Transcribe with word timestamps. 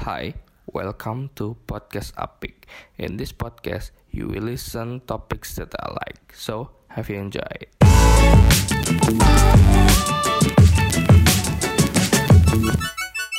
Hi, 0.00 0.32
welcome 0.64 1.28
to 1.36 1.60
Podcast 1.68 2.16
Apik. 2.16 2.64
In 2.96 3.20
this 3.20 3.36
podcast, 3.36 3.92
you 4.08 4.32
will 4.32 4.48
listen 4.48 5.04
topics 5.04 5.60
that 5.60 5.76
I 5.76 5.92
like. 5.92 6.32
So, 6.32 6.72
have 6.96 7.12
you 7.12 7.20
enjoyed? 7.20 7.68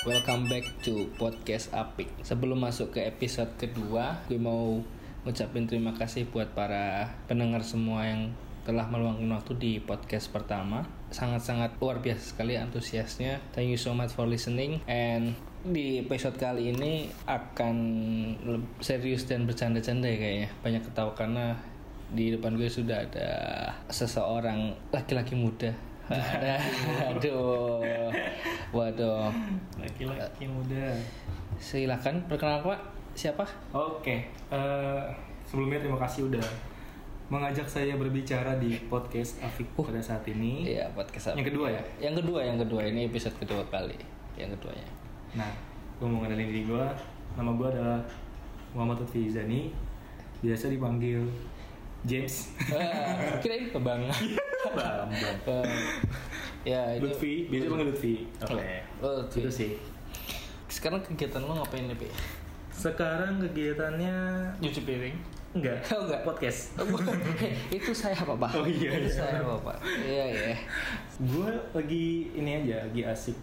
Welcome 0.05 0.54
back 0.54 0.70
to 0.86 1.10
Podcast 1.18 1.74
Apik. 1.74 2.13
Sebelum 2.21 2.62
masuk 2.62 2.93
ke 2.93 3.09
episode 3.09 3.57
kedua, 3.57 4.21
gue 4.30 4.38
mau 4.38 4.86
ngucapin 5.25 5.66
terima 5.66 5.98
kasih 5.98 6.30
buat 6.30 6.54
para 6.54 7.09
pendengar 7.25 7.66
semua 7.66 8.05
yang 8.05 8.38
telah 8.70 8.86
meluangkan 8.86 9.34
waktu 9.34 9.57
di 9.57 9.71
podcast 9.82 10.30
pertama. 10.30 10.86
Sangat-sangat 11.09 11.82
luar 11.82 12.05
biasa 12.05 12.38
sekali 12.38 12.54
antusiasnya. 12.54 13.41
Thank 13.50 13.73
you 13.73 13.82
so 13.82 13.98
much 13.98 14.14
for 14.14 14.30
listening 14.30 14.86
and 14.86 15.34
di 15.62 16.02
episode 16.02 16.41
kali 16.41 16.73
ini 16.73 17.05
akan 17.30 17.75
serius 18.81 19.30
dan 19.30 19.45
bercanda-canda 19.45 20.09
ya 20.09 20.18
kayaknya. 20.18 20.49
Banyak 20.66 20.84
ketawa 20.90 21.13
karena 21.13 21.54
di 22.12 22.34
depan 22.34 22.58
gue 22.58 22.68
sudah 22.68 23.05
ada 23.05 23.30
seseorang 23.88 24.73
laki-laki 24.90 25.38
muda. 25.38 25.70
Aduh, 27.13 27.80
waduh. 28.76 29.32
laki-laki 29.77 30.49
muda. 30.49 30.98
Silakan 31.62 32.26
perkenalkan 32.26 32.76
Pak. 32.76 32.82
Siapa? 33.13 33.46
Oke, 33.76 34.27
eh, 34.49 35.02
sebelumnya 35.46 35.80
terima 35.84 35.99
kasih 36.02 36.32
udah 36.32 36.43
mengajak 37.32 37.63
saya 37.63 37.96
berbicara 37.96 38.59
di 38.59 38.76
podcast 38.91 39.40
Afik 39.40 39.71
pada 39.77 40.04
saat 40.04 40.26
ini. 40.27 40.68
Iya, 40.68 40.91
podcast 40.91 41.32
apa? 41.32 41.40
Yang 41.40 41.48
kedua 41.55 41.68
ya? 41.71 41.84
Yang 42.04 42.16
kedua, 42.23 42.40
yang 42.43 42.57
kedua 42.59 42.82
ini 42.88 43.07
episode 43.07 43.35
kedua 43.40 43.63
kali. 43.71 43.96
Yang 44.35 44.59
keduanya. 44.59 45.01
Nah, 45.31 45.52
gue 45.98 46.08
mau 46.08 46.20
ngenalin 46.21 46.48
diri 46.48 46.63
gue. 46.66 46.85
Nama 47.34 47.49
gue 47.49 47.67
adalah 47.70 47.99
Muhammad 48.71 48.99
Lutfi 48.99 49.26
Izani. 49.26 49.71
Biasa 50.41 50.68
dipanggil 50.68 51.21
James. 52.04 52.51
Ah, 52.71 53.37
kirain 53.40 53.70
kebang. 53.70 54.02
Bambang. 54.65 55.09
Eh, 56.62 56.70
ya 56.70 56.93
ini. 56.93 57.02
Lutfi, 57.02 57.49
biasa 57.49 57.65
panggil 57.68 57.87
Lutfi. 57.90 58.13
Oke. 58.40 58.74
Oh, 59.02 59.12
Lutfi. 59.18 59.40
Itu 59.41 59.49
sih. 59.49 59.71
Sekarang 60.68 61.02
kegiatan 61.02 61.41
lo 61.41 61.57
ngapain 61.57 61.84
nih, 61.84 61.98
Pi? 61.98 62.07
Sekarang 62.71 63.41
kegiatannya 63.41 64.13
Nyuci 64.57 64.81
piring. 64.81 65.18
enggak, 65.52 65.81
Oh, 65.91 66.06
enggak. 66.06 66.22
podcast. 66.24 66.78
itu 67.69 67.91
saya 67.91 68.13
apa, 68.16 68.38
Pak? 68.38 68.52
Oh, 68.56 68.63
iya, 68.63 68.94
Itu 68.96 69.03
iya. 69.03 69.18
saya 69.18 69.35
apa, 69.41 69.56
Pak? 69.59 69.78
Iya, 70.00 70.25
iya. 70.29 70.53
gue 71.19 71.50
lagi 71.74 72.06
ini 72.31 72.52
aja, 72.62 72.85
lagi 72.85 73.02
asik 73.03 73.38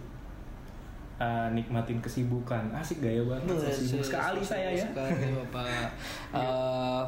uh, 1.19 1.47
nikmatin 1.51 1.99
kesibukan. 1.99 2.71
Asik 2.71 3.03
gaya 3.03 3.21
banget, 3.27 3.59
sibuk 3.69 4.01
sekali 4.01 4.41
saya 4.41 4.71
ya. 4.73 4.85
Sekali, 4.87 5.35
Bapak. 5.35 5.67
Eh, 6.29 7.05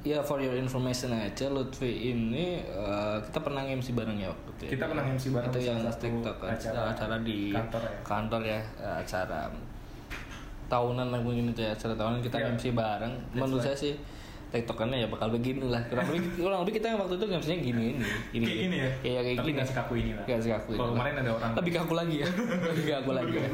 ya 0.00 0.18
for 0.24 0.40
your 0.40 0.56
information 0.56 1.12
aja 1.12 1.52
Lutfi 1.52 2.16
ini 2.16 2.64
eh, 2.64 3.16
kita 3.28 3.44
pernah 3.44 3.60
MC 3.60 3.92
bareng 3.92 4.16
ya 4.16 4.32
waktu 4.32 4.48
itu. 4.56 4.62
ya? 4.64 4.70
Kita 4.74 4.84
pernah 4.88 5.04
MC 5.04 5.24
bareng 5.36 5.52
Itu 5.52 5.60
yang 5.60 5.78
TikTok 5.84 6.38
acara 6.40 6.80
acara, 6.96 7.16
di 7.20 7.52
kantor 7.52 7.82
ya. 7.84 7.96
kantor 8.00 8.40
ya, 8.42 8.60
acara 8.80 9.40
tahunan 10.72 11.06
mungkin 11.20 11.52
itu 11.52 11.60
ya, 11.60 11.76
acara 11.76 11.92
tahunan 11.92 12.24
kita 12.24 12.36
Yeah. 12.40 12.56
MC 12.56 12.64
bareng. 12.72 13.12
That's 13.12 13.36
Menurut 13.36 13.60
right. 13.60 13.68
saya 13.68 13.76
sih 13.76 13.94
TikTokannya 14.52 14.98
ya 14.98 15.08
bakal 15.08 15.28
begini 15.28 15.64
lah. 15.64 15.80
Kurang 15.88 16.06
lebih 16.06 16.22
kurang 16.36 16.60
lebih 16.60 16.74
kita 16.76 16.86
yang 16.88 17.00
waktu 17.00 17.14
itu 17.16 17.24
MC-nya 17.26 17.58
gini 17.58 17.82
ini. 17.88 18.04
Gini, 18.30 18.44
Kayak 18.44 18.60
gini 18.60 18.76
ya? 18.76 18.90
Iya 19.02 19.20
kayak 19.22 19.36
Tapi 19.36 19.42
gini. 19.42 19.56
nggak 19.56 19.68
sekaku 19.68 19.92
ini 19.96 20.10
lah. 20.12 20.24
Nggak 20.24 20.40
sekaku 20.42 20.68
ini 20.68 20.78
Kalau 20.78 20.90
kemarin 20.92 21.14
ada 21.16 21.30
orang. 21.32 21.50
Lebih 21.56 21.72
kaku 21.74 21.94
lagi 21.94 22.16
ya. 22.20 22.28
Lebih 22.68 22.84
kaku 22.86 23.10
lagi 23.12 23.32
ya. 23.32 23.46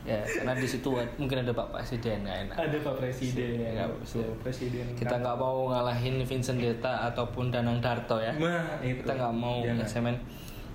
Ya, 0.00 0.16
karena 0.24 0.56
di 0.56 0.64
situ 0.64 0.88
mungkin 1.16 1.44
ada 1.44 1.52
Pak 1.52 1.68
Presiden 1.70 2.24
nggak 2.24 2.36
enak. 2.42 2.56
Ada 2.56 2.76
Pak 2.80 2.94
Presiden. 2.96 3.48
Tuh, 3.68 3.96
bisa. 4.00 4.18
Presiden. 4.40 4.84
Kita 4.96 5.14
nggak 5.14 5.36
mau 5.36 5.68
ngalahin 5.68 6.24
Vincent 6.24 6.56
Deta 6.56 7.04
ataupun 7.06 7.52
Danang 7.52 7.80
Darto 7.80 8.16
ya. 8.16 8.32
Nah, 8.32 8.80
itu. 8.80 9.00
Kita 9.00 9.12
nggak 9.14 9.34
mau 9.34 9.60
Jangan. 9.60 9.84
semen. 9.84 10.16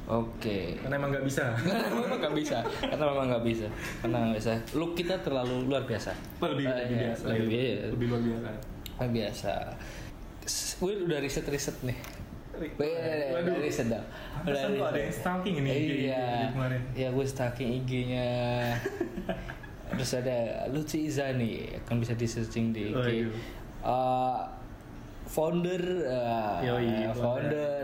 Oke. 0.06 0.78
Karena 0.78 0.96
emang 0.96 1.10
nggak 1.10 1.26
bisa. 1.26 1.42
Karena 1.58 1.98
memang 1.98 2.20
nggak 2.22 2.36
bisa. 2.38 2.58
Karena 2.80 3.04
memang 3.04 3.26
nggak 3.28 3.44
bisa. 3.44 3.68
Karena 3.98 4.16
nggak 4.22 4.38
bisa. 4.38 4.52
Look 4.78 4.92
kita 4.94 5.18
terlalu 5.18 5.56
luar 5.66 5.82
biasa. 5.84 6.14
Lebih, 6.38 6.66
Eh, 6.66 6.78
lebih 6.78 6.94
iya, 6.94 7.02
biasa. 7.10 7.24
Lebih, 7.26 7.50
ya. 7.50 7.66
iya. 7.66 7.86
Lebih 7.90 8.06
luar 8.10 8.22
biasa. 8.22 8.50
Luar 8.96 9.10
biasa. 9.10 9.54
S- 10.42 10.78
Gue 10.78 10.96
udah 11.02 11.20
riset-riset 11.20 11.78
nih. 11.82 11.98
Gue 12.56 12.88
udah 13.34 13.60
riset 13.60 13.88
dah. 13.88 14.04
Pantesan 14.38 14.72
kok 14.74 14.88
ada 14.88 15.00
yang 15.02 15.14
stalking 15.14 15.56
ini 15.60 15.70
IG 15.70 15.90
Iya. 16.06 16.26
kemarin. 16.50 16.82
Ya 16.94 17.08
gue 17.10 17.26
stalking 17.26 17.70
IG-nya. 17.76 18.30
Terus 19.92 20.12
ada 20.16 20.38
Lutfi 20.68 21.06
Izani 21.06 21.68
kan 21.84 22.00
bisa 22.00 22.14
di 22.14 22.24
searching 22.24 22.72
di 22.72 22.90
IG. 22.90 22.96
Iya. 22.96 23.28
Eh, 23.86 24.40
founder, 25.26 25.82
eh, 26.06 26.58
Yoi, 26.64 27.10
founder, 27.12 27.84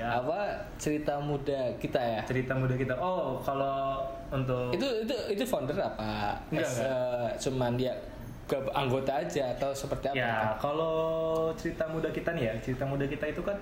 Apa 0.00 0.38
cerita 0.76 1.18
muda 1.18 1.68
kita 1.76 1.98
ya. 1.98 2.20
Cerita 2.24 2.54
muda 2.54 2.74
kita. 2.74 2.94
Oh, 2.96 3.36
kalau 3.38 4.00
untuk 4.28 4.70
Itu 4.70 4.86
itu 5.02 5.14
itu 5.30 5.44
founder 5.44 5.76
apa? 5.76 6.34
Enggak, 6.48 6.64
As, 6.64 6.80
eh, 6.80 7.28
cuman 7.38 7.74
dia 7.74 7.92
ke 8.46 8.56
anggota 8.70 9.12
aja 9.12 9.50
atau 9.52 9.70
seperti 9.70 10.06
apa? 10.08 10.16
Ya, 10.16 10.34
kalau 10.56 10.94
cerita 11.54 11.84
muda 11.86 12.08
kita 12.08 12.30
nih 12.30 12.44
ya, 12.46 12.54
cerita 12.62 12.86
muda 12.86 13.02
kita 13.02 13.26
itu 13.26 13.42
kan 13.42 13.58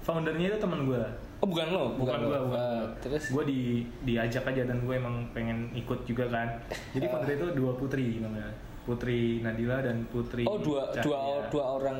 foundernya 0.00 0.54
itu 0.54 0.58
teman 0.58 0.86
gue. 0.86 1.02
Oh 1.38 1.46
bukan 1.46 1.66
lo, 1.68 1.84
bukan, 1.94 2.14
Bukan 2.14 2.18
gue, 2.22 2.38
bukan 2.46 2.60
Eh, 2.60 2.78
gua. 2.78 3.02
terus 3.02 3.24
gue 3.28 3.44
di 3.44 3.60
diajak 4.02 4.44
aja 4.46 4.62
dan 4.64 4.78
gue 4.80 4.94
emang 4.94 5.26
pengen 5.30 5.68
ikut 5.72 6.04
juga 6.04 6.24
kan. 6.28 6.48
Jadi 6.92 7.04
founder 7.04 7.34
itu 7.34 7.46
dua 7.52 7.72
putri 7.74 8.18
namanya. 8.18 8.48
Putri 8.84 9.40
Nadila 9.40 9.80
dan 9.80 10.04
Putri 10.06 10.44
oh 10.44 10.60
dua 10.60 10.92
Cahya. 10.92 11.02
dua 11.02 11.18
dua 11.48 11.64
orang 11.80 11.98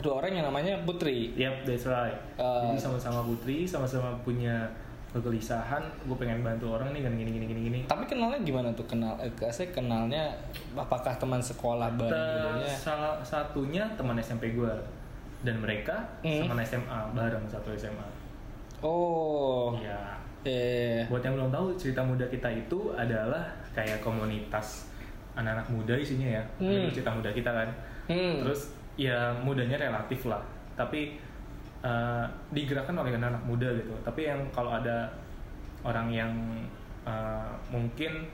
dua 0.00 0.12
orang 0.18 0.32
yang 0.34 0.46
namanya 0.48 0.74
Putri. 0.82 1.36
Yap, 1.36 1.62
that's 1.62 1.84
right. 1.84 2.16
Eh, 2.34 2.60
Jadi 2.66 2.80
sama-sama 2.80 3.20
putri, 3.22 3.62
sama-sama 3.62 4.10
punya 4.24 4.66
kegelisahan. 5.14 5.78
Gue 6.02 6.16
pengen 6.16 6.42
bantu 6.42 6.74
orang 6.74 6.90
nih 6.90 7.00
kan 7.00 7.14
gini 7.14 7.30
gini 7.30 7.46
gini 7.46 7.60
gini. 7.64 7.80
Tapi 7.84 8.04
kenalnya 8.04 8.36
gimana 8.40 8.68
tuh 8.70 8.84
kenal? 8.84 9.14
Eh, 9.16 9.30
saya 9.48 9.70
kenalnya 9.70 10.34
apakah 10.72 11.14
teman 11.14 11.38
sekolah 11.38 11.94
bareng 11.94 12.60
salah 12.66 13.22
satunya 13.22 13.86
teman 13.94 14.18
SMP 14.18 14.50
gue 14.52 14.72
dan 15.40 15.56
mereka 15.56 16.02
Hmm. 16.20 16.44
teman 16.44 16.58
SMA 16.60 17.00
bareng 17.12 17.46
satu 17.46 17.70
SMA. 17.72 18.04
Oh, 18.80 19.72
Iya. 19.74 19.96
eh, 20.42 21.00
Buat 21.06 21.22
yang 21.22 21.34
belum 21.34 21.48
tahu 21.48 21.72
cerita 21.74 22.02
muda 22.02 22.26
kita 22.26 22.50
itu 22.50 22.92
adalah 22.92 23.40
kayak 23.70 23.98
komunitas 23.98 24.92
anak-anak 25.32 25.64
muda 25.68 25.94
isinya 25.94 26.28
ya. 26.30 26.42
Hmm. 26.58 26.90
Cerita 26.90 27.08
muda 27.08 27.30
kita 27.30 27.48
kan. 27.48 27.68
hmm. 28.06 28.42
Terus 28.42 28.60
ya 28.94 29.32
mudanya 29.36 29.80
relatif 29.80 30.26
lah. 30.26 30.42
Tapi 30.74 31.16
eh, 31.84 32.24
digerakkan 32.50 32.96
oleh 32.96 33.12
anak-anak 33.12 33.44
muda 33.44 33.68
gitu. 33.76 33.92
Tapi 34.00 34.20
yang 34.24 34.40
kalau 34.50 34.72
ada 34.72 35.12
orang 35.82 36.08
yang 36.08 36.32
eh, 37.04 37.48
mungkin 37.68 38.24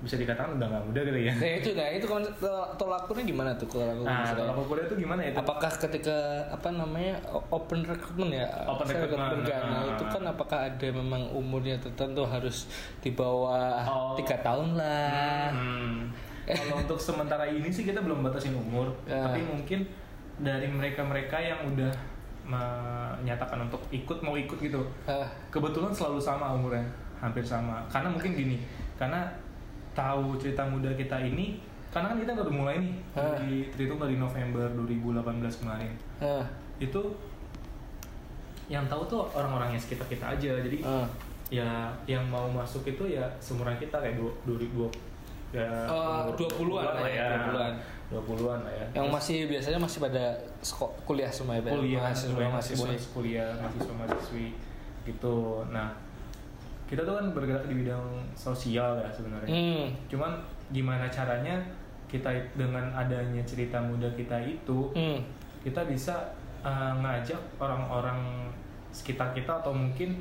bisa 0.00 0.16
dikatakan 0.16 0.56
udah 0.56 0.64
nggak 0.64 0.84
muda 0.88 1.00
kali 1.04 1.28
ya. 1.28 1.34
Nah 1.36 1.52
itu, 1.60 1.70
nah 1.76 1.88
itu 1.92 2.08
tol- 2.08 2.32
tolak 2.80 3.04
ukurnya 3.04 3.20
gimana 3.28 3.52
tuh 3.52 3.68
kalau 3.68 3.84
aku 3.84 4.08
Nah, 4.08 4.32
kalau 4.32 4.64
kuliah 4.64 4.88
itu 4.88 4.96
gimana 4.96 5.20
ya? 5.20 5.32
Apakah 5.36 5.68
ketika 5.76 6.16
apa 6.48 6.72
namanya 6.72 7.20
open 7.52 7.84
recruitment 7.84 8.32
ya? 8.32 8.48
Open 8.64 8.88
Saya 8.88 9.04
recruitment, 9.04 9.44
kan, 9.44 9.60
nah, 9.60 9.68
nah. 9.68 9.92
itu 9.92 10.04
kan 10.08 10.22
apakah 10.24 10.58
ada 10.64 10.88
memang 10.88 11.28
umurnya 11.28 11.76
tertentu 11.76 12.24
harus 12.24 12.64
di 13.04 13.12
bawah 13.12 13.84
Oh. 13.84 14.16
tiga 14.16 14.40
tahun 14.40 14.72
lah? 14.72 15.52
Hmm. 15.52 16.08
Kalau 16.48 16.80
untuk 16.80 16.96
sementara 16.96 17.44
ini 17.44 17.68
sih 17.68 17.84
kita 17.84 18.00
belum 18.00 18.24
batasin 18.24 18.56
umur, 18.56 18.88
Ya. 19.04 19.20
tapi 19.20 19.44
mungkin 19.44 19.84
dari 20.40 20.64
mereka-mereka 20.64 21.36
yang 21.36 21.60
udah 21.68 21.92
menyatakan 22.50 23.62
untuk 23.62 23.78
ikut 23.88 24.18
mau 24.20 24.34
ikut 24.34 24.58
gitu, 24.58 24.82
kebetulan 25.48 25.88
selalu 25.88 26.18
sama 26.18 26.50
umurnya, 26.50 26.82
hampir 27.16 27.40
sama. 27.40 27.78
Karena 27.86 28.10
mungkin 28.10 28.34
gini, 28.34 28.58
karena 28.94 29.22
tahu 29.92 30.34
cerita 30.36 30.62
muda 30.64 30.90
kita 30.92 31.14
ini, 31.20 31.62
karena 31.88 32.10
kan 32.10 32.18
kita 32.18 32.32
baru 32.34 32.50
mulai 32.50 32.76
nih, 32.78 32.94
Ah. 33.12 33.34
dari 33.34 33.66
terhitung 33.68 33.98
dari 33.98 34.14
November 34.14 34.66
2018 34.76 35.56
kemarin. 35.56 35.92
Itu 36.78 37.14
yang 38.66 38.86
tahu 38.86 39.02
tuh 39.04 39.26
orang-orang 39.30 39.74
yang 39.74 39.80
sekitar 39.80 40.06
kita 40.06 40.26
aja, 40.28 40.52
jadi 40.60 40.78
ya 41.50 41.66
yang 42.06 42.22
mau 42.24 42.46
masuk 42.46 42.86
itu 42.86 43.02
ya 43.08 43.26
seumuran 43.38 43.74
kita 43.76 43.98
kayak 43.98 44.14
dua 44.14 44.30
dua 44.44 44.54
ribu 44.56 44.86
ya 45.50 45.66
Eh, 45.66 45.90
umur 45.90 46.34
20-an 46.38 46.94
lah 46.94 47.10
ya, 47.10 47.26
20-an. 47.42 47.74
20-an 48.10 48.60
lah 48.60 48.74
ya 48.74 48.86
Yang 48.98 49.08
masih 49.08 49.38
biasanya 49.46 49.78
masih 49.78 49.98
pada 50.00 50.24
kuliah 51.02 51.30
semua 51.30 51.54
ya, 51.54 51.62
kuliah 51.64 52.02
mahasiswa 52.02 52.34
mahasiswa 52.34 52.50
mahasiswa. 52.50 52.86
mahasiswa 52.86 53.10
kuliah 53.12 53.48
mahasiswa 53.56 53.92
mahasiswi 53.94 54.46
gitu 55.06 55.36
nah 55.70 55.88
kita 56.84 57.00
tuh 57.00 57.14
kan 57.14 57.26
bergerak 57.30 57.64
di 57.64 57.74
bidang 57.78 58.02
sosial 58.34 58.98
ya 58.98 59.08
sebenarnya 59.08 59.46
Hmm. 59.48 59.86
cuman 60.10 60.32
gimana 60.68 61.06
caranya 61.06 61.54
kita 62.06 62.26
dengan 62.52 62.90
adanya 62.90 63.38
cerita 63.46 63.78
muda 63.78 64.10
kita 64.12 64.42
itu 64.42 64.90
Hmm. 64.90 65.22
kita 65.62 65.86
bisa 65.86 66.34
uh, 66.60 66.98
ngajak 66.98 67.38
orang-orang 67.56 68.50
sekitar 68.90 69.30
kita 69.30 69.62
atau 69.62 69.70
mungkin 69.70 70.18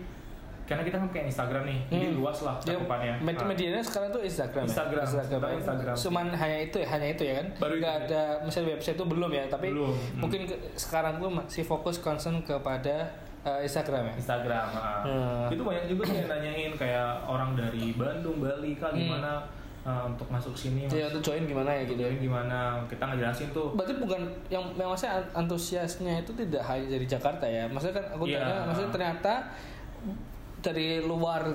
karena 0.70 0.86
kita 0.86 0.96
kan 0.96 1.10
kayak 1.10 1.26
Instagram 1.28 1.64
nih 1.66 1.80
jadi 1.90 2.08
Hmm. 2.08 2.16
luas 2.16 2.38
lah 2.40 2.56
Ya, 2.60 2.72
cakupannya 2.72 3.14
med- 3.20 3.34
Nah, 3.34 3.48
medianya 3.48 3.82
sekarang 3.82 4.10
tuh 4.10 4.22
Instagram, 4.22 4.64
Instagram, 4.64 4.94
ya? 4.96 5.04
Instagram. 5.04 5.40
sekarang 5.42 5.58
Instagram. 5.58 5.96
Cuman 5.98 6.26
hanya 6.32 6.58
itu 6.62 6.78
ya, 6.78 6.88
hanya 6.88 7.08
itu 7.10 7.24
ya 7.24 7.34
kan. 7.36 7.48
Baru 7.58 7.74
itu. 7.74 7.82
Nggak 7.82 7.96
ada 8.04 8.22
misalnya 8.40 8.70
website 8.72 8.94
itu 8.94 9.06
belum 9.08 9.32
ya, 9.32 9.44
tapi 9.48 9.68
Belum. 9.68 9.90
Hmm. 9.90 10.20
mungkin 10.20 10.42
ke- 10.46 10.62
sekarang 10.76 11.18
gue 11.18 11.30
masih 11.34 11.64
fokus 11.64 11.98
concern 11.98 12.38
kepada 12.42 13.10
eh, 13.40 13.60
Instagram 13.62 14.04
ya. 14.06 14.14
Instagram. 14.16 14.66
Hmm. 15.02 15.48
itu 15.50 15.64
banyak 15.64 15.86
juga 15.88 16.04
sih 16.06 16.16
yang 16.18 16.30
nanyain 16.30 16.72
kayak 16.76 17.26
orang 17.26 17.56
dari 17.56 17.92
Bandung 17.92 18.38
Bali 18.38 18.76
kak 18.76 18.92
Hmm. 18.92 19.00
gimana 19.02 19.32
uh, 19.82 20.04
untuk 20.06 20.28
masuk 20.28 20.52
sini 20.54 20.84
Jadi 20.86 21.08
untuk 21.08 21.24
join 21.26 21.48
gimana 21.48 21.72
ya 21.72 21.82
gitu 21.84 21.98
ya. 21.98 22.12
Jadi 22.12 22.20
gimana 22.22 22.60
kita 22.86 23.00
ngejelasin 23.02 23.48
tuh 23.50 23.72
Berarti 23.74 23.96
bukan 23.96 24.22
yang 24.48 24.62
yang 24.76 24.86
maksudnya 24.88 25.18
antusiasnya 25.34 26.20
itu 26.20 26.36
tidak 26.36 26.62
hanya 26.62 26.86
dari 26.90 27.08
Jakarta 27.08 27.48
ya. 27.48 27.64
Maksudnya 27.66 27.96
kan 27.96 28.06
aku 28.12 28.24
Iya. 28.28 28.38
tanya, 28.38 28.56
maksudnya 28.68 28.92
ternyata 28.92 29.34
dari 30.60 31.00
luar 31.00 31.48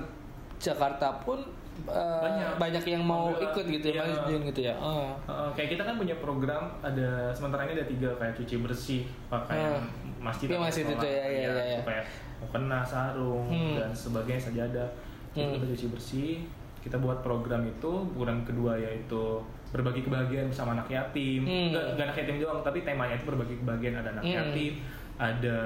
Jakarta 0.55 1.19
pun 1.19 1.39
eh, 1.77 1.91
Banyak. 2.23 2.55
banyak 2.55 2.83
yang 2.87 3.03
mau 3.03 3.29
ikut 3.31 3.65
gitu 3.67 3.87
ya, 3.89 3.99
mau 4.01 4.23
join 4.23 4.41
gitu 4.45 4.61
ya. 4.63 4.73
Oh. 4.75 5.11
Uh, 5.25 5.51
kayak 5.51 5.75
kita 5.75 5.83
kan 5.83 5.95
punya 5.95 6.15
program 6.17 6.71
ada 6.79 7.27
sementara 7.29 7.67
ini 7.67 7.75
ada 7.75 7.83
tiga 7.85 8.09
kayak 8.15 8.33
cuci 8.33 8.55
bersih 8.59 9.01
pakaian 9.27 9.83
Hmm. 9.83 10.23
masjid 10.23 10.47
atau 10.47 10.63
masjid 10.63 10.85
itu, 10.87 10.95
ya, 10.97 11.11
ya, 11.19 11.27
ya, 11.27 11.51
ya. 11.51 11.75
itu 11.75 11.83
kayak 11.83 12.05
mukena 12.37 12.79
sarung 12.81 13.45
Hmm. 13.45 13.75
dan 13.75 13.91
sebagainya 13.91 14.41
sajadah 14.41 14.87
itu 15.29 15.43
Hmm. 15.43 15.53
kita 15.53 15.65
cuci 15.69 15.85
bersih 15.91 16.31
kita 16.79 16.95
buat 16.95 17.19
program 17.19 17.61
itu 17.61 17.91
program 18.09 18.41
kedua 18.41 18.77
yaitu 18.77 19.41
berbagi 19.67 19.99
kebahagiaan 20.01 20.47
bersama 20.47 20.71
anak 20.71 20.87
yatim 20.87 21.43
Hmm. 21.43 21.75
nggak, 21.75 21.85
nggak 21.91 22.05
anak 22.07 22.17
yatim 22.17 22.35
doang 22.39 22.59
tapi 22.61 22.79
temanya 22.81 23.13
itu 23.13 23.25
berbagi 23.25 23.55
kebahagiaan 23.59 23.95
ada 23.99 24.09
anak 24.13 24.23
Hmm. 24.23 24.35
yatim 24.39 24.73
ada 25.15 25.57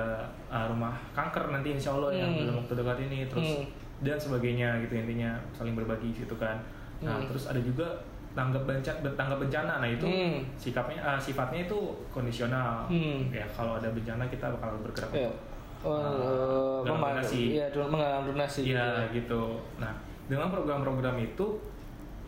uh, 0.45 0.65
rumah 0.67 0.93
kanker 1.11 1.49
nanti 1.49 1.71
insya 1.71 1.91
Allah 1.91 2.13
yang 2.13 2.29
Hmm. 2.29 2.41
dalam 2.43 2.55
waktu 2.59 2.73
dekat 2.75 2.97
ini 3.03 3.19
terus 3.25 3.49
Hmm. 3.51 3.65
dan 3.99 4.15
sebagainya 4.15 4.69
gitu 4.79 4.93
intinya 4.95 5.33
saling 5.51 5.73
berbagi 5.73 6.13
gitu 6.13 6.35
kan 6.35 6.61
nah 6.99 7.15
Hmm. 7.15 7.25
terus 7.25 7.45
ada 7.45 7.57
juga 7.57 7.87
tanggap 8.31 8.61
bencana 8.63 9.09
tanggap 9.11 9.39
bencana 9.39 9.73
nah 9.77 9.89
itu 9.89 10.05
Hmm. 10.05 10.45
sikapnya 10.55 10.99
ah, 10.99 11.17
sifatnya 11.17 11.65
itu 11.65 11.77
kondisional 12.07 12.85
Hmm. 12.85 13.25
ya 13.29 13.41
kalau 13.49 13.75
ada 13.75 13.89
bencana 13.89 14.23
kita 14.27 14.53
bakal 14.53 14.77
bergerak 14.79 15.11
Iya. 15.17 15.31
Oh, 15.79 16.83
memang- 16.83 17.15
donasi. 17.15 17.55
Iya, 17.55 17.71
don- 17.71 17.87
menggalang 17.87 18.27
donasi. 18.27 18.61
gitu 18.63 18.75
Iya 18.75 19.09
gitu 19.09 19.43
nah 19.77 19.95
dengan 20.27 20.47
program-program 20.47 21.17
itu 21.17 21.45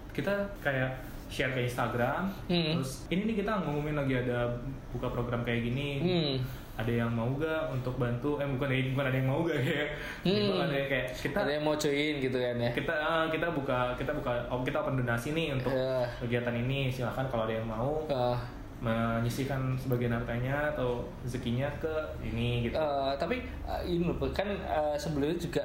kita 0.09 0.31
kayak 0.59 0.89
share 1.27 1.51
ke 1.51 1.61
Instagram 1.61 2.31
Hmm. 2.47 2.75
terus 2.75 3.05
ini 3.07 3.23
nih 3.25 3.35
kita 3.37 3.61
ngumumin 3.61 3.93
lagi 3.93 4.17
ada 4.17 4.49
buka 4.89 5.07
program 5.07 5.43
kayak 5.43 5.63
gini 5.63 5.89
Hmm. 5.99 6.35
Ada 6.73 6.87
yang 6.89 7.09
mau 7.09 7.27
gak 7.33 7.69
untuk 7.69 7.95
bantu 7.95 8.37
eh 8.37 8.47
bukan 8.47 8.67
bukan 8.91 9.05
ada 9.05 9.17
yang 9.17 9.27
mau 9.27 9.43
gak 9.43 9.59
kayak 9.63 9.89
Hmm. 10.21 10.61
ada 10.61 10.73
yang 10.73 10.87
kayak 10.87 11.07
kita 11.13 11.37
Ada 11.37 11.51
yang 11.51 11.63
mau 11.63 11.75
join 11.75 12.15
gitu 12.17 12.37
kan 12.37 12.55
ya. 12.57 12.71
kita 12.71 12.93
ah, 12.95 13.25
kita 13.27 13.47
buka 13.49 13.79
kita 13.95 14.11
buka 14.11 14.31
oh, 14.47 14.61
kita 14.61 14.77
open 14.77 14.95
donasi 14.97 15.31
nih 15.31 15.47
untuk 15.51 15.69
Iya. 15.69 16.07
kegiatan 16.17 16.55
ini 16.57 16.87
silahkan 16.87 17.27
kalau 17.27 17.43
ada 17.43 17.53
yang 17.53 17.65
mau 17.65 18.05
Eh, 18.07 18.37
menyisihkan 18.81 19.77
sebagian 19.77 20.09
hartanya 20.11 20.73
atau 20.73 21.05
rezekinya 21.21 21.69
ke 21.77 21.91
ini 22.23 22.65
gitu 22.65 22.73
Eh, 22.73 23.13
tapi 23.15 23.37
eh, 23.61 23.81
ini 23.85 24.01
kan 24.31 24.47
eh, 24.49 24.95
sebelumnya 24.97 25.37
juga 25.37 25.61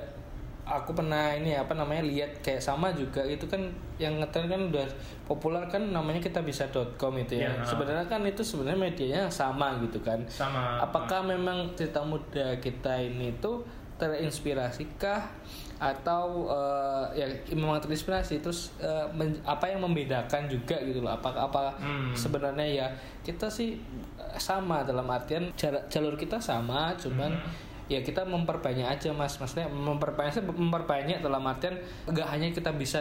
aku 0.67 0.93
pernah 0.93 1.31
ini 1.33 1.55
apa 1.55 1.73
namanya 1.73 2.03
lihat 2.03 2.43
kayak 2.43 2.59
sama 2.59 2.91
juga 2.91 3.23
itu 3.23 3.47
kan 3.47 3.63
yang 3.97 4.19
ngetren 4.19 4.45
kan 4.45 4.61
udah 4.67 4.83
populer 5.23 5.63
kan 5.65 5.79
namanya 5.81 6.19
kita 6.19 6.43
bisa.com 6.43 7.15
itu 7.17 7.39
ya. 7.39 7.47
Iya. 7.49 7.63
Sebenarnya 7.63 8.05
kan 8.05 8.21
itu 8.21 8.43
sebenarnya 8.43 8.81
medianya 8.81 9.23
sama 9.29 9.79
gitu 9.79 9.99
kan. 10.01 10.19
sama 10.27 10.77
Apakah 10.81 11.23
memang 11.23 11.71
cerita 11.73 12.03
muda 12.03 12.59
kita 12.59 12.99
ini 12.99 13.31
tuh 13.39 13.63
terinspirasikah 13.97 15.21
atau 15.77 16.49
eh, 16.49 17.05
ya 17.15 17.27
memang 17.51 17.77
terinspirasi 17.79 18.41
terus 18.41 18.73
eh, 18.79 19.05
men- 19.11 19.41
apa 19.43 19.69
yang 19.69 19.81
membedakan 19.81 20.45
juga 20.47 20.77
gitu 20.81 21.01
loh 21.01 21.13
apakah 21.13 21.47
apa 21.47 21.65
Hmm. 21.77 22.11
sebenarnya 22.11 22.65
ya 22.67 22.87
kita 23.23 23.47
sih 23.47 23.77
sama 24.35 24.81
dalam 24.83 25.05
artian 25.07 25.53
jalur 25.87 26.13
kita 26.15 26.37
sama 26.37 26.93
cuman 26.95 27.29
Hmm. 27.31 27.49
Ya 27.87 28.03
kita 28.03 28.23
memperbanyak 28.23 28.83
aja 28.85 29.09
mas 29.11 29.39
maksudnya 29.39 29.67
memperbanyak 29.67 30.43
memperbanyak 30.43 31.23
dalam 31.23 31.39
artian 31.41 31.71
nggak 32.05 32.27
hanya 32.27 32.51
kita 32.51 32.75
bisa 32.75 32.99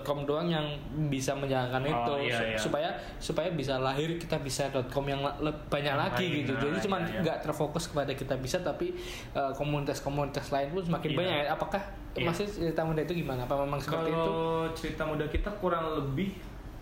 .com 0.00 0.24
doang 0.24 0.48
yang 0.48 0.64
bisa 1.06 1.32
menjalankan 1.32 1.84
Oh, 1.84 2.16
itu 2.16 2.32
iya, 2.32 2.38
iya. 2.42 2.56
supaya 2.56 2.88
supaya 3.18 3.52
bisa 3.52 3.76
lahir 3.76 4.16
kita 4.16 4.40
bisa 4.40 4.72
.com 4.88 5.04
yang 5.04 5.20
banyak 5.68 5.84
Yang 5.84 6.00
lagi 6.00 6.24
lain, 6.24 6.38
gitu 6.40 6.50
nah, 6.50 6.60
jadi 6.62 6.76
cuman 6.80 7.00
iya, 7.00 7.10
iya. 7.10 7.20
nggak 7.20 7.38
terfokus 7.42 7.84
kepada 7.86 8.12
kita 8.12 8.34
bisa 8.36 8.56
tapi 8.58 8.96
uh, 9.32 9.52
komunitas-komunitas 9.52 10.48
lain 10.48 10.68
pun 10.70 10.80
semakin 10.82 11.10
Iya. 11.10 11.18
banyak 11.18 11.36
apakah 11.50 11.82
Iya. 12.12 12.24
masih 12.26 12.44
cerita 12.46 12.82
muda 12.82 13.00
itu 13.00 13.12
gimana 13.14 13.42
apa 13.42 13.54
memang 13.54 13.80
seperti 13.80 14.08
itu 14.08 14.16
kalau 14.16 14.64
cerita 14.72 15.02
muda 15.02 15.24
kita 15.26 15.50
kurang 15.54 15.92
lebih 15.92 16.32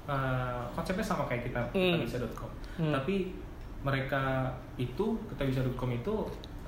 eh, 0.02 0.62
konsepnya 0.70 1.02
sama 1.02 1.22
kayak 1.24 1.46
kita 1.46 1.60
Hmm. 1.68 1.98
kitabisa.com 1.98 2.50
Hmm. 2.76 2.90
tapi 2.92 3.30
mereka 3.80 4.50
itu 4.76 5.06
kitabisa.com 5.28 5.90
itu 5.92 6.14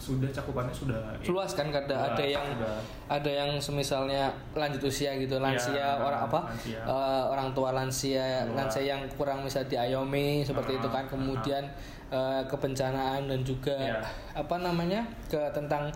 sudah 0.03 0.27
cakupannya 0.29 0.75
sudah 0.75 0.99
luas 1.25 1.55
kan 1.55 1.71
ada 1.71 1.87
Luas, 1.87 2.11
ada 2.11 2.25
yang 2.27 2.43
sudah. 2.49 2.79
ada 3.07 3.31
yang 3.33 3.51
semisalnya 3.57 4.23
lanjut 4.53 4.83
usia 4.83 5.15
gitu 5.15 5.39
lansia 5.39 5.71
Ya, 5.73 5.95
orang 5.97 6.27
apa 6.27 6.41
lansia. 6.45 6.81
eh, 6.83 7.25
orang 7.25 7.49
tua 7.53 7.71
lansia 7.71 8.27
lansia 8.51 8.83
yang 8.85 9.07
kurang 9.13 9.41
bisa 9.41 9.63
diayomi 9.63 10.43
seperti 10.43 10.75
Ah, 10.75 10.79
itu 10.79 10.89
kan 10.91 11.05
ah, 11.05 11.09
kemudian 11.09 11.65
eh, 12.11 12.43
kebencanaan 12.45 13.23
dan 13.25 13.41
juga 13.41 13.79
Ya. 13.79 14.03
apa 14.35 14.59
namanya 14.59 15.01
ke 15.25 15.39
tentang 15.53 15.95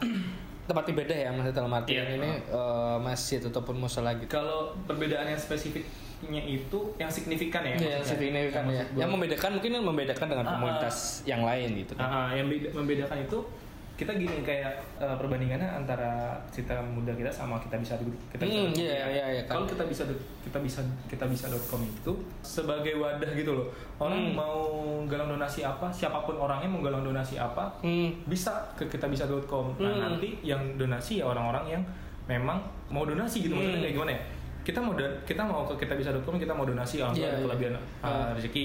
tempat 0.64 0.86
ibadah 0.86 1.16
ya 1.16 1.28
maksudnya 1.28 1.56
dalam 1.56 1.72
artian 1.72 2.06
Iya, 2.06 2.14
ini 2.16 2.30
eh, 2.46 2.96
masjid 3.00 3.38
ataupun 3.40 3.74
musola 3.76 4.14
gitu 4.14 4.30
kalau 4.30 4.70
perbedaan 4.82 5.26
yang 5.26 5.38
spesifiknya 5.38 5.90
itu 6.42 6.78
yang 6.96 7.06
signifikan 7.08 7.60
ya 7.60 7.74
Iya, 7.74 7.90
yang 7.92 8.04
signifikan 8.04 8.62
ya. 8.64 8.70
maksud 8.72 8.86
gua. 8.88 9.00
Yang 9.02 9.10
membedakan 9.12 9.50
mungkin 9.52 9.70
yang 9.72 9.84
membedakan 9.84 10.26
dengan 10.28 10.42
Ah, 10.42 10.48
ah. 10.48 10.54
komunitas 10.56 10.96
yang 11.24 11.42
lain 11.42 11.68
gitu 11.76 11.92
kan. 11.92 12.02
Ah, 12.04 12.14
ah, 12.16 12.28
yang 12.32 12.46
beda- 12.46 12.70
membedakan 12.72 13.18
itu 13.20 13.38
kita 13.96 14.12
gini 14.12 14.44
kayak 14.44 14.70
eh, 14.96 15.16
perbandingannya 15.16 15.64
antara 15.66 16.12
cerita 16.46 16.76
muda 16.78 17.10
kita 17.10 17.28
sama 17.28 17.56
kita 17.56 17.76
bisa 17.76 17.96
kita 17.96 18.44
Hmm, 18.44 18.68
bisa 18.68 18.84
iya, 18.84 19.08
iya, 19.08 19.24
iya, 19.30 19.42
kan. 19.42 19.56
kalau 19.56 19.66
kita 19.66 19.84
bisa 19.84 20.04
kita 20.44 20.58
bisa 20.60 20.80
kita 21.08 21.24
bisa.com 21.24 21.80
itu 21.80 22.12
sebagai 22.40 22.92
wadah 22.94 23.32
gitu 23.32 23.52
loh 23.52 23.66
Hmm. 23.96 24.04
orang 24.04 24.22
mau 24.32 24.56
galang 25.04 25.28
donasi 25.30 25.60
apa 25.60 25.88
siapa 25.88 26.20
pun 26.20 26.36
orangnya 26.36 26.68
mau 26.68 26.80
galang 26.80 27.00
donasi 27.02 27.36
apa 27.36 27.72
Hmm. 27.80 28.12
bisa 28.24 28.52
ke 28.74 28.84
kita 28.86 29.08
bisa.com 29.08 29.72
nah 29.74 29.88
Hmm. 29.88 30.00
nanti 30.12 30.36
yang 30.42 30.76
donasi 30.76 31.18
ya 31.18 31.26
orang-orang 31.26 31.64
yang 31.70 31.82
memang 32.26 32.60
mau 32.86 33.02
donasi 33.02 33.42
gitu 33.42 33.56
maksudnya 33.56 33.74
Hmm. 33.74 33.82
kayak 33.82 33.94
gimana 33.96 34.12
ya 34.12 34.22
kita 34.62 34.78
mau 34.78 34.92
kita 35.22 35.42
mau 35.42 35.62
ke 35.64 35.74
kita 35.78 35.94
bisa.com 35.94 36.34
kita 36.36 36.52
mau 36.52 36.62
donasi 36.62 36.98
Iya, 36.98 37.02
alhamdulillah 37.06 37.32
ada 37.32 37.38
iya. 37.38 37.46
kelebihan 37.48 37.72
uh, 37.74 37.80
Ah. 38.04 38.28
rezeki 38.34 38.64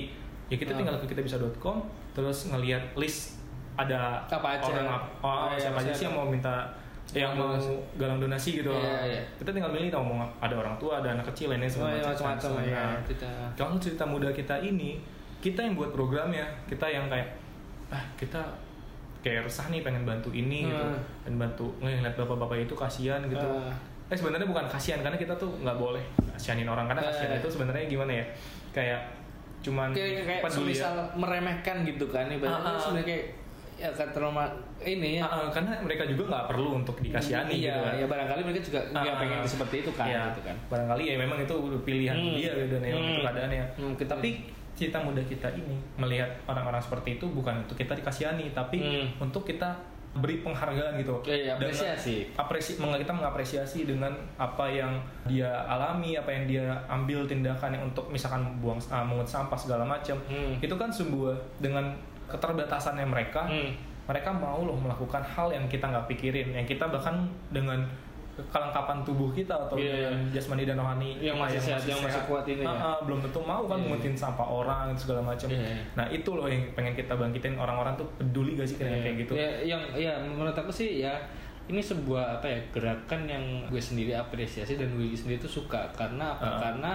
ya 0.50 0.58
kita 0.58 0.72
Ah. 0.72 0.78
tinggal 0.78 0.96
ke 0.98 1.06
kita 1.08 1.22
bisa.com 1.22 1.78
terus 2.12 2.38
ngelihat 2.46 2.84
list 2.94 3.40
ada 3.74 4.20
Apa 4.24 4.48
aja. 4.54 4.64
orang 4.66 4.88
ap- 4.90 5.10
oh, 5.20 5.48
iya, 5.50 5.58
siapa 5.62 5.80
aja 5.80 5.92
sih 5.92 6.06
yang 6.06 6.16
mau 6.16 6.26
minta 6.26 6.56
yang 7.12 7.32
mau 7.34 7.52
donasi. 7.52 7.76
galang 7.96 8.20
donasi 8.20 8.50
gitu 8.58 8.72
Iya, 8.72 8.96
iya. 9.06 9.22
kita 9.36 9.52
tinggal 9.52 9.68
milih 9.70 9.88
tau 9.88 10.00
mau 10.02 10.24
ada 10.38 10.56
orang 10.56 10.76
tua 10.78 10.98
ada 10.98 11.12
anak 11.12 11.28
kecil 11.28 11.52
ini 11.52 11.68
Oh, 11.68 11.84
iya, 11.86 12.00
macam 12.00 12.24
macam-macam 12.30 12.52
Nah, 12.54 12.64
ya. 12.66 12.84
Kita 13.04 13.30
kalau 13.54 13.76
cerita 13.78 14.04
muda 14.04 14.30
kita 14.30 14.56
ini 14.58 15.00
kita 15.38 15.60
yang 15.62 15.74
buat 15.74 15.90
programnya 15.90 16.46
kita 16.66 16.86
yang 16.86 17.06
kayak 17.06 17.28
ah 17.90 18.00
kita 18.16 18.40
kayak 19.20 19.44
resah 19.44 19.68
nih 19.68 19.82
pengen 19.82 20.02
bantu 20.02 20.32
ini 20.32 20.66
gitu 20.66 20.86
Hmm. 20.88 21.02
dan 21.22 21.34
bantu 21.38 21.68
ngeliat 21.80 22.16
bapak-bapak 22.16 22.58
itu 22.62 22.74
kasihan 22.74 23.20
gitu 23.24 23.44
Ah. 23.44 23.70
eh 24.08 24.16
sebenarnya 24.16 24.46
bukan 24.46 24.66
kasihan 24.66 25.00
karena 25.00 25.16
kita 25.16 25.34
tuh 25.34 25.52
nggak 25.58 25.76
boleh 25.76 26.04
kasihanin 26.30 26.66
orang 26.66 26.86
karena 26.86 27.04
kasihan 27.04 27.32
Eh. 27.32 27.40
itu 27.40 27.48
sebenarnya 27.50 27.86
gimana 27.88 28.12
ya 28.14 28.26
kayak 28.72 29.02
cuman 29.62 29.92
kayak 29.92 30.24
kayak 30.24 30.42
peduli 30.42 30.72
ya. 30.72 30.84
semisal 30.84 30.96
meremehkan 31.14 31.76
gitu 31.84 32.06
kan 32.08 32.26
ibaratnya 32.26 32.66
Ah, 32.66 32.74
ah. 32.74 32.82
sebenarnya 32.82 33.08
kayak 33.10 33.26
ya 33.82 33.90
terlalu 33.92 34.46
ini 34.80 35.18
ya. 35.18 35.22
Ah, 35.24 35.36
ah, 35.40 35.50
karena 35.50 35.74
mereka 35.80 36.06
juga 36.06 36.24
nggak 36.28 36.46
perlu 36.48 36.70
untuk 36.78 36.96
dikasihani 36.98 37.54
iya, 37.56 37.74
gitu 37.74 37.80
kan. 37.82 37.94
ya 37.96 38.06
barangkali 38.08 38.42
mereka 38.44 38.62
juga 38.64 38.80
nggak 38.88 39.04
Ah, 39.08 39.18
pengen 39.18 39.40
seperti 39.44 39.76
itu 39.80 39.92
kan 39.92 40.06
iya. 40.06 40.22
gitu 40.30 40.42
kan. 40.44 40.56
barangkali 40.68 41.04
ya 41.04 41.16
memang 41.18 41.38
itu 41.40 41.56
pilihan 41.82 42.16
Hmm. 42.16 42.34
dia 42.36 42.52
gitu 42.56 42.68
dan 42.72 42.82
emang 42.84 43.02
Hmm. 43.02 43.12
itu 43.12 43.22
keadaannya 43.22 43.66
Hmm, 43.74 43.94
kita- 43.96 44.12
tapi 44.12 44.30
cerita 44.72 44.98
muda 44.98 45.22
kita 45.24 45.48
ini 45.52 45.76
melihat 45.96 46.30
orang-orang 46.46 46.80
seperti 46.80 47.16
itu 47.16 47.26
bukan 47.28 47.54
untuk 47.60 47.76
kita 47.76 47.94
dikasihani 47.94 48.50
tapi 48.52 48.78
Hmm. 48.78 49.06
untuk 49.20 49.44
kita 49.44 49.74
beri 50.12 50.44
penghargaan 50.44 50.98
gitu 50.98 51.24
Iya, 51.24 51.56
Dan 51.56 51.72
apresiasi. 51.72 52.28
apresi 52.36 52.76
meng- 52.76 52.98
kita 52.98 53.10
mengapresiasi 53.12 53.86
dengan 53.86 54.12
apa 54.36 54.68
yang 54.68 55.00
dia 55.24 55.48
alami 55.66 56.14
apa 56.14 56.28
yang 56.30 56.44
dia 56.46 56.66
ambil 56.86 57.24
tindakan 57.24 57.72
yang 57.72 57.84
untuk 57.86 58.12
misalkan 58.12 58.44
buang 58.60 58.76
uh, 58.84 59.00
mengut 59.02 59.24
sampah 59.24 59.56
segala 59.56 59.82
macam 59.82 60.20
Hmm. 60.26 60.60
itu 60.60 60.76
kan 60.76 60.92
sebuah 60.92 61.32
dengan 61.58 61.96
keterbatasannya 62.32 63.04
mereka 63.04 63.44
Hmm. 63.44 63.72
mereka 64.04 64.30
mau 64.30 64.62
loh 64.62 64.76
melakukan 64.76 65.22
hal 65.22 65.48
yang 65.50 65.66
kita 65.66 65.86
nggak 65.86 66.08
pikirin 66.08 66.52
yang 66.52 66.64
kita 66.64 66.84
bahkan 66.86 67.22
dengan 67.50 67.80
kelengkapan 68.32 69.04
tubuh 69.04 69.30
kita 69.30 69.54
atau 69.54 69.76
Iya, 69.76 70.08
dengan 70.08 70.32
jasmani 70.32 70.64
dan 70.64 70.80
rohani 70.80 71.20
Yang 71.20 71.36
masih 71.38 71.60
sehat, 71.62 71.84
yang 71.84 72.00
masih 72.00 72.22
kuat 72.26 72.48
ini 72.48 72.64
ya. 72.64 72.72
Ah, 72.72 72.80
ah, 72.88 72.98
belum 73.04 73.20
tentu 73.20 73.40
mau 73.40 73.68
kan 73.68 73.76
Iya, 73.76 73.86
mengutin 73.86 74.16
sampah 74.16 74.48
orang 74.48 74.96
segala 74.96 75.20
macam 75.22 75.46
Iya, 75.46 75.60
iya. 75.62 75.84
nah 75.94 76.06
itu 76.08 76.30
loh 76.32 76.48
yang 76.48 76.64
pengen 76.72 76.96
kita 76.96 77.12
bangkitin 77.14 77.54
orang-orang 77.56 77.94
tuh 77.94 78.08
peduli 78.16 78.56
gak 78.56 78.66
sih 78.66 78.80
dengan 78.80 78.98
Iya. 78.98 79.04
kayak 79.04 79.16
gitu 79.20 79.32
Ya, 79.36 79.50
yang 79.68 79.82
ya 79.94 80.14
menurut 80.18 80.56
aku 80.56 80.72
sih 80.72 81.04
ya 81.04 81.14
ini 81.68 81.80
sebuah 81.80 82.42
apa 82.42 82.48
ya 82.48 82.60
gerakan 82.72 83.22
yang 83.26 83.44
gue 83.68 83.80
sendiri 83.80 84.12
apresiasi 84.12 84.76
dan 84.76 84.90
gue 84.90 85.12
sendiri 85.12 85.38
tuh 85.38 85.52
suka 85.52 85.92
karena 85.92 86.34
apa 86.34 86.48
Uh-uh. 86.48 86.60
karena 86.62 86.92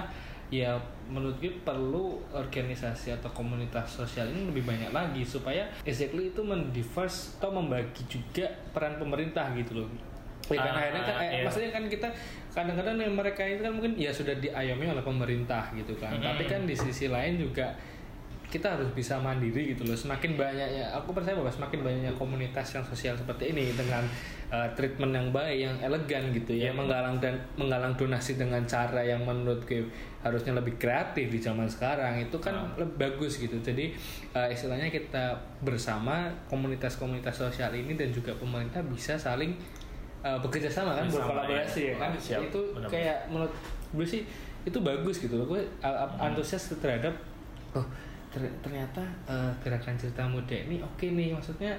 ya 0.46 0.78
menurut 1.10 1.38
gue 1.38 1.50
perlu 1.62 2.22
organisasi 2.30 3.14
atau 3.14 3.30
komunitas 3.34 3.86
sosial 3.90 4.30
ini 4.30 4.46
lebih 4.46 4.62
banyak 4.62 4.94
lagi 4.94 5.22
supaya 5.22 5.66
exactly 5.82 6.30
itu 6.30 6.42
mendiverse 6.42 7.38
atau 7.38 7.50
membagi 7.50 8.06
juga 8.06 8.46
peran 8.70 8.98
pemerintah 8.98 9.50
gitu 9.54 9.82
loh 9.82 9.90
Ya 10.46 10.62
kan 10.62 10.70
Ah, 10.70 10.78
akhirnya 10.78 11.02
kan 11.02 11.14
eh, 11.18 11.26
iya. 11.26 11.42
maksudnya 11.42 11.70
kan 11.74 11.84
kita 11.90 12.08
kadang-kadang 12.54 12.94
yang 13.02 13.18
mereka 13.18 13.42
itu 13.42 13.66
kan 13.66 13.72
mungkin 13.74 13.98
ya 13.98 14.14
sudah 14.14 14.30
diayomi 14.38 14.86
oleh 14.86 15.02
pemerintah 15.02 15.74
gitu 15.74 15.90
kan. 15.98 16.14
Mm-mm. 16.14 16.22
Tapi 16.22 16.44
kan 16.46 16.62
di 16.62 16.74
sisi 16.78 17.10
lain 17.10 17.34
juga 17.34 17.74
kita 18.46 18.78
harus 18.78 18.86
bisa 18.94 19.18
mandiri 19.18 19.74
gitu 19.74 19.82
loh. 19.82 19.92
Semakin 19.92 20.38
banyaknya 20.38 20.86
aku 20.90 21.10
percaya 21.10 21.34
bahwa 21.34 21.50
semakin 21.50 21.82
banyaknya 21.82 22.12
komunitas 22.14 22.66
yang 22.72 22.82
sosial 22.82 23.12
seperti 23.12 23.50
ini 23.50 23.74
dengan 23.74 24.06
uh, 24.48 24.64
treatment 24.72 25.10
yang 25.10 25.28
baik, 25.30 25.66
yang 25.66 25.76
elegan 25.82 26.30
gitu 26.30 26.54
ya, 26.54 26.70
Iya. 26.70 26.72
menggalang 26.72 27.18
dan 27.18 27.34
menggalang 27.54 27.98
donasi 27.98 28.38
dengan 28.38 28.62
cara 28.62 29.02
yang 29.02 29.20
menurut 29.20 29.58
gue 29.66 29.82
harusnya 30.22 30.54
lebih 30.54 30.78
kreatif 30.78 31.26
di 31.26 31.38
zaman 31.38 31.66
sekarang 31.66 32.18
itu 32.18 32.38
kan 32.38 32.54
Ah. 32.54 32.70
lebih 32.78 32.94
bagus 32.96 33.38
gitu. 33.38 33.58
Jadi 33.58 33.90
uh, 34.30 34.46
istilahnya 34.46 34.88
kita 34.88 35.34
bersama 35.60 36.30
komunitas-komunitas 36.46 37.34
sosial 37.36 37.74
ini 37.74 37.94
dan 37.94 38.10
juga 38.10 38.30
pemerintah 38.34 38.78
bisa 38.86 39.18
saling 39.18 39.58
uh, 40.22 40.38
bekerja 40.38 40.70
sama 40.70 40.94
kan 40.94 41.10
Bersama, 41.10 41.34
berkolaborasi 41.42 41.80
ya. 41.82 41.90
ya 41.90 41.94
kan 41.98 42.10
Siap, 42.14 42.40
itu 42.46 42.60
benar-benar. 42.74 42.90
kayak 42.90 43.18
menurut 43.26 43.54
gue 43.90 44.06
sih 44.06 44.22
itu 44.62 44.78
bagus 44.82 45.18
gitu 45.18 45.34
loh 45.34 45.46
gue 45.46 45.62
uh, 45.78 45.86
uh, 45.86 46.10
antusias 46.18 46.70
terhadap 46.78 47.14
oh 47.70 47.86
ter- 48.36 48.56
ternyata 48.60 49.00
uh, 49.24 49.48
gerakan 49.58 49.96
cerita 49.96 50.28
muda 50.28 50.52
ini 50.52 50.84
oke 50.84 51.08
nih 51.08 51.32
maksudnya 51.32 51.72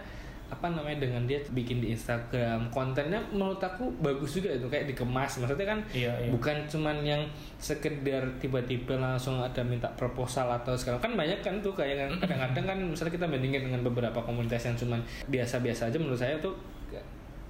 apa 0.47 0.71
namanya 0.71 1.03
dengan 1.03 1.27
dia 1.27 1.43
bikin 1.51 1.83
di 1.83 1.91
Instagram. 1.91 2.71
Kontennya 2.71 3.19
menurut 3.35 3.59
aku 3.59 3.91
bagus 3.99 4.39
juga 4.39 4.47
itu 4.55 4.63
kayak 4.65 4.87
dikemas. 4.87 5.43
Maksudnya 5.43 5.67
kan 5.67 5.79
Iya, 5.91 6.07
iya. 6.23 6.31
bukan 6.31 6.63
cuman 6.71 7.03
yang 7.03 7.19
sekedar 7.59 8.23
tiba-tiba 8.39 8.95
langsung 8.95 9.43
ada 9.43 9.59
minta 9.59 9.91
proposal 9.99 10.47
atau 10.47 10.71
sekarang 10.71 11.03
kan 11.03 11.13
banyak 11.19 11.43
kan 11.43 11.59
tuh 11.59 11.75
kayak 11.75 12.07
kadang-kadang 12.23 12.63
kan 12.63 12.79
misalnya 12.79 13.19
kita 13.19 13.27
bandingin 13.27 13.67
dengan 13.67 13.83
beberapa 13.83 14.23
komunitas 14.23 14.71
yang 14.71 14.79
cuman 14.79 15.03
biasa-biasa 15.27 15.91
aja 15.91 15.97
menurut 15.99 16.15
saya 16.15 16.39
tuh 16.39 16.55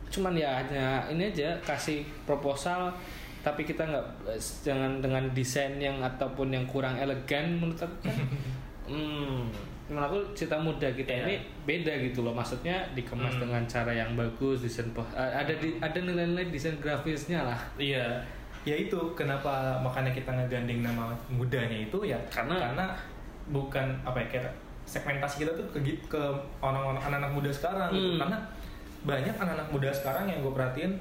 cuman 0.09 0.33
ya 0.33 0.57
hanya 0.57 1.05
ini 1.13 1.29
aja 1.29 1.53
kasih 1.61 2.01
proposal 2.25 2.89
tapi 3.45 3.61
kita 3.61 3.85
nggak 3.85 4.05
jangan 4.65 5.03
dengan 5.03 5.21
desain 5.37 5.77
yang 5.77 6.01
ataupun 6.01 6.49
yang 6.49 6.65
kurang 6.65 6.97
elegan 6.97 7.61
menurut 7.61 7.77
aku 7.77 8.09
kan 8.09 8.17
hmm 8.89 9.39
menurut 9.87 10.03
aku 10.05 10.17
cerita 10.33 10.57
muda 10.57 10.83
kita 10.89 11.07
Iya. 11.09 11.23
ini 11.23 11.35
beda 11.63 11.93
gitu 12.01 12.19
loh 12.21 12.31
maksudnya 12.31 12.75
dikemas 12.91 13.31
Hmm. 13.31 13.41
dengan 13.41 13.63
cara 13.65 13.87
yang 13.89 14.11
bagus 14.13 14.59
desain 14.59 14.91
po- 14.91 15.07
eh, 15.09 15.31
ada 15.33 15.53
di, 15.53 15.75
ada 15.77 15.95
nilai-nilai 15.97 16.47
desain 16.47 16.75
grafisnya 16.75 17.39
lah 17.41 17.55
Iya, 17.77 18.19
ya 18.63 18.75
itu 18.77 18.99
kenapa 19.13 19.79
makanya 19.79 20.11
kita 20.11 20.27
ngegandeng 20.29 20.83
nama 20.83 21.07
mudanya 21.29 21.77
itu 21.79 22.03
ya 22.03 22.19
Karena- 22.27 22.59
karena 22.61 22.85
bukan 23.47 23.87
apa 24.03 24.19
ya 24.19 24.27
kayak 24.29 24.51
segmentasi 24.83 25.39
kita 25.41 25.51
tuh 25.53 25.63
ke 25.69 25.79
ke 26.05 26.19
orang-orang 26.57 26.99
anak-anak 27.01 27.31
muda 27.33 27.47
sekarang 27.49 27.87
gitu. 27.89 28.11
Hmm. 28.11 28.19
karena 28.19 28.37
banyak 28.99 29.31
anak-anak 29.33 29.67
muda 29.69 29.87
sekarang 29.89 30.27
yang 30.27 30.39
gue 30.41 30.51
perhatiin 30.51 30.91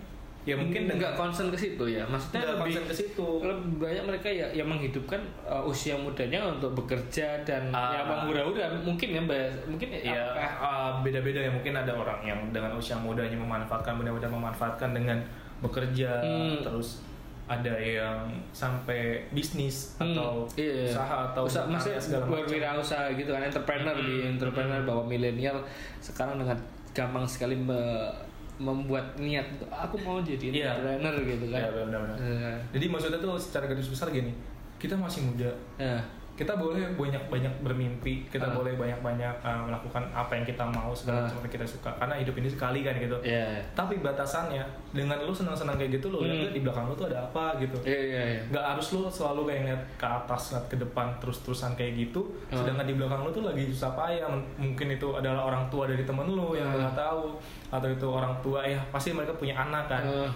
ya 0.46 0.54
mungkin 0.54 0.86
nggak 0.86 0.94
dengan 0.96 1.18
concern 1.18 1.50
ke 1.50 1.58
situ 1.58 1.84
ya. 1.90 2.06
Maksudnya 2.06 2.40
nggak 2.40 2.56
lebih 2.62 2.86
ke 2.86 2.94
situ. 2.94 3.28
lebih 3.42 3.82
banyak 3.82 4.04
mereka 4.06 4.28
ya 4.30 4.46
yang 4.54 4.70
menghidupkan 4.70 5.18
uh, 5.42 5.58
usia 5.60 5.98
mudanya 5.98 6.38
untuk 6.46 6.70
bekerja 6.72 7.42
dan 7.42 7.66
Ah. 7.74 7.90
ya 7.90 8.00
menghura-hura 8.06 8.70
mungkin 8.78 9.10
ya 9.10 9.20
Mbak. 9.20 9.66
Mungkin 9.66 9.88
ya 9.90 10.00
ya? 10.06 10.22
Apakah 10.30 10.52
uh, 10.62 10.90
beda-beda 11.02 11.42
ya. 11.42 11.50
Mungkin 11.50 11.74
ada 11.74 11.90
orang 11.90 12.22
yang 12.22 12.38
dengan 12.48 12.70
usia 12.72 12.94
mudanya 12.94 13.34
memanfaatkan 13.34 13.98
benar-benar 13.98 14.30
memanfaatkan 14.30 14.94
dengan 14.94 15.18
bekerja. 15.58 16.22
Hmm. 16.22 16.62
terus 16.62 17.02
ada 17.46 17.78
yang 17.78 18.26
sampai 18.50 19.22
bisnis 19.30 19.94
Hmm, 19.98 20.10
atau 20.10 20.42
iya. 20.54 20.90
usaha 20.90 21.30
atau 21.30 21.46
Usaha, 21.46 21.62
macam. 21.62 22.26
berwirausaha 22.26 23.14
gitu 23.14 23.30
kan 23.30 23.38
entrepreneur 23.40 23.94
di 23.94 24.14
Hmm. 24.18 24.30
entrepreneur 24.34 24.82
bahwa 24.82 25.06
milenial 25.06 25.62
sekarang 25.98 26.38
dengan 26.38 26.58
gampang 26.90 27.22
sekali 27.22 27.54
me- 27.54 28.10
membuat 28.58 29.04
niat 29.16 29.44
aku 29.66 30.00
mau 30.00 30.18
jadi 30.18 30.48
Iya. 30.48 30.72
entrepreneur 30.72 31.14
gitu 31.22 31.46
kan 31.48 31.60
Iya, 31.60 31.68
benar-benar. 31.70 32.16
Eh, 32.16 32.56
Jadi 32.72 32.84
maksudnya 32.88 33.18
tuh 33.18 33.36
secara 33.36 33.64
garis 33.66 33.86
besar 33.86 34.08
gini, 34.08 34.32
kita 34.76 34.94
masih 34.94 35.24
muda, 35.24 35.50
ya. 35.76 36.00
Kita 36.36 36.52
boleh 36.52 36.84
banyak-banyak 36.92 37.48
bermimpi, 37.60 38.28
kita 38.28 38.44
Ah. 38.44 38.52
boleh 38.52 38.76
banyak-banyak 38.76 39.34
uh, 39.40 39.64
melakukan 39.64 40.04
apa 40.12 40.36
yang 40.36 40.44
kita 40.44 40.68
mau 40.68 40.92
segala 40.92 41.18
Ah. 41.18 41.22
macam 41.24 41.40
yang 41.40 41.48
kita 41.50 41.64
suka, 41.64 41.88
karena 41.96 42.14
hidup 42.14 42.36
ini 42.36 42.44
sekali 42.46 42.84
kan 42.84 42.92
gitu. 42.94 43.16
Iya. 43.24 43.56
Tapi 43.72 43.98
batasannya, 43.98 44.60
dengan 44.92 45.16
lu 45.18 45.32
senang-senang 45.32 45.74
kayak 45.74 45.96
gitu, 45.96 46.12
lu 46.12 46.20
lihat 46.20 46.52
Hmm. 46.52 46.52
di 46.52 46.60
belakang 46.60 46.84
lu 46.84 46.94
tuh 46.94 47.08
ada 47.08 47.24
apa 47.24 47.56
gitu. 47.56 47.80
Iya, 47.82 48.00
iya, 48.02 48.22
iya. 48.30 48.40
Nggak 48.52 48.64
harus 48.68 48.86
lu 48.92 49.08
selalu 49.08 49.40
kayak 49.46 49.60
ngeliat 49.64 49.82
ke 49.96 50.06
atas, 50.06 50.42
ngeliat 50.52 50.66
ke 50.68 50.76
depan, 50.78 51.06
terus-terusan 51.18 51.72
kayak 51.72 51.92
gitu. 51.98 52.20
Ah. 52.52 52.60
Sedangkan 52.60 52.84
di 52.84 52.94
belakang 52.94 53.24
lu 53.24 53.30
tuh 53.32 53.42
lagi 53.42 53.64
susah 53.66 53.96
payah. 53.96 54.28
Mungkin 54.56 54.86
itu 54.92 55.08
adalah 55.10 55.40
orang 55.42 55.64
tua 55.66 55.88
dari 55.88 56.04
temen 56.04 56.28
lu 56.28 56.52
yang 56.52 56.68
nggak 56.68 56.92
tahu, 56.92 57.40
atau 57.66 57.88
itu 57.88 58.06
orang 58.06 58.36
tua 58.38 58.60
ya 58.60 58.78
pasti 58.88 59.10
mereka 59.10 59.32
punya 59.32 59.56
anak 59.56 59.88
kan 59.88 60.02
Eh, 60.04 60.28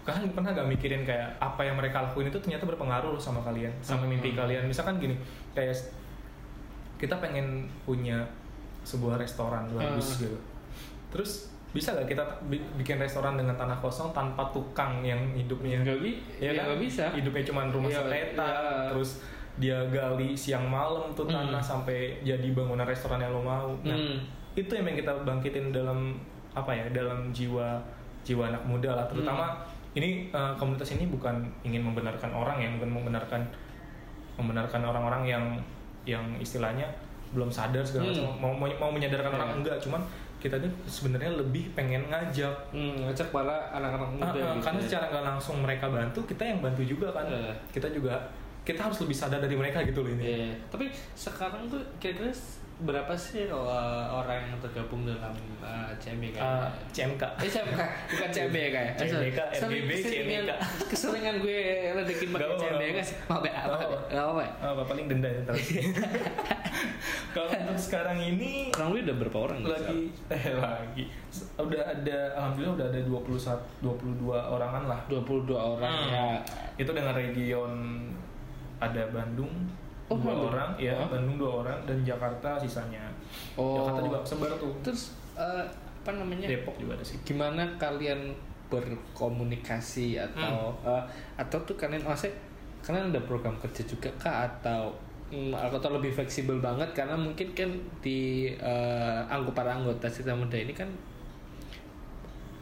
kalian 0.00 0.30
pernah 0.30 0.50
gak 0.50 0.66
mikirin 0.66 1.02
kayak 1.02 1.36
apa 1.36 1.60
yang 1.62 1.74
mereka 1.74 2.02
lakuin 2.02 2.26
itu 2.26 2.38
ternyata 2.38 2.64
berpengaruh 2.64 3.14
sama 3.16 3.40
kalian 3.40 3.70
sama 3.80 4.02
Hmm. 4.02 4.10
mimpi 4.10 4.32
kalian 4.32 4.64
misalkan 4.64 4.96
gini 4.96 5.12
kayak 5.50 5.76
kita 6.96 7.16
pengen 7.16 7.64
punya 7.82 8.20
sebuah 8.82 9.16
restoran 9.16 9.68
bagus 9.70 10.16
Hmm. 10.16 10.20
gitu 10.22 10.38
terus 11.10 11.32
bisa 11.70 11.94
gak 11.94 12.08
kita 12.08 12.24
bi- 12.44 12.64
bikin 12.74 12.98
restoran 12.98 13.34
dengan 13.34 13.54
tanah 13.54 13.78
kosong 13.78 14.10
tanpa 14.10 14.42
tukang 14.50 15.00
yang 15.00 15.20
hidupnya 15.30 15.78
nggak 15.80 15.98
bi 15.98 16.18
ya 16.38 16.50
ya 16.50 16.66
kan? 16.66 16.76
bisa 16.76 17.04
hidupnya 17.12 17.44
cuma 17.44 17.62
rumah 17.64 17.86
Iya, 17.88 18.00
sepetak 18.00 18.50
iya. 18.50 18.88
terus 18.90 19.10
dia 19.54 19.78
gali 19.86 20.32
siang 20.34 20.66
malam 20.66 21.12
tuh 21.12 21.24
Hmm. 21.24 21.46
tanah 21.46 21.62
sampai 21.62 22.18
jadi 22.20 22.48
bangunan 22.50 22.82
restoran 22.82 23.18
yang 23.18 23.30
lo 23.30 23.40
mau 23.40 23.70
nah 23.80 23.94
Hmm. 23.94 24.18
itu 24.52 24.72
yang 24.72 24.82
kita 24.88 25.12
bangkitin 25.20 25.70
dalam 25.70 26.18
apa 26.50 26.72
ya 26.72 26.90
dalam 26.90 27.30
jiwa 27.30 27.78
jiwa 28.20 28.50
anak 28.50 28.64
muda 28.64 28.90
lah 28.92 29.06
terutama 29.06 29.54
ini 29.92 30.28
eh, 30.28 30.52
komunitas 30.54 30.92
ini 30.92 31.06
bukan 31.06 31.34
ingin 31.62 31.82
membenarkan 31.82 32.30
orang 32.30 32.56
ya 32.56 32.68
bukan 32.72 32.90
membenarkan 32.92 33.42
membenarkan 34.34 34.80
orang-orang 34.82 35.22
yang 35.26 35.44
yang 36.04 36.24
istilahnya 36.36 36.86
belum 37.30 37.46
sadar 37.46 37.82
segala 37.82 38.08
Hmm. 38.08 38.14
macam 38.16 38.24
mau, 38.40 38.52
mau 38.56 38.68
mau 38.78 38.90
menyadarkan 38.90 39.30
Iya. 39.30 39.38
orang 39.38 39.50
enggak 39.60 39.76
cuman 39.78 40.02
kita 40.40 40.56
tuh 40.56 40.72
sebenarnya 40.84 41.36
lebih 41.36 41.68
pengen 41.72 42.08
ngajak 42.08 42.54
Hmm, 42.72 42.96
ngajak 43.04 43.28
para 43.28 43.70
anak-anak 43.70 44.08
muda 44.10 44.24
ah, 44.26 44.56
gitu 44.56 44.64
karena 44.64 44.80
ya. 44.80 44.86
secara 44.88 45.04
nggak 45.08 45.24
langsung 45.26 45.56
mereka 45.60 45.86
bantu 45.86 46.20
kita 46.24 46.42
yang 46.42 46.58
bantu 46.58 46.82
juga 46.82 47.12
kan 47.12 47.28
Iya. 47.28 47.52
kita 47.70 47.88
juga 47.90 48.16
kita 48.60 48.80
harus 48.80 48.98
lebih 49.00 49.16
sadar 49.16 49.38
dari 49.38 49.54
mereka 49.54 49.82
gitu 49.82 50.00
loh 50.00 50.10
ini 50.10 50.22
Iya, 50.24 50.50
tapi 50.68 50.88
sekarang 51.14 51.66
tuh 51.66 51.80
kira-kira 51.98 52.32
berapa 52.80 53.12
sih 53.12 53.44
uh, 53.46 53.60
orang 54.10 54.40
yang 54.42 54.58
tergabung 54.58 55.04
dalam 55.04 55.32
uh, 55.58 55.92
CMYK? 55.94 56.36
Ah, 56.36 56.66
CMK 56.88 57.22
Eh 57.36 57.46
CMK, 57.46 57.80
bukan 58.08 58.28
CMYK 58.30 58.72
ya? 58.72 58.80
Eh. 58.80 58.88
CMYK, 58.98 59.40
Sering- 59.52 59.84
RGB, 59.84 59.90
keseringan- 59.92 60.20
gue 61.38 61.58
ledekin 61.92 62.28
pakai 62.30 62.48
gak 62.92 63.04
sih. 63.04 63.16
Maaf 63.26 63.42
ya, 63.42 63.52
maaf 63.62 63.80
ya. 63.80 63.88
apa-apa. 64.18 64.46
Apa 64.66 64.82
paling 64.86 65.06
denda 65.06 65.28
ya 65.28 65.40
kalau 67.30 67.46
untuk 67.46 67.78
sekarang 67.78 68.18
ini 68.18 68.70
Kurang 68.70 68.90
lebih 68.90 69.02
udah 69.04 69.16
berapa 69.20 69.38
orang? 69.40 69.58
lagi 69.62 70.00
eh 70.34 70.44
lagi 70.52 71.04
udah 71.56 71.82
ada 71.86 72.18
alhamdulillah 72.34 72.74
udah 72.74 72.86
ada 72.88 73.00
21 73.00 73.84
22 73.84 74.26
orangan 74.50 74.82
lah 74.86 74.98
sekarang? 75.00 75.22
22 75.22 75.54
orang 75.54 75.92
Hmm. 75.92 76.10
ya. 76.10 76.26
itu 76.76 76.90
dengan 76.90 77.12
region 77.12 77.70
ada 78.78 79.02
Bandung 79.08 79.52
Oh, 80.10 80.18
dua 80.18 80.34
Bandung. 80.34 80.50
orang 80.50 80.70
ya 80.74 80.92
Oh. 80.92 81.06
Bandung 81.06 81.36
dua 81.38 81.52
orang 81.62 81.78
dan 81.86 82.02
Jakarta 82.02 82.58
sisanya 82.58 83.06
Oh. 83.54 83.78
Jakarta 83.78 84.00
juga 84.02 84.18
sebar 84.26 84.50
tuh 84.58 84.74
Terus 84.82 85.14
uh, 85.38 85.62
apa 86.00 86.10
namanya? 86.12 86.50
Depok 86.50 86.74
juga 86.76 86.98
ada 86.98 87.04
sih 87.06 87.16
Gimana 87.22 87.62
kalian 87.78 88.34
berkomunikasi 88.66 90.18
atau 90.18 90.70
Hmm. 90.72 90.88
uh, 90.88 91.02
atau 91.36 91.58
tuh 91.62 91.74
kalian 91.74 92.02
maksudnya 92.02 92.34
kalian 92.80 93.12
ada 93.12 93.20
program 93.22 93.54
kerja 93.58 93.82
juga 93.84 94.08
kah 94.16 94.46
atau 94.46 94.88
mm, 95.28 95.52
atau 95.52 95.90
lebih 95.92 96.10
fleksibel 96.10 96.58
banget 96.58 96.88
karena 96.90 97.12
mungkin 97.12 97.50
kan 97.52 97.70
di 98.00 98.50
uh, 98.56 99.20
anggo 99.28 99.52
para 99.52 99.74
anggota 99.74 100.08
Cita 100.08 100.32
Muda 100.32 100.56
ini 100.56 100.72
kan 100.72 100.88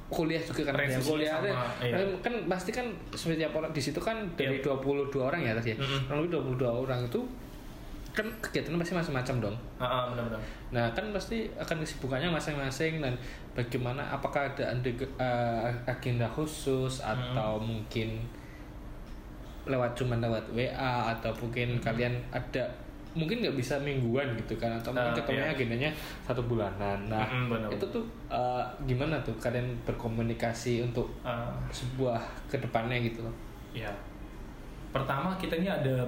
kuliah 0.09 0.41
juga 0.41 0.73
kan. 0.73 0.89
Yang 0.89 1.05
kuliah 1.05 1.37
sama, 1.37 1.53
iya. 1.85 1.95
kan, 2.01 2.09
kan 2.25 2.35
pasti 2.49 2.71
kan 2.73 2.87
setiap 3.13 3.53
orang 3.53 3.71
di 3.77 3.81
situ 3.81 4.01
kan 4.01 4.25
dari 4.35 4.65
22 4.65 5.13
orang 5.21 5.41
ya 5.45 5.53
tadi 5.57 5.73
ya. 5.73 5.77
Kurang 6.09 6.25
lebih 6.25 6.57
22 6.59 6.85
orang 6.89 7.01
itu 7.05 7.21
kan 8.17 8.27
kegiatannya 8.43 8.83
pasti 8.83 8.95
macam-macam 8.99 9.35
dong. 9.47 9.57
Ah 9.79 9.87
ah, 9.87 10.03
benar-benar. 10.11 10.41
Nah 10.75 10.87
kan 10.91 11.07
pasti 11.15 11.47
akan 11.55 11.77
kesibukannya 11.85 12.35
masing-masing 12.35 12.99
dan 12.99 13.15
bagaimana 13.55 14.03
apakah 14.11 14.51
ada 14.51 14.75
eh, 14.75 15.71
agenda 15.87 16.27
khusus 16.27 17.05
atau 17.05 17.63
mungkin 17.63 18.27
lewat 19.69 19.93
cuman 19.95 20.19
lewat 20.25 20.45
WA 20.57 21.13
atau 21.13 21.31
mungkin 21.39 21.77
kalian 21.79 22.17
ada 22.33 22.65
mungkin 23.13 23.41
nggak 23.41 23.55
bisa 23.55 23.77
mingguan 23.79 24.27
gitu 24.37 24.55
kan 24.57 24.73
atau 24.73 24.91
mungkin 24.91 25.11
Ah, 25.11 25.17
ketemunya 25.17 25.47
iya. 25.47 25.55
agendanya 25.55 25.91
satu 26.23 26.43
bulanan 26.43 26.99
nah 27.07 27.25
Mm-mm, 27.25 27.49
benar. 27.49 27.69
itu 27.71 27.85
tuh 27.89 28.05
eh, 28.27 28.65
gimana 28.85 29.17
tuh 29.21 29.33
kalian 29.37 29.65
berkomunikasi 29.83 30.83
untuk 30.83 31.09
Uh, 31.21 31.49
sebuah 31.69 32.21
ke 32.47 32.57
depannya 32.57 33.01
gitu 33.01 33.21
loh 33.21 33.35
ya 33.71 33.91
pertama 34.89 35.37
kita 35.37 35.57
ini 35.57 35.67
ada 35.67 36.05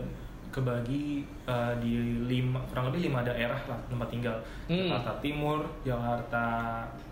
kebagi 0.49 1.23
uh, 1.45 1.71
di 1.78 1.95
lima 2.26 2.59
kurang 2.66 2.90
lebih 2.90 3.07
lima 3.07 3.23
daerah 3.23 3.54
lah 3.64 3.78
tempat 3.87 4.09
tinggal 4.09 4.35
Hmm. 4.66 4.90
Jakarta 4.90 5.12
Timur 5.21 5.62
Jakarta 5.80 6.45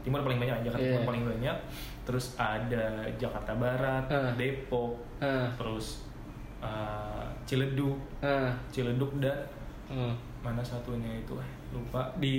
Timur 0.01 0.21
paling 0.21 0.39
banyak 0.39 0.59
Jakarta 0.61 0.83
Iya. 0.83 0.91
Timur 0.93 1.07
paling 1.07 1.25
banyak 1.25 1.57
terus 2.03 2.35
ada 2.35 2.85
Jakarta 3.15 3.53
Barat 3.55 4.05
Ah. 4.09 4.35
Depok 4.35 4.99
ah 5.21 5.47
terus 5.55 6.03
uh, 6.59 7.23
Ciledug 7.45 7.95
ah 8.19 8.51
Ciledug 8.69 9.13
dan 9.19 9.39
hmm. 9.89 10.15
mana 10.41 10.61
satunya 10.61 11.11
itu 11.17 11.35
eh, 11.35 11.51
lupa 11.71 12.09
di 12.15 12.39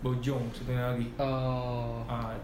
Bojong 0.00 0.44
satunya 0.50 0.84
lagi 0.86 1.06
oh 1.16 2.04
Ah, 2.04 2.36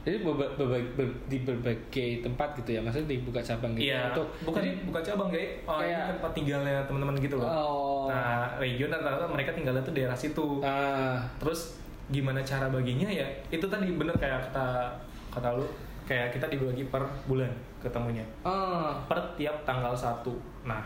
jadi 0.00 0.22
berba- 0.22 0.54
berba- 0.54 0.92
ber- 0.94 1.18
di 1.26 1.42
berbagai 1.42 2.22
tempat 2.22 2.54
gitu 2.56 2.70
ya 2.72 2.80
maksudnya 2.80 3.10
dibuka 3.12 3.40
cabang 3.40 3.74
gitu 3.74 3.90
Iya, 3.90 4.14
untuk 4.14 4.26
bukan 4.44 4.60
jadi- 4.62 4.80
bukan 4.84 5.02
cabang 5.02 5.28
kayak 5.28 5.50
oh, 5.64 5.78
Kayak- 5.78 6.06
tempat 6.12 6.30
tinggalnya 6.32 6.76
teman-teman 6.84 7.16
gitu 7.18 7.36
loh. 7.36 7.44
oh 7.44 8.06
Nah, 8.06 8.48
region 8.56 8.88
rata-rata 8.88 9.26
mereka 9.26 9.50
tinggalnya 9.52 9.82
tuh 9.82 9.92
daerah 9.92 10.14
situ. 10.14 10.62
ah 10.62 11.20
Terus 11.36 11.76
gimana 12.08 12.40
cara 12.40 12.66
baginya 12.68 13.04
ya? 13.04 13.26
Itu 13.50 13.68
tadi 13.68 13.92
bener 13.92 14.16
kayak 14.16 14.48
kata 14.48 14.88
kata 15.28 15.52
lu, 15.52 15.66
kayak 16.02 16.32
kita 16.32 16.48
dibagi 16.48 16.86
per 16.86 17.04
bulan 17.26 17.52
ketemunya. 17.78 18.24
ah 18.40 18.96
Per 19.04 19.18
tiap 19.36 19.60
tanggal 19.62 19.92
1. 19.92 20.24
Nah, 20.64 20.80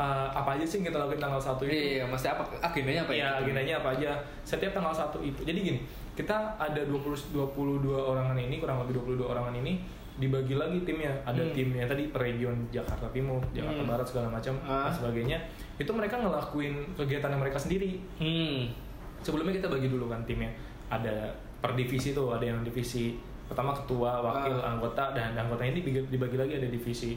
eh, 0.00 0.28
apa 0.32 0.56
aja 0.56 0.64
sih 0.64 0.76
yang 0.76 0.88
kita 0.88 0.98
lakuin 0.98 1.20
tanggal 1.20 1.36
1 1.38 1.60
itu? 1.60 1.72
iya 1.94 2.04
mesti 2.04 2.26
apa 2.26 2.42
agendanya 2.58 3.02
apa 3.02 3.12
ya 3.12 3.18
Iya, 3.20 3.28
agendanya 3.38 3.74
apa 3.76 3.88
aja. 3.92 4.10
Setiap 4.42 4.72
tanggal 4.72 4.90
1 4.90 5.20
itu. 5.20 5.40
Jadi 5.42 5.58
gini, 5.60 5.80
kita 6.14 6.32
ada 6.56 6.80
20 6.80 7.12
22 7.30 7.84
orangan 7.92 8.34
ini, 8.34 8.56
kurang 8.56 8.80
lebih 8.80 8.96
22 8.98 9.24
orangan 9.26 9.52
ini 9.54 9.76
dibagi 10.16 10.52
lagi 10.54 10.80
timnya. 10.82 11.12
Ada 11.22 11.40
Hmm. 11.42 11.52
timnya 11.52 11.84
tadi 11.84 12.08
per 12.08 12.20
region 12.22 12.52
Jakarta 12.70 13.08
Timur, 13.08 13.40
Jakarta 13.50 13.76
Hmm. 13.78 13.88
Barat 13.88 14.06
segala 14.06 14.28
macam 14.30 14.54
Ah. 14.62 14.84
dan 14.84 14.92
sebagainya. 14.94 15.38
Itu 15.76 15.92
mereka 15.92 16.16
ngelakuin 16.16 16.74
kegiatan 16.94 17.32
mereka 17.34 17.56
sendiri. 17.56 18.00
hmm 18.16 18.88
Sebelumnya 19.20 19.52
kita 19.54 19.68
bagi 19.68 19.84
dulu 19.86 20.08
kan 20.08 20.24
timnya. 20.24 20.48
Ada 20.88 21.28
per 21.58 21.72
divisi 21.72 22.10
tuh, 22.10 22.32
ada 22.32 22.40
yang 22.42 22.60
divisi 22.60 23.12
pertama 23.44 23.72
ketua, 23.72 24.16
wakil, 24.18 24.56
Ah. 24.56 24.70
anggota 24.70 25.10
dan 25.10 25.34
anggotanya 25.34 25.74
ini 25.74 25.80
dibagi, 25.82 26.00
dibagi 26.08 26.36
lagi 26.36 26.52
ada 26.56 26.68
divisi 26.68 27.16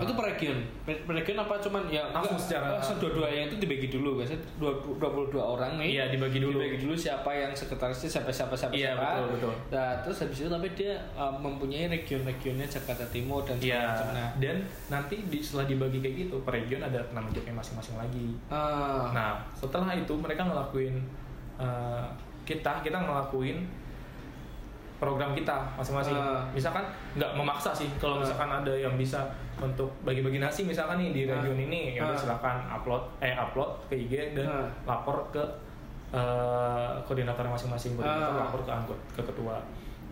itu 0.00 0.10
ah, 0.10 0.16
per 0.16 0.26
region 0.28 0.56
per 0.82 0.94
per 1.02 1.14
region 1.14 1.36
apa? 1.36 1.54
Cuman 1.56 1.82
ya 1.86 2.02
Langsung 2.08 2.34
enggak, 2.34 2.46
secara- 2.46 2.70
langsung. 2.74 2.96
dua-duanya 2.98 3.42
itu 3.46 3.56
dibagi 3.56 3.88
dulu 3.88 4.10
biasanya 4.16 4.40
dua 4.56 4.72
dua 4.96 5.10
puluh 5.10 5.28
dua 5.28 5.44
orang 5.50 5.72
nih. 5.76 5.88
Iya, 5.92 6.04
dibagi 6.10 6.38
dulu. 6.38 6.56
dibagi 6.56 6.78
dulu 6.80 6.94
siapa 6.94 7.30
yang 7.30 7.52
sekretarisnya 7.52 8.10
siapa 8.10 8.30
siapa 8.30 8.54
siapa 8.54 8.72
Iya, 8.72 8.92
siapa. 8.92 9.04
betul, 9.06 9.26
betul. 9.32 9.54
nah 9.68 9.90
terus 10.00 10.16
habis 10.18 10.38
itu 10.38 10.48
tapi 10.48 10.66
dia 10.72 10.94
uh, 11.12 11.32
mempunyai 11.32 11.86
region-regionnya 11.86 12.66
Jakarta 12.66 13.04
Timur 13.06 13.42
dan 13.42 13.56
Iya, 13.56 13.84
nah 14.10 14.28
dan 14.36 14.56
nanti 14.88 15.20
di, 15.22 15.38
setelah 15.38 15.64
dibagi 15.64 15.98
kayak 15.98 16.16
gitu, 16.20 16.36
per 16.40 16.54
region 16.54 16.80
ada 16.80 17.00
nama 17.10 17.28
jobnya 17.28 17.52
masing-masing 17.52 17.96
lagi. 17.96 18.28
ah, 18.48 19.10
Nah, 19.10 19.32
setelah 19.52 19.92
itu 19.92 20.12
mereka 20.14 20.42
ngelakuin 20.42 20.96
eh, 21.56 22.06
kita 22.42 22.80
kita 22.80 22.98
ngelakuin 22.98 23.62
program 25.00 25.32
kita 25.32 25.56
masing-masing. 25.74 26.12
Ah. 26.12 26.44
Misalkan 26.52 26.84
nggak 27.16 27.32
memaksa 27.32 27.72
sih 27.72 27.88
kalau 27.96 28.16
Ah. 28.16 28.22
misalkan 28.22 28.50
ada 28.52 28.70
yang 28.70 28.94
bisa 28.94 29.24
untuk 29.56 29.88
bagi-bagi 30.04 30.36
nasi 30.36 30.62
misalkan 30.62 31.00
nih 31.00 31.10
di 31.10 31.20
Ah. 31.24 31.40
region 31.40 31.56
ini 31.58 31.96
ya 31.96 32.04
Ah. 32.04 32.12
silakan 32.12 32.60
upload 32.70 33.00
eh 33.18 33.32
upload 33.32 33.70
ke 33.88 33.96
IG 33.96 34.36
dan 34.36 34.46
Ah. 34.46 34.68
lapor 34.86 35.16
ke 35.32 35.40
eh, 36.10 36.90
koordinator 37.06 37.46
masing-masing 37.46 37.94
koordinator 37.94 38.34
Ah. 38.34 38.40
lapor 38.44 38.60
ke 38.60 38.70
anggota 38.70 39.02
ke 39.12 39.22
ketua. 39.24 39.56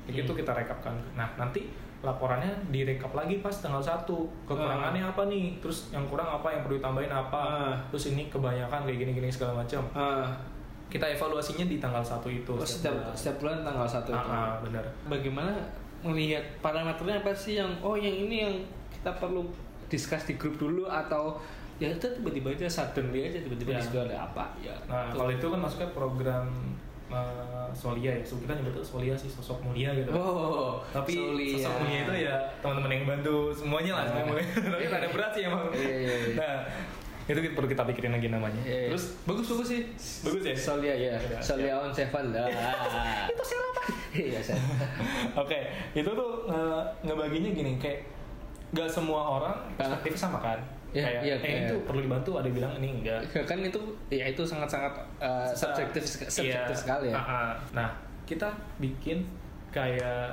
Gitu 0.07 0.25
Hmm. 0.27 0.39
kita 0.39 0.55
rekapkan. 0.55 0.95
Nah, 1.13 1.27
nanti 1.37 1.69
laporannya 1.99 2.47
direkap 2.71 3.11
lagi 3.11 3.43
pas 3.43 3.51
tanggal 3.53 3.83
1 3.83 4.15
kekurangannya 4.47 5.03
apa 5.03 5.27
nih 5.27 5.59
terus 5.59 5.91
yang 5.91 6.07
kurang 6.07 6.31
apa 6.31 6.47
yang 6.49 6.63
perlu 6.63 6.79
ditambahin 6.79 7.11
apa 7.11 7.41
Ah. 7.43 7.75
terus 7.91 8.15
ini 8.15 8.31
kebanyakan 8.31 8.87
kayak 8.87 8.95
gini-gini 8.97 9.27
segala 9.27 9.59
macam 9.59 9.83
ah. 9.91 10.31
Kita 10.89 11.07
evaluasinya 11.07 11.65
di 11.65 11.77
tanggal 11.77 12.01
1 12.01 12.17
itu 12.31 12.49
Oh, 12.51 12.65
setiap 12.65 12.97
bulan. 12.97 13.13
setiap 13.13 13.37
bulan 13.39 13.59
tanggal 13.63 13.87
satu 13.87 14.11
Ah, 14.11 14.19
itu 14.19 14.31
ah, 14.31 14.53
benar 14.61 14.85
bagaimana 15.07 15.53
melihat 16.01 16.45
parameternya 16.59 17.19
apa 17.19 17.31
sih 17.31 17.55
yang 17.55 17.69
oh 17.79 17.95
yang 17.95 18.15
ini 18.19 18.37
yang 18.43 18.55
kita 18.91 19.11
perlu 19.13 19.45
discuss 19.87 20.25
di 20.25 20.35
grup 20.35 20.57
dulu 20.57 20.85
atau 20.85 21.37
ya 21.77 21.89
itu 21.89 22.07
tiba-tiba 22.11 22.51
aja 22.51 22.67
suddenly 22.67 23.23
aja 23.25 23.39
tiba-tiba 23.39 23.71
Ya. 23.71 23.83
ada 24.03 24.17
apa 24.25 24.45
ya 24.59 24.75
nah 24.85 25.09
kalau 25.09 25.29
itu 25.29 25.45
kan 25.45 25.59
masuknya 25.59 25.91
program 25.91 26.47
eh, 27.09 27.69
Solia 27.71 28.11
ya 28.11 28.23
so, 28.23 28.37
kita 28.37 28.53
nyebutnya 28.53 28.83
Solia 28.83 29.15
sih 29.15 29.29
sosok 29.29 29.63
mulia 29.63 29.93
gitu 29.93 30.11
oh 30.11 30.81
tapi 30.89 31.15
Solia. 31.15 31.53
sosok 31.55 31.73
mulia 31.79 31.99
itu 32.03 32.15
ya 32.23 32.35
teman-teman 32.59 32.91
yang 32.93 33.05
bantu 33.07 33.37
semuanya 33.51 33.93
lah 33.95 34.05
Ah. 34.05 34.11
semuanya 34.19 34.45
tapi 34.75 34.85
ada 34.89 35.09
berat 35.09 35.31
sih 35.31 35.43
emang 35.45 35.63
Iya, 35.71 35.95
iya, 35.95 36.15
iya. 36.19 36.35
nah 36.35 36.57
itu 37.29 37.53
perlu 37.53 37.67
kita 37.67 37.85
pikirin 37.85 38.11
lagi 38.11 38.29
namanya 38.29 38.63
Iya. 38.63 38.89
terus 38.89 39.21
bagus 39.23 39.47
bagus 39.47 39.69
sih 39.69 39.83
bagus 40.23 40.43
ya 40.43 40.55
Solia 40.55 40.95
ya 40.95 41.13
Solia 41.39 41.77
on 41.77 41.93
seven 41.93 42.33
lah 42.33 42.49
itu 43.29 43.43
siapa 43.45 43.83
iya 44.11 44.41
saya 44.41 44.57
Oke, 45.35 45.59
itu 45.93 46.09
tuh 46.09 46.31
nge 46.45 46.65
ngebaginya 47.05 47.51
gini 47.51 47.73
kayak 47.77 48.01
gak 48.71 48.85
semua 48.87 49.21
orang 49.39 49.55
Ah. 49.77 49.85
perspektifnya 49.87 50.19
sama 50.19 50.39
kan. 50.39 50.59
Iya, 50.89 51.05
kayak 51.05 51.21
iya, 51.23 51.35
eh 51.35 51.39
kayak- 51.39 51.65
itu 51.67 51.77
perlu 51.85 52.01
dibantu, 52.01 52.31
ada 52.35 52.49
bilang 52.49 52.73
ini 52.75 52.89
enggak. 52.97 53.21
kan 53.45 53.61
itu 53.61 53.77
ya 54.09 54.25
itu 54.27 54.41
sangat-sangat 54.41 54.89
uh, 55.19 55.45
subjektif 55.53 56.01
subjektif 56.25 56.49
Iya. 56.67 56.73
sekali 56.75 57.07
ya 57.09 57.15
Ah, 57.15 57.21
ah. 57.21 57.53
Nah, 57.75 57.89
kita 58.25 58.49
bikin 58.79 59.21
kayak 59.69 60.33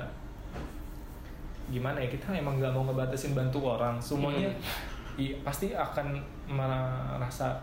gimana 1.66 1.98
ya 1.98 2.08
kita 2.08 2.30
emang 2.32 2.56
nggak 2.56 2.70
mau 2.70 2.84
ngebatasin 2.84 3.32
bantu 3.32 3.58
orang 3.66 3.98
semuanya 3.98 4.48
Hmm. 4.48 4.95
I- 5.16 5.36
pasti 5.40 5.72
akan 5.72 6.16
merasa 6.46 7.56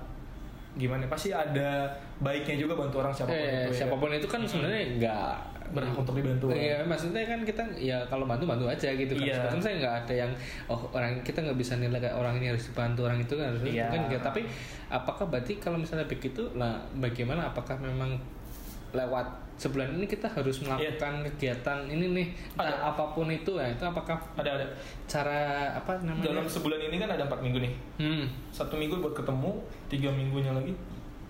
gimana 0.73 1.05
pasti 1.05 1.29
ada 1.29 1.85
baiknya 2.17 2.57
juga 2.57 2.73
bantu 2.75 2.97
orang 2.99 3.13
siapa 3.13 3.29
pun 3.29 3.37
Eh, 3.37 3.61
itu 3.61 3.69
ya. 3.69 3.77
siapa 3.79 3.95
pun 3.95 4.09
itu 4.09 4.25
kan 4.25 4.41
sebenarnya 4.41 4.81
nggak 4.97 5.29
berhak 5.69 5.95
untuk 5.95 6.13
dibantu 6.13 6.49
kan? 6.49 6.57
Iya, 6.57 6.77
maksudnya 6.83 7.23
kan 7.23 7.41
kita 7.41 7.61
ya 7.75 7.97
kalau 8.05 8.25
bantu 8.25 8.45
bantu 8.45 8.65
aja 8.65 8.89
gitu 8.89 9.09
kan. 9.11 9.25
Iya. 9.25 9.33
Sebenarnya 9.39 9.61
saya 9.63 9.75
nggak 9.79 9.95
ada 9.99 10.13
yang 10.15 10.31
oh 10.67 10.81
orang 10.91 11.13
kita 11.21 11.41
nggak 11.41 11.57
bisa 11.57 11.77
nilai 11.77 11.97
kayak 11.97 12.13
orang 12.13 12.37
ini 12.37 12.49
harus 12.49 12.69
dibantu 12.69 13.05
orang 13.05 13.17
itu 13.17 13.33
kan 13.33 13.45
harus 13.49 13.61
Iya. 13.63 13.89
kan. 13.89 14.01
Tapi 14.23 14.41
apakah 14.87 15.25
berarti 15.27 15.57
kalau 15.57 15.77
misalnya 15.77 16.05
begitu, 16.05 16.41
nah 16.53 16.77
bagaimana? 16.95 17.47
Apakah 17.47 17.77
memang 17.77 18.17
lewat 18.91 19.25
sebulan 19.55 19.93
ini 19.93 20.05
kita 20.05 20.25
harus 20.27 20.59
melakukan 20.59 21.13
kegiatan 21.27 21.85
ini 21.85 22.05
nih 22.11 22.27
Iya. 22.53 22.67
Ada. 22.67 22.75
apa 22.89 23.03
pun 23.09 23.27
itu 23.27 23.51
ya 23.53 23.67
itu 23.67 23.81
apakah 23.81 24.17
ada 24.33 24.49
ada 24.53 24.65
cara 25.03 25.39
apa 25.73 25.93
namanya? 25.99 26.25
dalam 26.27 26.45
sebulan 26.45 26.79
ini 26.83 26.95
kan 26.97 27.09
ada 27.09 27.23
empat 27.23 27.39
minggu 27.39 27.59
nih 27.59 27.73
hmm. 27.97 28.25
satu 28.49 28.73
minggu 28.73 28.97
buat 28.97 29.13
ketemu 29.13 29.51
tiga 29.87 30.09
minggunya 30.09 30.51
lagi 30.51 30.73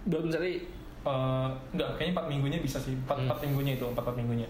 Belum 0.04 0.28
mencari 0.28 0.60
eh 1.04 1.48
enggak 1.70 1.90
kayaknya 1.94 2.14
empat 2.14 2.28
minggunya 2.28 2.58
bisa 2.60 2.78
sih 2.78 2.96
empat 2.98 3.16
Hmm. 3.16 3.26
empat 3.26 3.40
minggunya 3.42 3.72
itu 3.74 3.84
empat 3.84 4.04
empat 4.04 4.16
minggunya 4.18 4.48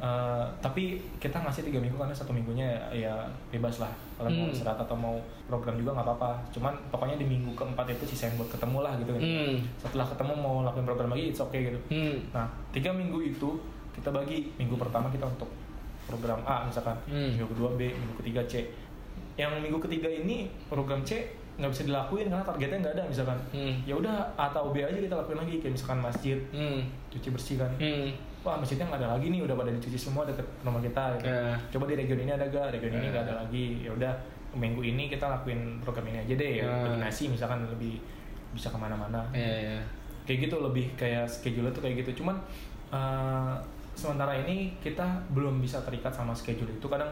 Eh, 0.00 0.44
tapi 0.64 0.96
kita 1.20 1.36
ngasih 1.36 1.60
tiga 1.60 1.76
minggu 1.76 1.92
karena 1.92 2.16
satu 2.16 2.32
minggunya 2.32 2.64
ya, 2.64 3.12
ya 3.12 3.14
bebas 3.52 3.84
lah 3.84 3.92
kalau 4.16 4.32
mau 4.32 4.48
Hmm. 4.48 4.54
istirahat 4.56 4.80
atau 4.80 4.96
mau 4.96 5.12
program 5.44 5.76
juga 5.76 5.92
nggak 5.92 6.06
apa-apa 6.08 6.40
cuman 6.48 6.72
pokoknya 6.88 7.16
di 7.16 7.28
minggu 7.28 7.52
keempat 7.52 7.84
itu 7.90 8.08
sisain 8.08 8.32
buat 8.34 8.48
ketemu 8.48 8.80
lah 8.80 8.96
gitu 8.96 9.12
kan 9.12 9.20
Hmm. 9.20 9.60
setelah 9.76 10.08
ketemu 10.08 10.32
mau 10.34 10.64
lakuin 10.64 10.88
program 10.88 11.12
lagi 11.12 11.28
it's 11.28 11.38
okay 11.38 11.68
gitu 11.68 11.76
Hmm. 11.86 12.16
nah 12.32 12.48
tiga 12.72 12.88
minggu 12.90 13.20
itu 13.20 13.60
kita 13.92 14.08
bagi 14.08 14.48
minggu 14.56 14.72
pertama 14.74 15.12
kita 15.12 15.28
untuk 15.28 15.52
program 16.06 16.40
A 16.42 16.64
misalkan 16.64 16.96
Hmm. 17.04 17.36
minggu 17.36 17.52
kedua 17.52 17.68
B 17.76 17.92
minggu 17.92 18.14
ketiga 18.18 18.40
C 18.46 18.72
yang 19.36 19.52
minggu 19.54 19.76
ketiga 19.78 20.08
ini 20.08 20.48
program 20.66 21.04
C 21.04 21.28
nggak 21.54 21.68
bisa 21.68 21.84
dilakuin 21.84 22.24
karena 22.24 22.40
targetnya 22.40 22.78
nggak 22.80 22.94
ada 22.94 23.04
misalkan 23.04 23.36
Hmm. 23.52 23.76
ya 23.84 23.92
udah 23.92 24.16
A 24.34 24.48
atau 24.48 24.72
B 24.72 24.80
aja 24.80 24.96
kita 24.96 25.12
lakuin 25.14 25.36
lagi 25.38 25.60
kayak 25.60 25.76
misalkan 25.76 26.00
masjid 26.00 26.40
Hmm. 26.48 26.88
cuci 27.12 27.28
bersih 27.28 27.60
kan 27.60 27.68
Hmm. 27.76 28.08
Wah 28.40 28.56
masjidnya 28.56 28.88
nggak 28.88 29.00
ada 29.00 29.08
lagi 29.14 29.26
nih 29.28 29.40
udah 29.44 29.54
pada 29.54 29.70
dicuci 29.70 29.98
semua 29.98 30.24
deket 30.24 30.46
rumah 30.64 30.80
kita 30.80 31.20
gitu. 31.20 31.28
Ya. 31.28 31.52
coba 31.68 31.84
di 31.86 31.94
region 31.94 32.18
ini 32.18 32.32
ada 32.32 32.44
gak 32.46 32.72
region 32.72 32.92
ini 32.96 33.06
Ya. 33.06 33.12
nggak 33.12 33.24
ada 33.28 33.34
lagi 33.44 33.64
ya 33.84 33.90
udah 33.92 34.12
minggu 34.50 34.80
ini 34.82 35.06
kita 35.06 35.28
lakuin 35.28 35.78
program 35.78 36.08
ini 36.08 36.24
aja 36.24 36.34
deh 36.34 36.52
ya 36.58 36.64
Ya. 36.64 36.72
bagi 36.82 36.98
nasi 36.98 37.24
misalkan 37.28 37.62
lebih 37.68 38.00
bisa 38.50 38.66
ke 38.66 38.78
mana-mana 38.80 39.20
Iya, 39.30 39.76
iya. 39.76 39.78
kayak 40.24 40.48
gitu 40.48 40.56
lebih 40.58 40.88
kayak 40.96 41.28
schedule 41.28 41.68
tuh 41.70 41.84
kayak 41.84 42.02
gitu 42.02 42.24
cuman 42.24 42.34
eh, 42.90 43.54
sementara 43.92 44.32
ini 44.34 44.72
kita 44.80 45.04
belum 45.30 45.60
bisa 45.60 45.78
terikat 45.84 46.10
sama 46.10 46.32
schedule 46.32 46.66
itu 46.66 46.86
kadang 46.88 47.10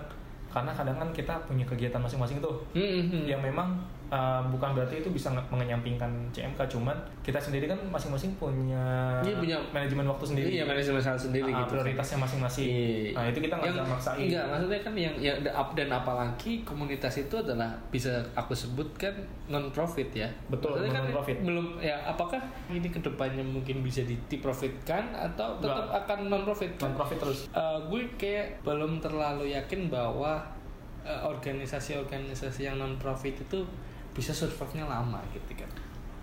karena 0.48 0.72
kadang 0.72 0.96
kan 0.96 1.08
kita 1.12 1.36
punya 1.44 1.62
kegiatan 1.62 2.00
masing-masing 2.00 2.40
tuh 2.40 2.56
hmm, 2.72 3.12
hmm. 3.12 3.24
yang 3.28 3.44
memang 3.44 3.76
uh, 4.08 4.40
bukan 4.44 4.72
berarti 4.72 4.98
itu 4.98 5.08
bisa 5.08 5.28
nge- 5.28 5.48
mengenyampingkan 5.48 6.06
CMK 6.30 6.60
cuman 6.68 6.92
kita 7.20 7.36
sendiri 7.36 7.64
kan 7.64 7.76
masing-masing 7.84 8.32
punya, 8.34 8.80
Iya, 9.20 9.36
punya- 9.36 9.60
manajemen 9.68 10.04
waktu 10.04 10.24
sendiri 10.26 10.48
Iya 10.50 10.64
manajemen 10.64 10.96
salah 10.98 11.16
sendiri 11.16 11.48
Ah, 11.48 11.60
gitu. 11.60 11.76
prioritasnya 11.76 12.18
masing-masing 12.18 12.66
Iya. 12.66 13.12
nah 13.12 13.24
itu 13.26 13.38
kita 13.38 13.54
nggak 13.54 13.68
bisa 13.70 13.84
maksain 13.84 14.24
Enggak, 14.24 14.44
maksudnya 14.46 14.80
kan 14.80 14.94
yang 14.94 15.14
yang 15.18 15.36
up 15.50 15.68
dan 15.72 15.88
apalagi 15.88 16.52
komunitas 16.62 17.14
itu 17.18 17.34
adalah 17.34 17.70
bisa 17.88 18.10
aku 18.34 18.52
sebutkan 18.52 19.12
non 19.46 19.68
profit 19.68 20.08
ya. 20.10 20.28
Betul, 20.46 20.76
Maksudnya 20.76 20.90
kan 20.90 21.02
non-profit. 21.04 21.36
Belum 21.40 21.66
ya 21.78 21.96
apakah 22.02 22.40
ini 22.68 22.84
ke 22.84 22.98
depannya 22.98 23.40
mungkin 23.40 23.80
bisa 23.80 24.04
di 24.04 24.16
profitkan 24.38 25.08
atau 25.10 25.56
tetap 25.56 25.84
Enggak. 25.84 26.00
akan 26.04 26.18
non 26.26 26.42
profit? 26.42 26.70
non 26.78 26.92
profit 26.94 27.18
terus 27.18 27.40
Eh, 27.50 27.78
gue 27.86 28.02
kayak 28.14 28.60
belum 28.60 28.98
terlalu 28.98 29.50
yakin 29.50 29.88
bahwa 29.88 30.40
eh, 31.00 31.20
organisasi-organisasi 31.24 32.60
yang 32.62 32.76
non 32.76 32.96
profit 32.96 33.34
itu 33.38 33.64
bisa 34.18 34.34
survive-nya 34.34 34.84
lama 34.84 35.22
gitu 35.30 35.54
kan. 35.54 35.70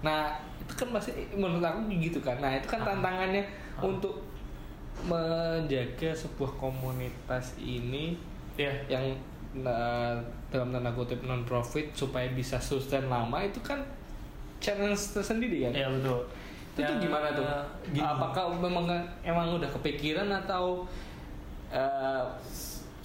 Nah, 0.04 0.28
itu 0.60 0.76
kan 0.76 0.92
pasti 0.92 1.16
menurut 1.32 1.64
aku 1.64 1.88
gitu 1.90 2.20
kan. 2.20 2.36
Nah, 2.38 2.52
itu 2.52 2.68
kan 2.68 2.84
tantangannya 2.84 3.48
Ah. 3.76 3.88
untuk 3.88 4.20
menjaga 5.04 6.12
sebuah 6.12 6.52
komunitas 6.56 7.56
ini 7.58 8.16
ya 8.56 8.72
yang 8.88 9.04
eh, 9.56 10.16
dalam 10.48 10.70
tanda 10.70 10.92
kutip 10.92 11.24
non 11.24 11.44
profit 11.44 11.92
supaya 11.92 12.28
bisa 12.30 12.56
sustain 12.58 13.08
lama 13.08 13.40
itu 13.40 13.60
kan 13.60 13.80
challenge 14.60 15.12
tersendiri 15.12 15.68
kan. 15.68 15.72
ya 15.74 15.88
betul 15.88 16.24
Itu 16.76 16.84
tuh 16.84 16.96
gimana 17.00 17.28
tuh? 17.32 17.44
gini. 17.88 18.04
Apakah 18.04 18.52
memang 18.52 18.88
emang 19.22 19.56
udah 19.56 19.68
kepikiran 19.70 20.28
atau 20.28 20.84
eh 21.72 22.24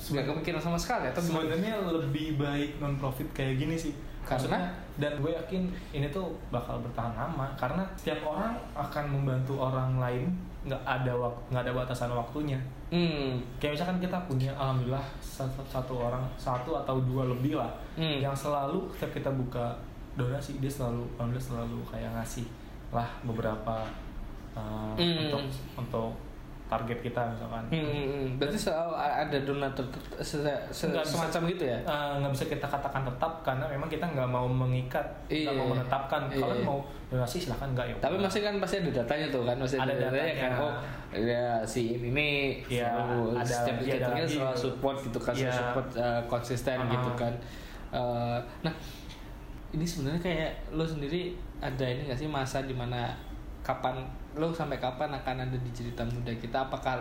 nggak 0.01 0.27
kepikiran 0.27 0.59
sama 0.59 0.75
sekali 0.75 1.07
atau 1.07 1.23
sebenarnya 1.23 1.87
lebih 1.87 2.35
baik 2.35 2.79
non 2.79 2.97
profit 2.97 3.31
kayak 3.31 3.59
gini 3.59 3.75
sih 3.77 3.95
Karena? 4.21 4.59
Dan 4.95 5.17
gue 5.19 5.33
yakin 5.33 5.65
ini 5.91 6.07
tuh 6.09 6.29
bakal 6.49 6.79
bertahan 6.81 7.17
lama 7.17 7.49
karena 7.57 7.81
setiap 7.97 8.21
orang 8.27 8.53
akan 8.73 9.05
membantu 9.09 9.57
orang 9.57 9.97
lain 9.97 10.29
nggak 10.61 10.83
ada 10.85 11.17
waktu 11.17 11.41
nggak 11.49 11.65
ada 11.65 11.73
batasan 11.73 12.13
waktunya 12.13 12.61
Hmm. 12.93 13.41
kayak 13.57 13.73
misalkan 13.73 13.97
kita 13.97 14.19
punya 14.29 14.53
alhamdulillah 14.53 15.01
satu, 15.23 15.63
satu 15.65 15.95
orang 16.05 16.21
satu 16.37 16.77
atau 16.77 17.01
dua 17.01 17.25
lebih 17.25 17.57
lah 17.57 17.71
Hmm. 17.97 18.21
yang 18.21 18.37
selalu 18.37 18.85
setiap 18.93 19.17
kita 19.17 19.31
buka 19.33 19.73
donasi 20.15 20.61
dia 20.61 20.69
selalu 20.69 21.07
alhamdulillah 21.17 21.49
selalu 21.49 21.79
kayak 21.89 22.13
ngasih 22.13 22.45
lah 22.93 23.09
beberapa 23.25 23.89
uh, 24.53 24.93
Hmm. 25.01 25.17
untuk 25.33 25.43
untuk 25.81 26.13
target 26.71 26.99
kita 27.03 27.19
misalkan 27.27 27.67
Hmm, 27.67 27.83
hmm, 27.83 28.07
hmm. 28.07 28.27
Berarti 28.39 28.55
selalu 28.57 28.95
ada 28.95 29.39
donatur 29.41 29.87
se- 30.17 30.39
se- 30.71 30.87
Nggak 30.87 31.03
bisa. 31.03 31.15
semacam 31.19 31.41
gitu 31.51 31.65
ya? 31.67 31.79
Eh, 31.81 32.13
nggak 32.17 32.31
bisa 32.31 32.45
kita 32.47 32.63
katakan 32.65 33.03
tetap 33.03 33.33
karena 33.43 33.65
memang 33.67 33.87
kita 33.87 34.07
nggak 34.07 34.25
mau 34.25 34.47
mengikat 34.47 35.03
nggak 35.27 35.45
Iya. 35.45 35.59
mau 35.59 35.67
menetapkan 35.69 36.23
Iya. 36.27 36.39
kalau 36.39 36.55
mau 36.63 36.79
donasi 37.07 37.37
silahkan 37.41 37.69
nggak 37.69 37.87
ya 37.87 37.95
Tapi 37.99 38.17
masih 38.17 38.41
kan 38.41 38.55
pasti 38.57 38.77
ada 38.79 38.91
datanya 38.95 39.27
tuh 39.29 39.43
kan, 39.43 39.57
masih 39.59 39.77
ada, 39.77 39.91
Ada 39.91 40.03
datanya, 40.07 40.23
kan. 40.33 40.51
datanya. 40.53 40.63
Oh, 40.63 40.73
ya 41.13 41.45
si 41.65 41.83
ini 41.93 42.31
Iya, 42.65 42.87
selalu 42.89 43.23
ada 43.35 43.43
setiap 43.45 43.75
lagi, 43.75 43.83
ada 43.83 43.83
kegiatannya 43.99 44.23
lagi 44.23 44.35
selalu 44.37 44.57
support 44.57 44.97
gitu 45.03 45.19
kan, 45.19 45.35
Iya. 45.35 45.51
support 45.51 45.89
uh, 45.97 46.23
konsisten 46.25 46.79
Ah. 46.79 46.87
gitu 46.89 47.11
kan. 47.15 47.35
Uh, 47.91 48.39
nah, 48.63 48.71
ini 49.69 49.83
sebenarnya 49.83 50.19
kayak 50.21 50.51
lo 50.71 50.83
sendiri 50.83 51.35
ada 51.59 51.83
ini 51.85 52.07
gak 52.07 52.17
sih 52.17 52.27
masa 52.27 52.63
di 52.63 52.73
mana 52.73 53.11
kapan 53.61 54.01
lo 54.33 54.49
sampai 54.51 54.79
kapan 54.79 55.11
akan 55.11 55.37
ada 55.43 55.57
di 55.57 55.71
cerita 55.71 56.01
muda 56.03 56.31
kita 56.33 56.63
apakah 56.63 56.97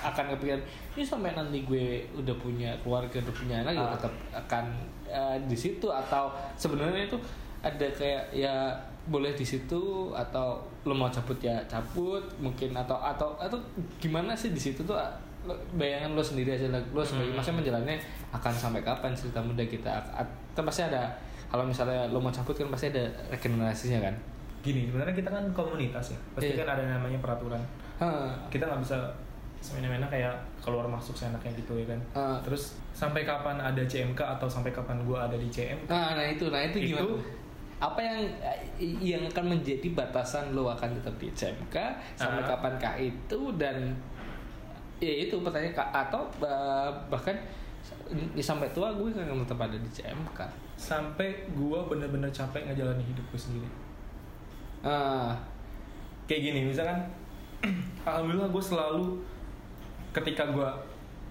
akan 0.00 0.24
kepikiran 0.36 0.60
ini 0.94 1.02
sampai 1.02 1.32
nanti 1.32 1.64
gue 1.64 2.04
udah 2.14 2.36
punya 2.36 2.70
keluarga 2.80 3.18
udah 3.18 3.34
punya 3.34 3.56
anak 3.62 3.72
ya 3.72 3.82
Ah. 3.82 3.90
tetap 3.96 4.12
akan 4.30 4.64
uh, 5.06 5.36
di 5.44 5.56
situ 5.56 5.88
atau 5.88 6.28
sebenarnya 6.54 7.08
itu 7.08 7.18
ada 7.58 7.86
kayak 7.90 8.30
ya 8.30 8.70
boleh 9.08 9.32
di 9.32 9.42
situ 9.42 10.12
atau 10.12 10.60
lo 10.84 10.92
mau 10.92 11.08
cabut 11.08 11.40
ya 11.40 11.56
cabut 11.64 12.20
mungkin 12.38 12.76
atau 12.76 13.00
atau 13.00 13.32
atau 13.40 13.56
gimana 13.96 14.36
sih 14.36 14.52
di 14.52 14.60
situ 14.60 14.84
tuh 14.84 14.94
ah, 14.94 15.08
bayangan 15.74 16.12
lo 16.12 16.20
sendiri 16.20 16.52
aja 16.52 16.68
lah 16.68 16.78
lo 16.92 17.00
sebagai 17.00 17.32
Hmm. 17.32 17.40
maksudnya 17.40 17.58
menjalannya 17.64 17.96
akan 18.30 18.52
sampai 18.52 18.84
kapan 18.84 19.16
cerita 19.16 19.40
muda 19.40 19.64
kita 19.64 19.88
kan 20.52 20.62
pasti 20.62 20.84
ada 20.84 21.08
kalau 21.48 21.64
misalnya 21.64 22.04
lo 22.06 22.20
mau 22.20 22.28
cabut 22.28 22.52
kan 22.52 22.68
pasti 22.68 22.92
ada 22.92 23.08
regenerasinya 23.32 24.04
kan 24.04 24.14
gini 24.68 24.80
sebenarnya 24.84 25.14
kita 25.14 25.28
kan 25.28 25.44
komunitas 25.50 26.12
ya 26.12 26.18
pasti 26.32 26.52
Iya. 26.52 26.60
kan 26.60 26.68
ada 26.74 26.84
namanya 26.90 27.18
peraturan. 27.18 27.62
Hah, 27.96 28.30
kita 28.46 28.62
nggak 28.62 28.80
bisa 28.80 28.96
semena-mena 29.58 30.06
kayak 30.06 30.30
keluar 30.58 30.86
masuk 30.86 31.14
seenaknya 31.14 31.50
gitu 31.52 31.74
ya 31.74 31.86
kan. 31.86 32.00
Ah. 32.12 32.38
terus 32.38 32.78
sampai 32.92 33.22
kapan 33.22 33.56
ada 33.56 33.82
CMK 33.82 34.14
atau 34.36 34.46
sampai 34.46 34.70
kapan 34.70 35.02
gua 35.02 35.24
ada 35.24 35.34
di 35.34 35.48
CMK 35.48 35.86
nah, 35.86 36.14
nah 36.14 36.22
itu 36.24 36.46
nah 36.46 36.60
itu 36.60 36.78
gimana? 36.84 37.02
Itu- 37.02 37.18
apa 37.78 37.98
yang 37.98 38.18
yang 38.98 39.22
akan 39.24 39.44
menjadi 39.52 39.86
batasan 39.92 40.50
lo 40.50 40.66
akan 40.68 40.94
tetap 40.94 41.14
di 41.16 41.30
CMK 41.32 41.74
sampai 42.14 42.42
Ah. 42.42 42.48
kapankah 42.48 42.94
itu 42.96 43.40
dan 43.54 43.94
ya 44.98 45.14
itu 45.24 45.38
pertanyaan 45.38 45.74
atau 45.96 46.26
bah- 46.36 46.90
bahkan 47.08 47.34
ya 48.32 48.42
sampai 48.44 48.66
tua 48.68 48.90
gue 48.92 49.10
akan 49.10 49.42
tetap 49.42 49.58
ada 49.60 49.74
di 49.74 49.90
CMK 49.92 50.38
sampai 50.74 51.26
gua 51.52 51.82
bener-bener 51.84 52.26
capek 52.28 52.62
ngejalanin 52.64 53.02
hidup 53.04 53.26
gue 53.28 53.40
sendiri 53.40 53.66
ah 54.80 55.34
kayak 56.24 56.40
gini 56.44 56.60
misalkan 56.66 56.98
alhamdulillah 58.06 58.48
gue 58.48 58.62
selalu 58.62 59.06
ketika 60.10 60.46
gue 60.46 60.68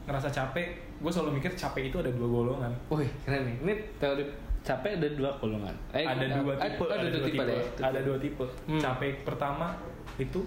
ngerasa 0.03 0.27
capek 0.27 0.67
gue 0.97 1.11
selalu 1.11 1.37
mikir 1.37 1.51
capek 1.53 1.87
itu 1.87 1.97
ada 1.97 2.09
dua 2.09 2.27
golongan 2.27 2.71
Wih, 2.89 3.07
keren 3.21 3.43
nih. 3.43 3.55
Ini 3.61 3.73
teori 3.97 4.23
capek 4.59 4.97
ada 4.97 5.07
dua 5.09 5.31
golongan. 5.33 5.75
Eh, 5.91 6.01
ada 6.01 6.19
eh, 6.19 6.31
dua 6.33 6.53
ada- 6.53 6.67
tipe 6.67 6.83
ada, 6.85 7.05
dua 7.05 7.21
tipe, 7.23 7.41
deh. 7.41 7.61
ada 7.79 7.99
dua 8.01 8.17
tipe 8.17 8.45
Hmm. 8.65 8.81
capek 8.81 9.13
pertama 9.23 9.77
itu 10.17 10.41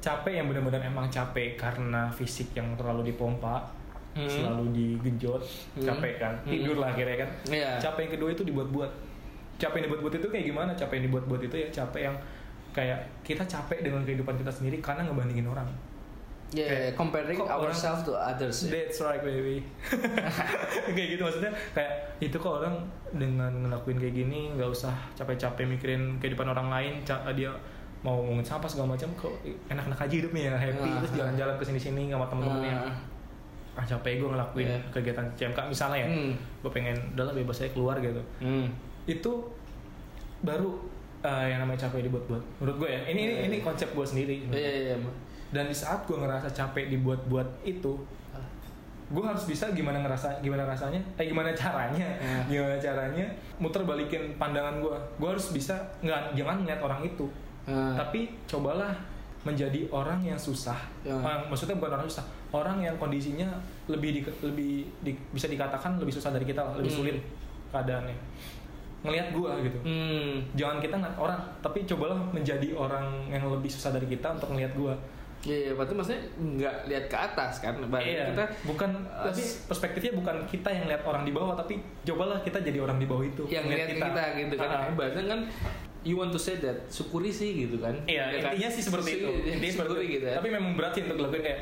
capek 0.00 0.32
yang 0.34 0.46
benar-benar 0.46 0.82
emang 0.82 1.06
capek 1.08 1.54
karena 1.54 2.10
fisik 2.10 2.52
yang 2.52 2.74
terlalu 2.74 3.10
dipompa 3.10 3.62
Hmm. 4.14 4.30
selalu 4.30 4.70
digenjot 4.70 5.42
Hmm. 5.74 5.84
capek 5.84 6.12
kan 6.18 6.34
Hmm. 6.40 6.48
tidur 6.48 6.76
lah 6.76 6.88
akhirnya 6.88 7.16
kan 7.20 7.30
Iya. 7.48 7.70
capek 7.80 8.00
yang 8.04 8.12
kedua 8.14 8.30
itu 8.30 8.42
dibuat-buat 8.44 8.90
capek 9.56 9.76
yang 9.76 9.86
dibuat-buat 9.86 10.14
itu 10.14 10.28
kayak 10.28 10.44
gimana 10.46 10.70
capek 10.72 10.94
yang 10.96 11.04
dibuat-buat 11.08 11.40
itu 11.42 11.56
ya 11.56 11.68
capek 11.72 12.00
yang 12.04 12.16
kayak 12.70 12.98
kita 13.22 13.42
capek 13.44 13.78
dengan 13.80 14.02
kehidupan 14.02 14.34
kita 14.34 14.50
sendiri 14.50 14.78
karena 14.78 15.02
ngebandingin 15.02 15.46
orang 15.46 15.68
Yeah, 16.52 16.70
Kayak, 16.70 16.94
comparing 16.94 17.34
kok 17.34 17.48
orang- 17.48 17.66
ourselves 17.66 18.02
to 18.04 18.14
others. 18.14 18.54
ya. 18.62 18.70
That's 18.72 19.00
right 19.00 19.18
baby 19.18 19.58
Kayak 20.94 21.08
gitu 21.10 21.22
maksudnya 21.24 21.50
Kayak 21.72 21.92
itu 22.20 22.36
kok 22.36 22.52
orang 22.54 22.78
dengan 23.10 23.50
ngelakuin 23.60 23.98
kayak 23.98 24.14
gini 24.14 24.40
nggak 24.52 24.68
usah 24.68 24.94
capek-capek 25.14 25.66
mikirin 25.66 26.14
kehidupan 26.16 26.46
orang 26.46 26.68
lain 26.68 26.92
ca- 27.02 27.26
Dia 27.32 27.50
mau 28.02 28.20
ngomongin 28.20 28.44
sampah 28.44 28.68
segala 28.68 28.92
macam 28.92 29.08
kok 29.14 29.32
enak-enak 29.66 29.98
aja 29.98 30.14
hidupnya 30.14 30.42
ya 30.44 30.54
happy 30.60 30.88
terus 30.94 31.12
jalan-jalan 31.16 31.54
ke 31.56 31.64
sini-sini 31.64 32.02
sama 32.06 32.28
temen-temennya 32.28 32.76
Ah. 32.76 32.94
ah 33.74 33.84
capek 33.84 34.20
gue 34.20 34.28
ngelakuin 34.28 34.68
Iya. 34.68 34.78
kegiatan 34.92 35.26
CMK 35.32 35.58
misalnya 35.66 35.98
ya 35.98 36.08
Hmm. 36.08 36.32
gue 36.60 36.70
pengen 36.70 36.94
udah 37.16 37.24
lah 37.24 37.34
bebas 37.34 37.56
saya 37.56 37.72
keluar 37.72 37.96
gitu 37.98 38.20
Hmm. 38.38 38.68
Itu 39.06 39.32
baru 40.40 40.76
uh, 41.20 41.44
yang 41.44 41.58
namanya 41.58 41.84
capek 41.84 42.04
dibuat-buat 42.04 42.42
menurut 42.58 42.76
gue 42.78 42.88
ya 42.90 43.00
ini 43.06 43.20
ini, 43.20 43.32
Iya, 43.34 43.44
ini 43.46 43.56
iya. 43.58 43.64
konsep 43.64 43.88
gue 43.90 44.04
sendiri 44.04 44.34
Iya, 44.46 44.56
iya, 44.56 44.72
iya. 44.92 45.10
dan 45.50 45.64
di 45.66 45.74
saat 45.74 46.04
gue 46.04 46.14
ngerasa 46.14 46.48
capek 46.48 46.88
dibuat-buat 46.90 47.48
itu 47.62 47.92
gue 49.04 49.20
harus 49.22 49.44
bisa 49.44 49.68
gimana 49.70 50.00
ngerasa 50.00 50.40
gimana 50.40 50.64
rasanya 50.64 50.96
eh 51.14 51.24
gimana 51.24 51.52
caranya 51.52 52.08
Ya. 52.16 52.40
gimana 52.50 52.76
caranya 52.76 53.26
muter 53.58 53.84
balikin 53.84 54.32
pandangan 54.34 54.80
gue 54.80 54.96
gue 55.14 55.28
harus 55.28 55.52
bisa 55.52 55.76
nggak 56.00 56.32
jangan 56.34 56.60
ngeliat 56.60 56.80
orang 56.80 57.00
itu 57.02 57.28
Ah. 57.64 57.96
tapi 57.96 58.28
cobalah 58.44 58.92
menjadi 59.40 59.88
orang 59.88 60.20
yang 60.20 60.36
susah 60.36 60.76
Ya. 61.00 61.12
Ah, 61.14 61.40
maksudnya 61.42 61.72
bukan 61.74 61.92
orang 61.94 62.04
susah 62.04 62.24
orang 62.50 62.76
yang 62.78 62.96
kondisinya 62.96 63.48
lebih 63.88 64.16
di, 64.16 64.20
lebih 64.42 64.84
di- 65.00 65.16
bisa 65.30 65.48
dikatakan 65.48 65.96
lebih 65.96 66.12
susah 66.12 66.28
dari 66.28 66.44
kita 66.44 66.60
lah, 66.60 66.76
lebih 66.76 66.92
Hmm. 66.92 67.00
sulit 67.00 67.16
keadaannya 67.70 68.16
ngelihat 69.04 69.28
gue 69.30 69.50
gitu 69.62 69.78
Hmm. 69.80 70.40
jangan 70.52 70.80
kita 70.80 70.96
ngeliat 70.96 71.16
orang 71.16 71.36
tapi 71.60 71.84
cobalah 71.84 72.16
menjadi 72.26 72.72
orang 72.72 73.04
yang 73.28 73.44
lebih 73.46 73.68
susah 73.68 73.92
dari 73.92 74.08
kita 74.08 74.32
untuk 74.32 74.50
ngelihat 74.50 74.74
gue 74.74 74.94
Iya, 75.44 75.58
iya, 75.60 75.72
berarti 75.76 75.92
maksudnya 75.92 76.20
nggak 76.40 76.76
lihat 76.88 77.04
ke 77.04 77.16
atas 77.20 77.60
kan? 77.60 77.76
Berarti 77.76 78.16
Iya, 78.16 78.32
kita 78.32 78.44
bukan 78.64 78.90
uh, 79.04 79.28
tapi 79.28 79.44
perspektifnya 79.68 80.16
bukan 80.16 80.36
kita 80.48 80.72
yang 80.72 80.88
lihat 80.88 81.04
orang 81.04 81.20
di 81.20 81.36
bawah 81.36 81.52
tapi 81.52 81.76
cobalah 82.00 82.40
kita 82.40 82.64
jadi 82.64 82.80
orang 82.80 82.96
di 82.96 83.04
bawah 83.04 83.20
itu 83.20 83.44
yang 83.52 83.68
ngeliat 83.68 83.92
lihat 83.92 84.08
kita. 84.08 84.24
gitu 84.40 84.54
kan. 84.56 84.68
Ah. 84.72 84.88
Bahasa 84.96 85.20
kan 85.20 85.40
you 86.00 86.16
want 86.16 86.32
to 86.32 86.40
say 86.40 86.56
that 86.58 86.88
syukuri 86.88 87.28
sih 87.28 87.68
gitu 87.68 87.76
kan. 87.76 87.92
iya 88.06 88.24
Ya 88.30 88.40
kan? 88.40 88.56
intinya 88.56 88.68
sih 88.72 88.82
seperti 88.82 89.10
itu 89.14 89.28
intinya 89.46 89.72
seperti 89.74 89.92
itu 89.92 90.04
gitu 90.14 90.24
ya. 90.24 90.34
tapi 90.36 90.48
memang 90.48 90.72
berat 90.74 90.92
sih 90.92 91.02
untuk 91.04 91.16
dilakuin 91.18 91.44
kayak 91.44 91.60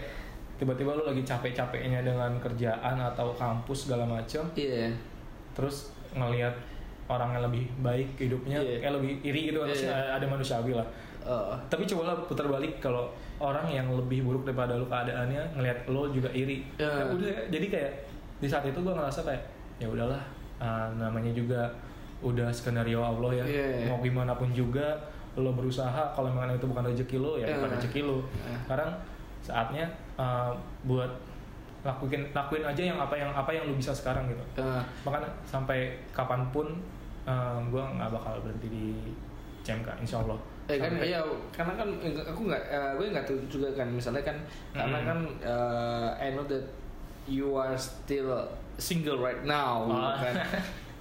tiba-tiba 0.55 0.91
lu 0.93 1.03
lagi 1.03 1.23
capek-capeknya 1.25 2.01
dengan 2.03 2.31
kerjaan 2.39 2.97
atau 3.03 3.35
kampus 3.35 3.91
segala 3.91 4.07
macam 4.07 4.47
Iya. 4.55 4.95
terus 5.53 5.91
ngelihat 6.13 6.55
orang 7.07 7.33
yang 7.33 7.43
lebih 7.45 7.65
baik 7.79 8.09
hidupnya 8.17 8.59
Iya. 8.59 8.79
kayak 8.81 8.95
lebih 8.99 9.13
iri 9.23 9.41
gitu 9.49 9.59
Iya, 9.59 9.67
harusnya 9.67 9.95
iya. 9.95 10.13
ada 10.17 10.27
manusiawi 10.27 10.73
lah 10.75 10.87
Oh. 11.23 11.55
tapi 11.71 11.87
cobalah 11.87 12.19
putar 12.21 12.51
balik 12.51 12.83
kalau 12.83 13.07
orang 13.39 13.63
yang 13.69 13.87
lebih 13.89 14.27
buruk 14.27 14.43
daripada 14.43 14.75
lu 14.75 14.83
keadaannya 14.85 15.55
ngelihat 15.55 15.87
lo 15.87 16.11
juga 16.11 16.27
iri 16.31 16.67
Ya. 16.75 16.91
Ya 16.91 17.07
udah 17.07 17.47
jadi 17.47 17.67
kayak 17.69 17.93
di 18.39 18.49
saat 18.51 18.67
itu 18.67 18.75
gue 18.77 18.91
ngerasa 18.91 19.23
kayak 19.23 19.43
ya 19.79 19.87
udahlah 19.87 20.19
uh, 20.59 20.91
namanya 20.93 21.31
juga 21.31 21.71
udah 22.19 22.51
skenario 22.51 22.99
Allah 22.99 23.39
ya 23.39 23.45
iya. 23.47 23.87
mau 23.87 23.99
gimana 23.99 24.35
pun 24.35 24.51
juga 24.51 24.99
lo 25.35 25.55
berusaha 25.55 26.11
kalau 26.11 26.27
memang 26.29 26.51
itu 26.51 26.67
bukan 26.67 26.85
rezeki 26.85 27.17
lo 27.17 27.39
ya 27.39 27.47
bukan 27.53 27.71
Iya. 27.71 27.77
rezeki 27.79 28.01
lo 28.03 28.19
Iya. 28.27 28.57
sekarang 28.67 28.91
saatnya 29.39 29.85
uh, 30.15 30.51
buat 30.83 31.11
lakuin 31.83 32.23
lakuin 32.31 32.63
aja 32.63 32.83
yang 32.85 32.97
apa 32.97 33.15
yang 33.15 33.31
apa 33.31 33.51
yang 33.51 33.65
lo 33.65 33.75
bisa 33.75 33.91
sekarang 33.91 34.25
gitu 34.27 34.43
Eh, 34.57 34.83
bahkan 35.03 35.23
sampai 35.43 35.79
kapan 36.11 36.47
pun 36.49 36.71
uh, 37.23 37.59
gue 37.61 37.83
nggak 37.83 38.09
bakal 38.09 38.39
berhenti 38.39 38.69
di 38.69 38.87
CMK 39.61 39.89
insya 39.99 40.19
Allah 40.21 40.39
Eh 40.65 40.79
kan 40.79 40.89
Sampai- 40.89 41.11
ya 41.11 41.19
karena 41.51 41.75
kan 41.75 41.89
enggak- 41.99 42.29
aku 42.29 42.41
nggak 42.47 42.63
eh, 42.65 42.91
gue 42.95 43.07
nggak 43.09 43.25
tahu 43.25 43.39
juga 43.49 43.69
kan 43.73 43.89
misalnya 43.89 44.23
kan 44.23 44.37
karena 44.73 44.95
Mm. 44.97 45.05
kan 45.05 45.19
eh, 45.43 46.09
I 46.21 46.29
know 46.31 46.47
that 46.47 46.63
you 47.25 47.51
are 47.53 47.75
still 47.75 48.31
single 48.77 49.19
right 49.19 49.43
now 49.43 49.83
Oh. 49.85 50.15
kan 50.17 50.39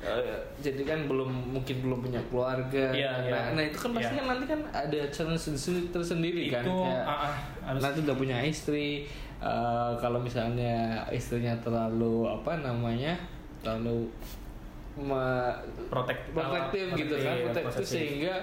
Eh, 0.01 0.33
jadi 0.57 0.81
kan 0.81 1.05
belum 1.05 1.29
mungkin 1.53 1.77
belum 1.79 2.01
punya 2.01 2.17
keluarga 2.25 2.89
Iya, 2.89 3.21
iya. 3.21 3.29
nah, 3.29 3.43
nah 3.53 3.61
itu 3.61 3.77
kan 3.77 3.93
pasti 3.93 4.09
Iya. 4.09 4.17
kan 4.17 4.33
nanti 4.33 4.45
kan 4.49 4.61
ada 4.73 4.99
challenge 5.07 5.43
tersendiri, 5.45 5.93
tersendiri 5.93 6.43
kan 6.49 6.65
itu 6.65 6.73
ah, 6.73 7.29
ah, 7.29 7.33
harus 7.61 7.81
nanti 7.85 8.01
udah 8.01 8.17
punya 8.17 8.41
istri 8.41 9.05
eh, 9.41 9.91
kalau 9.95 10.17
misalnya 10.17 10.73
istrinya 11.09 11.57
terlalu 11.57 12.23
apa 12.25 12.55
namanya 12.57 13.17
terlalu 13.59 14.05
me- 14.93 15.55
protek 15.87 16.29
protektif 16.29 16.85
gitu 16.95 17.15
kan 17.15 17.33
Iya, 17.33 17.43
protektif 17.47 17.85
sehingga 17.87 18.35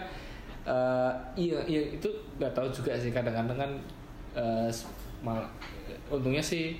eh, 0.65 1.11
iya 1.37 1.59
iya 1.65 1.83
itu 1.93 2.09
nggak 2.37 2.53
tahu 2.53 2.67
juga 2.69 2.93
sih 2.95 3.11
kadang-kadang 3.11 3.59
kan 3.59 3.71
mal- 5.21 5.51
untungnya 6.09 6.41
sih 6.41 6.77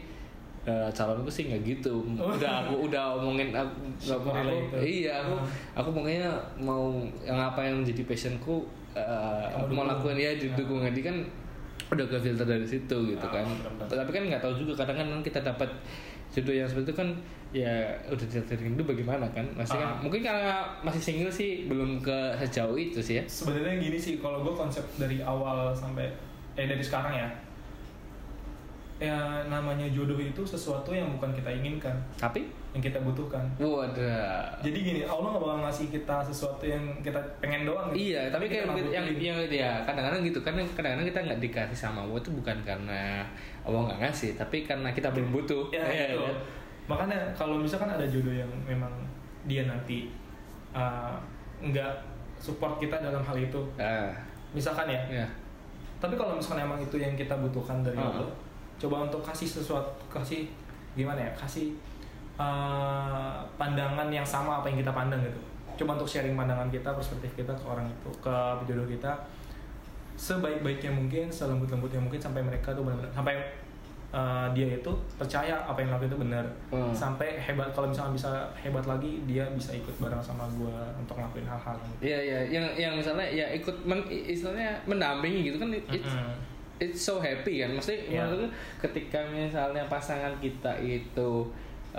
eh, 0.65 0.89
calonku 0.91 1.29
sih 1.29 1.49
nggak 1.49 1.63
gitu 1.67 1.95
udah 2.37 2.65
aku 2.65 2.87
udah 2.87 3.17
omongin 3.17 3.53
aku 3.53 3.73
aku, 4.05 4.29
itu. 4.35 4.77
iya 5.05 5.21
aku 5.21 5.35
Ah. 5.35 5.45
aku 5.77 5.89
pokoknya 5.93 6.29
mau 6.59 6.93
yang 7.23 7.39
apa 7.39 7.63
yang 7.63 7.81
jadi 7.83 8.03
passionku 8.05 8.65
Kamu 9.55 9.71
mau 9.71 9.87
dukung. 9.87 10.11
lakuin 10.11 10.19
ya 10.19 10.31
didukung 10.35 10.81
jadi 10.83 11.01
kan 11.05 11.17
udah 11.89 12.05
ke 12.05 12.17
filter 12.21 12.45
dari 12.45 12.63
situ 12.63 12.97
gitu 13.09 13.27
Ah, 13.27 13.33
kan. 13.33 13.45
tapi 13.89 14.11
kan 14.13 14.23
nggak 14.27 14.41
tahu 14.41 14.53
juga 14.55 14.77
kadang-kadang 14.77 15.25
kita 15.25 15.41
dapat 15.41 15.69
jodoh 16.29 16.53
yang 16.53 16.69
seperti 16.69 16.93
itu 16.93 16.97
kan 16.97 17.09
ya 17.49 17.73
udah 18.05 18.27
dilihat 18.29 18.61
dulu 18.77 18.93
bagaimana 18.93 19.25
kan. 19.33 19.47
Masih 19.57 19.81
kan 19.81 19.89
Ah. 19.89 19.99
mungkin 19.99 20.21
karena 20.21 20.61
masih 20.85 21.01
single 21.01 21.33
sih 21.33 21.65
belum 21.65 22.05
ke 22.05 22.17
sejauh 22.37 22.77
itu 22.77 23.01
sih 23.01 23.17
ya. 23.17 23.25
Sebenarnya 23.25 23.81
gini 23.81 23.97
sih 23.97 24.21
kalau 24.21 24.45
gue 24.45 24.53
konsep 24.53 24.85
dari 25.01 25.25
awal 25.25 25.73
sampai 25.73 26.05
eh 26.55 26.69
dari 26.69 26.85
sekarang 26.85 27.17
ya. 27.17 27.29
Ya 28.99 29.17
namanya 29.47 29.87
jodoh 29.89 30.19
itu 30.19 30.43
sesuatu 30.43 30.91
yang 30.91 31.07
bukan 31.15 31.31
kita 31.33 31.49
inginkan. 31.49 31.95
Tapi 32.19 32.51
yang 32.79 32.85
kita 32.85 33.03
butuhkan 33.03 33.43
wadah 33.59 34.55
jadi 34.63 34.79
gini 34.79 35.01
Allah 35.03 35.35
nggak 35.35 35.43
bakal 35.43 35.59
ngasih 35.67 35.87
kita 35.91 36.17
sesuatu 36.23 36.63
yang 36.63 36.79
kita 37.03 37.19
pengen 37.43 37.67
doang 37.67 37.91
gitu. 37.91 38.15
Iya, 38.15 38.31
tapi 38.31 38.47
kayak 38.47 38.71
yang 38.89 39.07
yang 39.19 39.37
ya 39.51 39.83
kadang-kadang 39.83 40.23
gitu 40.23 40.39
kan 40.41 40.55
kadang-kadang 40.55 41.03
kita 41.05 41.21
nggak 41.27 41.41
dikasih 41.43 41.75
sama 41.75 42.07
Allah 42.07 42.17
itu 42.17 42.31
bukan 42.31 42.55
karena 42.63 43.27
Allah 43.67 43.81
nggak 43.91 43.99
ngasih, 44.01 44.39
tapi 44.39 44.63
karena 44.63 44.95
kita 44.95 45.11
belum 45.11 45.35
butuh. 45.35 45.75
ya 45.75 45.83
Iya, 45.83 46.15
itu 46.15 46.23
iya. 46.23 46.33
makanya 46.87 47.19
kalau 47.35 47.59
misalkan 47.59 47.91
ada 47.91 48.07
jodoh 48.07 48.31
yang 48.31 48.49
memang 48.63 48.95
dia 49.45 49.67
nanti 49.67 50.09
uh, 50.71 51.19
nggak 51.59 51.93
support 52.39 52.79
kita 52.79 53.03
dalam 53.03 53.21
hal 53.21 53.35
itu 53.35 53.59
Ah, 53.75 54.15
misalkan 54.55 54.87
ya 54.87 55.03
ya. 55.11 55.27
tapi 55.99 56.15
kalau 56.15 56.39
misalkan 56.39 56.63
emang 56.63 56.79
itu 56.79 56.95
yang 56.95 57.19
kita 57.19 57.35
butuhkan 57.35 57.83
dari 57.83 57.99
Ah. 57.99 58.07
Allah 58.07 58.31
coba 58.79 59.11
untuk 59.11 59.19
kasih 59.21 59.51
sesuatu 59.51 59.91
kasih 60.07 60.47
gimana 60.95 61.19
ya 61.19 61.33
kasih 61.35 61.75
uh, 62.39 63.37
pandangan 63.55 64.09
yang 64.09 64.25
sama 64.25 64.59
apa 64.59 64.71
yang 64.71 64.79
kita 64.79 64.91
pandang 64.91 65.21
gitu 65.21 65.41
coba 65.79 65.95
untuk 65.95 66.09
sharing 66.09 66.35
pandangan 66.35 66.67
kita 66.69 66.91
perspektif 66.91 67.31
kita 67.37 67.53
ke 67.53 67.65
orang 67.65 67.87
itu 67.87 68.11
ke 68.19 68.35
jodoh 68.65 68.87
kita 68.87 69.13
sebaik-baiknya 70.19 70.91
mungkin 70.91 71.31
selembut-lembutnya 71.31 72.03
mungkin 72.03 72.19
sampai 72.19 72.43
mereka 72.43 72.75
tuh 72.75 72.83
benar-benar 72.83 73.15
sampai 73.15 73.39
uh, 74.11 74.51
dia 74.51 74.67
itu 74.67 74.91
percaya 75.15 75.55
apa 75.63 75.79
yang 75.79 75.95
lakukan 75.95 76.11
itu 76.11 76.19
benar 76.19 76.45
Hmm. 76.69 76.91
sampai 76.91 77.39
hebat 77.39 77.71
kalau 77.71 77.87
misalnya 77.87 78.13
bisa 78.13 78.31
hebat 78.59 78.83
lagi 78.85 79.23
dia 79.25 79.47
bisa 79.55 79.71
ikut 79.73 79.95
bareng 79.97 80.19
sama 80.19 80.45
gua 80.53 80.91
untuk 80.99 81.15
ngelakuin 81.17 81.47
hal-hal 81.47 81.73
gitu. 81.79 82.11
Iya, 82.11 82.19
iya, 82.21 82.39
yang 82.51 82.67
yang 82.75 82.93
misalnya 82.93 83.25
ya 83.25 83.47
ikut 83.55 83.87
men, 83.87 84.03
istilahnya 84.11 84.75
mendampingi 84.85 85.49
gitu 85.49 85.57
kan 85.57 85.71
it- 85.71 85.87
it's, 85.89 86.11
Mm-mm. 86.11 86.35
it's 86.77 87.01
so 87.01 87.23
happy 87.23 87.63
kan. 87.63 87.73
Maksudnya 87.73 88.05
menurutku 88.27 88.51
ketika 88.83 89.23
misalnya 89.31 89.87
pasangan 89.87 90.35
kita 90.43 90.75
itu 90.83 91.31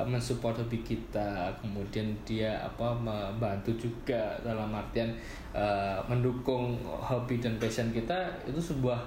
mensupport 0.03 0.55
hobi 0.55 0.79
kita, 0.79 1.47
kemudian 1.57 2.05
dia 2.21 2.53
apa 2.55 2.91
membantu 2.93 3.71
juga 3.73 4.35
dalam 4.39 4.69
artian 4.69 5.09
uh, 5.51 5.97
mendukung 6.05 6.75
hobi 6.83 7.38
dan 7.38 7.55
passion 7.57 7.89
kita 7.89 8.15
itu 8.43 8.59
sebuah 8.59 8.99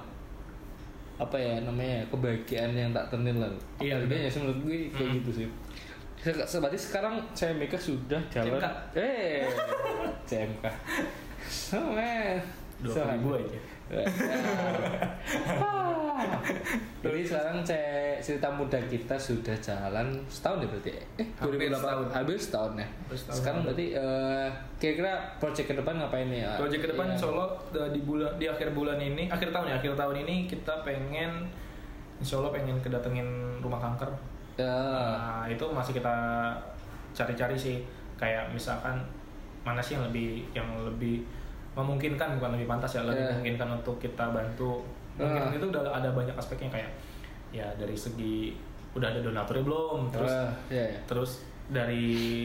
apa 1.16 1.36
ya 1.36 1.60
namanya 1.62 2.02
kebahagiaan 2.08 2.72
yang 2.72 2.90
tak 2.90 3.06
ternilai. 3.08 3.46
Iya, 3.78 4.00
Kebahagiaan 4.02 4.26
ya 4.26 4.30
sih 4.30 4.40
menurut 4.42 4.60
gue 4.66 4.78
kayak 4.90 5.08
Mm. 5.08 5.16
gitu 5.22 5.30
sih. 5.32 5.48
Se- 6.18 6.46
se- 6.46 6.58
Berarti 6.58 6.78
sekarang 6.78 7.14
saya 7.32 7.50
Mika 7.52 7.74
sudah 7.74 8.18
jalan. 8.26 8.58
CMK. 8.58 8.66
Eh, 8.96 9.46
CMK. 10.24 10.64
Oh 11.74 11.92
man. 11.92 12.38
dua 12.80 12.94
So, 12.94 13.00
ribu 13.04 13.34
aja. 13.34 13.58
Jadi 17.02 17.20
sekarang 17.26 17.58
cerita 18.22 18.46
muda 18.54 18.78
kita 18.86 19.18
sudah 19.18 19.58
jalan 19.58 20.14
setahun 20.30 20.62
ya 20.62 20.66
berarti. 20.70 20.90
Eh, 21.18 21.26
Hampir 21.36 21.58
2008. 21.66 21.74
setahun. 21.74 22.06
Hampir 22.14 22.36
setahun 22.38 22.72
ya. 22.78 22.86
Hampir 22.86 23.16
setahun. 23.18 23.36
Sekarang 23.42 23.60
berarti 23.66 23.86
eh, 23.98 24.48
kira-kira 24.78 25.12
project 25.42 25.66
ke 25.66 25.74
depan 25.76 25.94
ngapain 25.98 26.30
nih? 26.30 26.46
ya? 26.46 26.54
Project 26.56 26.80
ke 26.86 26.88
depan 26.94 27.06
insya 27.12 27.26
Allah 27.34 27.48
uh, 27.74 27.90
di 27.90 28.00
bulan 28.06 28.30
di 28.38 28.46
akhir 28.46 28.70
bulan 28.72 28.98
ini, 29.02 29.26
akhir 29.28 29.50
tahun 29.50 29.66
ya, 29.68 29.74
akhir 29.82 29.92
tahun 29.98 30.16
ini 30.24 30.46
kita 30.46 30.74
pengen 30.86 31.50
insya 32.22 32.38
Allah 32.38 32.54
pengen 32.54 32.78
kedatengin 32.78 33.58
rumah 33.58 33.82
kanker. 33.82 34.08
Ya. 34.56 34.70
Nah, 34.70 35.44
itu 35.50 35.66
masih 35.74 35.98
kita 35.98 36.14
cari-cari 37.12 37.58
sih. 37.58 37.82
Kayak 38.14 38.54
misalkan 38.54 39.02
mana 39.66 39.82
sih 39.82 39.98
yang 39.98 40.06
lebih 40.06 40.46
yang 40.54 40.68
lebih 40.86 41.26
memungkinkan 41.72 42.36
bukan 42.36 42.50
lebih 42.52 42.66
pantas 42.66 42.92
ya, 42.92 43.02
lebih 43.02 43.22
Ya. 43.22 43.30
memungkinkan 43.30 43.68
untuk 43.74 43.96
kita 43.96 44.28
bantu. 44.28 44.84
Mungkin 45.14 45.42
Ah. 45.42 45.52
itu 45.52 45.66
udah 45.66 45.82
ada 45.86 46.08
banyak 46.08 46.32
aspeknya 46.32 46.68
kayak 46.70 46.90
ya 47.50 47.68
dari 47.74 47.92
segi 47.92 48.56
udah 48.92 49.08
ada 49.08 49.20
donaturnya 49.20 49.62
belum, 49.62 50.08
terus 50.08 50.28
Ah, 50.30 50.52
ya, 50.68 50.84
ya. 50.84 50.98
terus 51.06 51.40
dari 51.64 52.04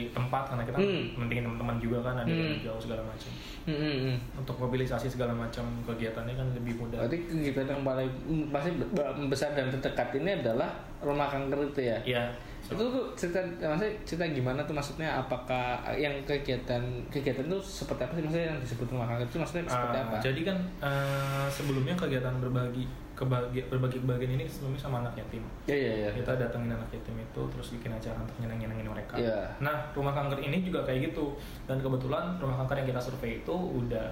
tempat 0.10 0.48
karena 0.48 0.64
kita 0.64 0.78
Hmm. 0.78 1.12
mentingin 1.18 1.44
teman-teman 1.44 1.76
juga 1.78 2.00
kan 2.02 2.16
ada 2.16 2.30
yang 2.30 2.56
Hmm. 2.56 2.64
jauh 2.64 2.80
segala 2.80 3.04
macam 3.04 3.32
Hmm, 3.66 3.76
hmm, 3.76 4.16
untuk 4.40 4.56
mobilisasi 4.58 5.08
segala 5.10 5.36
macam 5.36 5.66
kegiatannya 5.84 6.32
kan 6.32 6.48
lebih 6.54 6.78
mudah 6.78 7.04
Berarti 7.04 7.18
kegiatan 7.26 7.68
yang 7.70 7.84
paling 7.84 8.08
mm, 8.08 8.46
pasti 8.48 8.70
be- 8.72 9.28
besar 9.28 9.52
dan 9.52 9.68
terdekat 9.68 10.16
ini 10.16 10.40
adalah 10.40 10.72
rumah 11.04 11.28
kanker 11.28 11.60
itu 11.68 11.82
ya. 11.84 11.98
Iya. 12.06 12.24
Itu 12.68 12.84
tuh 12.84 13.06
cerita 13.14 13.40
maksudnya 13.62 13.94
cerita 14.04 14.24
gimana 14.28 14.60
tuh 14.62 14.72
maksudnya 14.72 15.08
apakah 15.16 15.80
yang 15.94 16.12
kegiatan 16.24 16.84
kegiatan 17.08 17.44
itu 17.44 17.60
seperti 17.62 18.02
apa 18.02 18.14
sih 18.14 18.24
maksudnya 18.24 18.48
yang 18.50 18.60
disebut 18.60 18.88
rumah 18.90 19.08
kanker 19.08 19.26
itu 19.26 19.38
maksudnya 19.38 19.64
seperti 19.66 19.98
Ah, 19.98 20.04
apa? 20.04 20.16
jadi 20.20 20.42
kan 20.44 20.58
eh, 20.80 21.48
sebelumnya 21.48 21.96
kegiatan 21.96 22.36
berbagi 22.38 22.84
kebagi 23.14 23.66
berbagi 23.66 23.98
kebahagiaan 23.98 24.36
ini 24.36 24.46
sebelumnya 24.46 24.78
sama 24.78 25.02
anak 25.02 25.16
yatim 25.16 25.42
Ya 25.66 25.74
ya 25.74 25.94
ya. 26.06 26.10
kita 26.12 26.38
datengin 26.38 26.70
anak 26.70 26.86
yatim 26.92 27.16
itu 27.16 27.42
terus 27.48 27.68
bikin 27.72 27.90
acara 27.90 28.14
untuk 28.16 28.38
nyeneng 28.38 28.60
nyenengin 28.60 28.88
mereka 28.88 29.16
Iya. 29.16 29.42
nah 29.58 29.74
rumah 29.92 30.12
kanker 30.12 30.38
ini 30.38 30.62
juga 30.62 30.84
kayak 30.84 31.10
gitu 31.10 31.34
dan 31.66 31.80
kebetulan 31.80 32.36
rumah 32.36 32.60
kanker 32.60 32.78
yang 32.78 32.90
kita 32.90 33.02
survei 33.02 33.40
itu 33.40 33.56
udah 33.56 34.06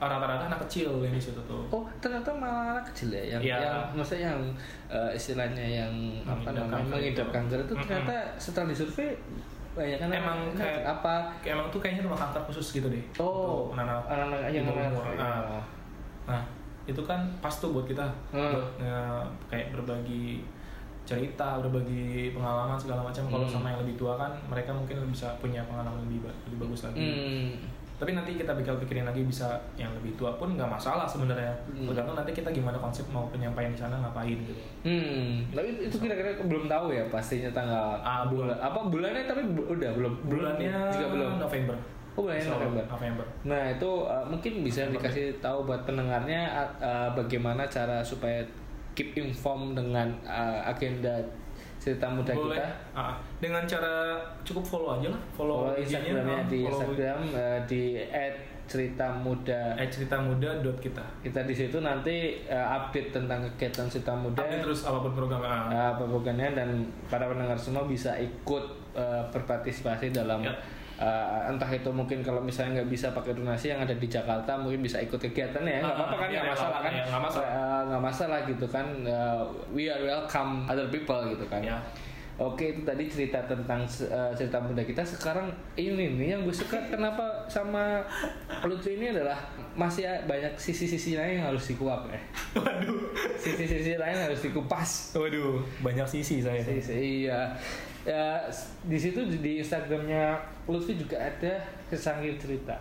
rata-rata 0.00 0.48
anak 0.48 0.64
kecil 0.64 0.96
yang 0.98 1.12
di 1.12 1.20
situ 1.20 1.36
tuh 1.44 1.60
Oh 1.68 1.84
anak 2.80 2.86
kecil 2.88 3.08
ya 3.10 3.22
yang, 3.28 3.42
Iya. 3.42 3.56
yang 3.60 3.76
maksudnya 3.92 4.24
yang 4.28 4.40
eh, 4.88 5.10
istilahnya 5.12 5.60
yang 5.62 5.92
apa 6.22 6.48
namanya 6.50 6.80
kanker 6.80 6.96
mengidap 6.96 7.26
itu. 7.26 7.34
kanker 7.34 7.58
itu 7.60 7.74
ternyata 7.78 8.14
setelah 8.36 8.66
disurvei 8.66 9.12
banyak 9.70 9.98
kan 9.98 10.08
Emang 10.10 10.38
anak- 10.44 10.56
kayak- 10.56 10.82
apa 10.84 11.14
emang 11.44 11.66
tuh 11.68 11.78
kayaknya 11.78 12.02
rumah 12.02 12.18
kanker 12.18 12.42
khusus 12.44 12.74
gitu 12.74 12.88
deh 12.88 13.04
oh 13.16 13.70
anak-anak 13.70 14.02
anak-anak 14.08 14.50
yang 14.50 14.64
di 14.64 14.68
bawah 14.68 14.82
anak 14.82 14.92
umur. 14.92 15.04
Nah, 15.14 15.62
Nah, 16.26 16.42
itu 16.84 17.02
kan 17.02 17.20
pas 17.38 17.50
tuh 17.52 17.70
buat 17.70 17.84
kita 17.84 18.06
Hmm. 18.30 18.50
buat 18.50 18.66
nge- 18.78 19.26
kayak 19.46 19.70
berbagi 19.72 20.42
cerita, 21.02 21.58
berbagi 21.58 22.30
pengalaman 22.30 22.78
segala 22.78 23.02
macam. 23.02 23.26
Kalau 23.26 23.42
Hmm. 23.42 23.50
sama 23.52 23.66
yang 23.68 23.80
lebih 23.80 23.96
tua 23.96 24.14
kan, 24.14 24.30
mereka 24.46 24.70
mungkin 24.70 24.94
bisa 25.06 25.26
punya 25.36 25.58
pengalaman 25.64 25.98
lebih 26.04 26.22
lebih 26.46 26.58
bagus 26.60 26.84
lagi. 26.84 27.02
Hmm. 27.02 27.50
Tapi 28.00 28.10
nanti 28.10 28.32
kita 28.32 28.48
pikir 28.50 28.72
pikirin 28.80 29.04
lagi 29.04 29.20
bisa 29.20 29.44
yang 29.76 29.92
lebih 29.92 30.16
tua 30.16 30.32
pun 30.34 30.50
nggak 30.50 30.64
masalah 30.66 31.04
sebenarnya. 31.04 31.52
Hmm. 31.68 31.84
Tergantung 31.84 32.16
nanti 32.16 32.32
kita 32.32 32.48
gimana 32.48 32.74
konsep 32.74 33.04
mau 33.06 33.28
penyampaian 33.28 33.68
di 33.68 33.76
sana 33.76 34.00
ngapain 34.00 34.40
gitu. 34.40 34.56
Hmm, 34.80 35.44
tapi 35.52 35.68
itu 35.78 35.96
kira-kira 36.00 36.32
belum 36.40 36.64
tahu 36.64 36.90
ya 36.90 37.04
pastinya 37.06 37.52
tanggal 37.52 38.00
Ah, 38.00 38.24
bulan 38.24 38.56
apa 38.56 38.80
bulannya 38.82 39.22
tapi 39.22 39.44
bu- 39.46 39.68
udah 39.68 39.90
belum 39.92 40.12
Bulannya 40.24 40.72
juga 40.88 41.06
belum. 41.10 41.30
November. 41.38 41.76
Oh, 42.10 42.24
bulannya 42.24 42.40
Insya 42.40 42.50
Allah, 42.50 42.64
November. 42.64 42.84
November. 42.90 43.26
Nah 43.44 43.62
itu 43.70 43.90
uh, 44.02 44.24
mungkin 44.24 44.52
bisa 44.60 44.80
November. 44.82 44.96
dikasih 44.98 45.26
tahu 45.38 45.58
buat 45.62 45.80
pendengarnya 45.84 46.40
uh, 46.80 47.08
bagaimana 47.12 47.62
cara 47.66 48.00
supaya 48.00 48.40
keep 48.90 49.12
inform 49.14 49.72
dengan 49.72 50.08
uh, 50.22 50.64
agenda 50.64 51.20
cerita 51.80 52.06
muda 52.12 52.36
Boleh. 52.36 52.60
kita. 52.60 52.68
Ah, 52.92 53.16
dengan 53.40 53.64
cara 53.64 54.20
cukup 54.44 54.60
follow 54.60 55.00
aja 55.00 55.08
lah, 55.08 55.22
follow, 55.32 55.72
Follow 55.72 55.80
Instagramnya 55.80 56.44
ah, 56.44 56.46
di 56.46 56.60
follow 56.60 56.76
Instagram 56.76 57.20
eh, 57.32 57.58
di 57.64 57.82
@cerita 58.70 59.08
muda. 59.10 59.74
cerita 59.90 60.20
muda 60.20 60.60
dot 60.60 60.76
kita. 60.78 61.02
Kita 61.24 61.42
di 61.48 61.56
situ 61.56 61.80
nanti 61.80 62.38
eh, 62.44 62.66
update 62.76 63.16
tentang 63.16 63.42
kegiatan 63.56 63.88
cerita 63.88 64.12
muda. 64.12 64.44
Update 64.44 64.62
terus 64.62 64.84
apa 64.84 65.00
pun 65.00 65.12
program 65.16 65.40
ah. 65.40 65.72
uh, 65.72 65.92
pembukaannya 65.96 66.52
dan 66.52 66.68
para 67.08 67.24
pendengar 67.26 67.56
semua 67.56 67.88
bisa 67.88 68.12
ikut 68.20 68.64
uh, 68.92 69.24
berpartisipasi 69.32 70.12
dalam 70.12 70.44
Ya. 70.44 70.54
Uh, 71.00 71.48
entah 71.48 71.66
itu 71.68 71.88
mungkin 71.88 72.20
kalau 72.20 72.38
misalnya 72.38 72.78
nggak 72.78 72.90
bisa 72.90 73.10
pakai 73.10 73.32
donasi 73.32 73.72
yang 73.72 73.80
ada 73.80 73.92
di 73.92 74.06
Jakarta 74.06 74.54
mungkin 74.54 74.80
bisa 74.80 75.00
ikut 75.00 75.16
kegiatannya 75.18 75.72
ya 75.72 75.80
nggak 75.80 75.90
Ah, 75.90 75.98
apa-apa 75.98 76.16
kan 76.16 76.28
iya, 76.28 76.36
nggak 76.36 76.44
iya, 76.44 76.52
masalah 76.52 76.78
kan 76.78 76.92
iya, 76.92 77.04
nggak 77.04 77.22
masalah. 77.22 77.48
Uh, 77.50 77.80
nggak 77.86 78.02
masalah 78.04 78.38
gitu 78.44 78.66
kan 78.66 78.86
Uh, 79.00 79.42
we 79.70 79.88
are 79.88 80.00
welcome 80.00 80.62
other 80.64 80.86
people 80.86 81.18
gitu 81.26 81.44
kan 81.46 81.60
Ya. 81.60 81.80
Oke 82.36 82.72
itu 82.72 82.80
tadi 82.82 83.04
cerita 83.04 83.36
tentang 83.44 83.84
uh, 83.84 84.32
cerita 84.32 84.56
muda 84.56 84.80
kita 84.80 85.04
sekarang 85.04 85.44
ini 85.74 86.16
nih 86.16 86.28
yang 86.32 86.40
gue 86.40 86.54
suka 86.54 86.80
kenapa 86.88 87.20
sama 87.46 88.00
Lutfi 88.62 88.96
ini 88.96 89.12
adalah 89.12 89.36
masih 89.70 90.08
banyak 90.24 90.56
sisi-sisi 90.56 91.14
lain 91.14 91.36
yang 91.36 91.52
harus 91.52 91.68
dikuap 91.68 92.08
ya 92.08 92.16
Waduh. 92.56 93.12
sisi-sisi 93.36 93.92
lain 93.94 94.16
harus 94.16 94.40
dikupas 94.40 95.12
Waduh, 95.12 95.60
banyak 95.80 96.08
sisi 96.08 96.40
saya. 96.40 96.64
Si- 96.64 96.80
si- 96.80 96.96
Iya. 97.28 97.52
Ya, 98.00 98.40
di 98.82 98.96
situ 98.96 99.20
di- 99.28 99.60
Instagramnya 99.60 100.38
Lutfi 100.64 100.96
juga 100.96 101.16
ada 101.16 101.60
secangkir 101.86 102.36
cerita. 102.36 102.72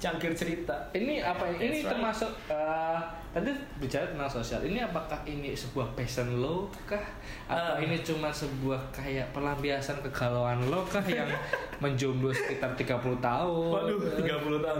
Cangkir 0.00 0.32
cerita. 0.32 0.72
Ini 0.90 1.20
apa? 1.20 1.44
ya? 1.44 1.60
Ini 1.60 1.84
right. 1.84 1.92
termasuk 1.92 2.32
eh, 2.48 2.98
tadi 3.30 3.52
bicara 3.76 4.08
tentang 4.08 4.32
sosial. 4.32 4.64
Ini 4.64 4.80
apakah 4.82 5.20
ini 5.28 5.52
sebuah 5.52 5.92
passion 5.92 6.40
lo 6.40 6.72
kah? 6.88 7.04
Atau 7.44 7.76
Ah. 7.76 7.84
ini 7.84 8.00
cuma 8.00 8.32
sebuah 8.32 8.80
kayak 8.88 9.28
pelampiasan 9.30 10.00
kegalauan 10.00 10.56
lo 10.72 10.80
kah 10.88 11.04
yang 11.04 11.28
menjomblo 11.84 12.32
sekitar 12.32 12.72
30 12.72 12.96
tahun? 13.20 13.68
Waduh, 13.76 13.98
30 14.24 14.64
tahun 14.64 14.78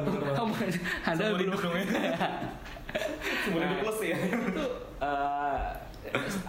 Anda 1.04 1.20
Seumur 1.20 1.36
belum 1.36 1.52
dong 1.52 1.74
ya. 1.76 1.84
Plus 3.84 3.98
ya. 4.02 4.16
itu 4.16 4.64
eh, 4.98 5.64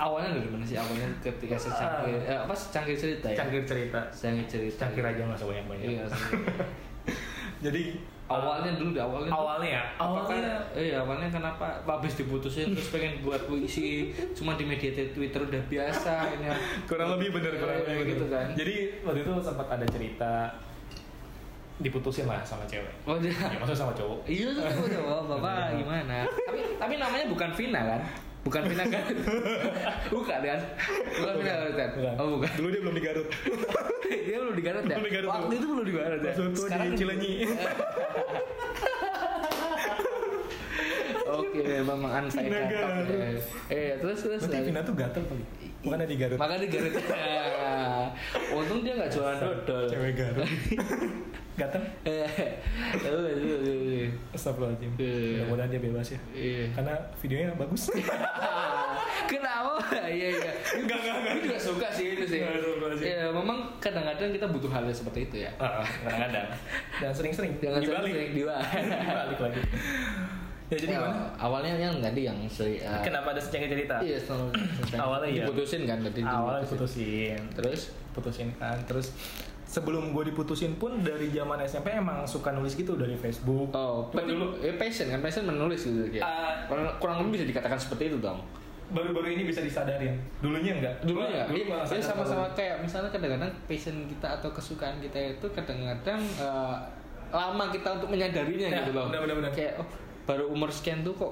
awalnya 0.01 0.33
dari 0.33 0.49
mana 0.49 0.65
sih 0.65 0.73
awalnya 0.75 1.05
ketika 1.21 1.53
secangkir 1.55 2.17
eh, 2.19 2.33
apa 2.35 2.49
secangkir 2.51 2.97
cerita 2.97 3.27
ya? 3.27 3.37
Cangkir 3.37 3.61
cerita. 3.63 3.99
Secangkir 4.09 4.47
cerita. 4.47 4.79
Cangkir 4.81 5.05
aja 5.05 5.21
nggak 5.21 5.37
sebanyak 5.37 5.65
banyak. 5.67 5.85
Iya. 5.87 6.03
Jadi 7.61 7.83
awalnya 8.25 8.71
dulu 8.73 8.89
deh 8.91 9.03
awalnya. 9.03 9.29
awalnya 9.29 9.69
ya. 9.69 9.83
Apakah, 9.93 10.23
Awalnya 10.25 10.55
iya 10.73 10.97
awalnya 10.97 11.29
kenapa 11.29 11.67
habis 11.83 12.15
diputusin 12.15 12.71
terus 12.71 12.89
pengen 12.89 13.21
buat 13.21 13.43
puisi 13.43 14.09
cuma 14.31 14.55
di 14.55 14.63
media 14.63 14.89
Twitter 14.89 15.37
udah 15.39 15.61
biasa 15.67 16.13
ini 16.33 16.47
kurang 16.87 17.13
lebih 17.13 17.35
bener 17.35 17.53
kurang 17.53 17.77
Eh, 17.77 17.85
lebih 17.85 18.15
gitu 18.15 18.25
bener. 18.25 18.33
kan. 18.33 18.47
Jadi 18.55 18.75
waktu 19.03 19.19
itu 19.21 19.33
sempat 19.37 19.67
ada 19.69 19.85
cerita 19.85 20.33
diputusin 21.77 22.25
lah 22.25 22.41
sama 22.41 22.61
cewek. 22.65 22.93
oh 23.03 23.17
dia 23.17 23.29
Ya 23.29 23.57
maksudnya 23.57 23.79
sama 23.79 23.93
cowok. 23.93 24.19
iya 24.25 24.47
tuh, 24.49 24.63
oh, 25.01 25.21
bapak 25.27 25.73
gimana 25.81 26.25
tapi 26.29 26.61
tapi 26.77 26.93
namanya 26.97 27.25
bukan 27.25 27.49
Vina 27.51 27.81
kan 27.83 28.01
bukan 28.41 28.61
Vina 28.65 28.85
kan 28.89 29.03
bukan 30.13 30.39
kan 30.41 30.59
bukan 31.13 31.33
Vina 31.37 31.53
kan 31.77 31.89
Bukan. 31.93 32.13
oh 32.17 32.27
bukan 32.37 32.49
Dulu 32.57 32.67
dia 32.73 32.81
belum 32.81 32.95
di 32.97 33.03
Garut. 33.05 33.27
dia 34.27 34.37
belum 34.41 34.55
di 34.57 34.63
Garut 34.65 34.83
ya 34.83 34.97
Belum 34.97 35.05
di 35.05 35.13
Garut, 35.13 35.29
waktu 35.29 35.53
itu 35.55 35.65
belum 35.69 35.85
di 35.85 35.93
Garut 35.93 36.21
ya 36.21 36.31
Waktu 36.33 36.43
itu 36.49 36.61
di 36.65 36.89
Cilenyi. 36.97 37.33
Oke, 41.31 41.63
memang 41.63 41.99
Vina 42.27 42.27
cakep. 42.27 43.07
Eh, 43.07 43.39
eh, 43.71 43.91
terus 44.03 44.19
terus. 44.19 44.41
Berarti 44.43 44.67
Vina 44.67 44.81
tuh 44.83 44.95
gatel 44.99 45.23
kali. 45.23 45.43
Makanya 45.87 46.05
di 46.05 46.15
Garut. 46.19 46.37
Makanya 46.37 46.61
di 46.61 46.69
Garut. 46.69 46.93
Untung 48.51 48.79
dia 48.83 48.93
nggak 48.99 49.09
jualan 49.15 49.37
dodol. 49.39 49.83
Cewek 49.87 50.13
Garut. 50.19 50.49
Eh, 51.61 52.09
eh, 52.09 52.25
eh, 52.97 53.05
eh, 53.05 54.05
Astagfirullahaladzim. 54.33 54.91
Iya. 54.97 55.45
Mudah-mudahan 55.45 55.69
dia 55.69 55.81
bebas 55.81 56.07
ya. 56.09 56.19
Iya. 56.33 56.65
Karena 56.73 56.93
videonya 57.21 57.53
bagus. 57.53 57.83
Kenapa? 59.31 59.77
Iya 60.03 60.27
iya. 60.33 60.51
Enggak, 60.75 60.97
enggak. 60.99 61.15
Gue 61.21 61.41
juga 61.45 61.59
suka 61.59 61.87
sih 61.93 62.05
itu 62.13 62.25
sih. 62.25 62.39
Enggak, 62.41 62.57
enggak, 62.57 62.75
enggak 62.75 62.97
sih. 62.97 63.05
Ya, 63.07 63.27
memang 63.29 63.57
kadang-kadang 63.77 64.29
kita 64.33 64.45
butuh 64.49 64.69
hal 64.69 64.83
yang 64.83 64.97
seperti 64.97 65.19
itu 65.29 65.35
ya. 65.45 65.51
Ah, 65.55 65.85
kadang-kadang. 65.85 66.47
Dan 66.99 67.11
sering-sering. 67.13 67.53
Jangan 67.61 67.79
dibalik. 67.79 68.11
sering 68.11 68.31
dibalik. 68.33 68.69
Dibalik 69.05 69.39
lagi. 69.39 69.61
Ya 70.71 70.77
jadi 70.79 70.95
Ya, 70.95 70.99
gimana? 71.03 71.27
Awalnya 71.35 71.73
yang 71.75 71.95
tadi 71.99 72.21
yang 72.23 72.37
seri. 72.47 72.79
eh, 72.79 73.03
Kenapa 73.03 73.35
ada 73.35 73.41
secangkir 73.43 73.75
cerita? 73.75 73.99
Iya, 73.99 74.15
selalu 74.23 74.55
Awalnya 74.95 75.27
iya. 75.27 75.43
diputusin 75.43 75.83
kan 75.83 75.99
tadi. 75.99 76.23
Awalnya 76.23 76.63
diputusin. 76.63 77.39
Terus 77.51 77.81
putusin 78.15 78.47
kan 78.55 78.79
terus 78.87 79.11
sebelum 79.71 80.11
gue 80.11 80.27
diputusin 80.27 80.75
pun 80.75 80.99
dari 80.99 81.31
zaman 81.31 81.55
SMP 81.61 81.87
emang 81.89 82.27
suka 82.27 82.51
nulis 82.51 82.75
gitu 82.75 82.93
dari 82.93 83.15
Facebook 83.15 83.71
Oh, 83.71 84.03
Kan 84.11 84.27
dulu 84.27 84.59
ya 84.59 84.75
passion 84.75 85.07
kan 85.07 85.19
passion 85.19 85.47
menulis 85.47 85.79
gitu 85.81 86.11
ya. 86.11 86.21
Ah. 86.21 86.67
kurang, 86.67 86.91
kurang 86.99 87.15
lebih 87.21 87.39
bisa 87.39 87.45
dikatakan 87.47 87.79
seperti 87.79 88.11
itu 88.11 88.19
dong. 88.19 88.43
baru-baru 88.89 89.31
ini 89.31 89.47
bisa 89.47 89.63
disadarin 89.63 90.19
dulunya 90.37 90.75
enggak 90.75 90.91
Dulu 91.01 91.23
ya, 91.23 91.47
dulu 91.47 91.55
iya, 91.55 91.63
gua 91.65 91.79
iya, 91.79 91.87
sadar 91.87 92.03
sama-sama 92.03 92.45
kayak 92.51 92.83
misalnya 92.83 93.07
kadang-kadang 93.07 93.47
passion 93.63 93.95
kita 94.03 94.27
atau 94.35 94.51
kesukaan 94.51 94.99
kita 94.99 95.15
itu 95.31 95.47
kadang-kadang 95.47 96.19
eh, 96.19 96.75
lama 97.31 97.65
kita 97.71 97.87
untuk 97.95 98.11
menyadarinya 98.11 98.67
Ya, 98.67 98.83
gitu 98.83 98.91
loh. 98.91 99.07
benar-benar. 99.07 99.47
Kayak 99.55 99.79
oh, 99.79 99.87
baru 100.21 100.51
umur 100.51 100.67
sekian 100.67 100.99
tuh 101.01 101.15
kok 101.15 101.31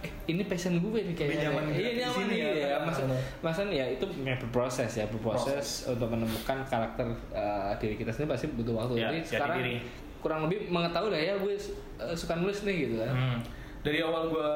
eh, 0.00 0.12
ini 0.26 0.42
passion 0.44 0.74
gue 0.74 1.00
nih 1.02 1.14
kayaknya. 1.14 1.48
nyaman 1.48 1.64
Iya, 1.70 1.90
nyaman 2.00 2.24
nih 2.26 2.38
ya. 2.38 2.50
ya. 2.50 2.76
Masa, 2.80 3.02
Benar. 3.04 3.20
masa 3.40 3.60
ya 3.66 3.84
itu 3.86 4.04
ya 4.20 4.34
berproses 4.36 4.90
ya, 4.90 5.04
berproses 5.06 5.66
untuk 5.86 6.08
menemukan 6.08 6.58
karakter 6.64 7.04
eh, 7.30 7.72
diri 7.76 7.94
kita 7.94 8.08
sendiri 8.08 8.30
pasti 8.30 8.46
butuh 8.50 8.74
waktu. 8.74 8.94
Ya, 8.96 9.08
Jadi 9.08 9.18
sekarang 9.26 9.56
diri. 9.58 9.74
kurang 10.18 10.40
lebih 10.44 10.68
mengetahui 10.68 11.10
lah 11.10 11.20
ya 11.22 11.34
gue 11.34 11.54
eh, 11.98 12.14
suka 12.14 12.34
nulis 12.34 12.62
nih 12.62 12.76
gitu 12.86 12.94
kan. 12.98 13.12
Hmm. 13.12 13.40
dari 13.80 13.96
awal 13.98 14.28
gue 14.28 14.50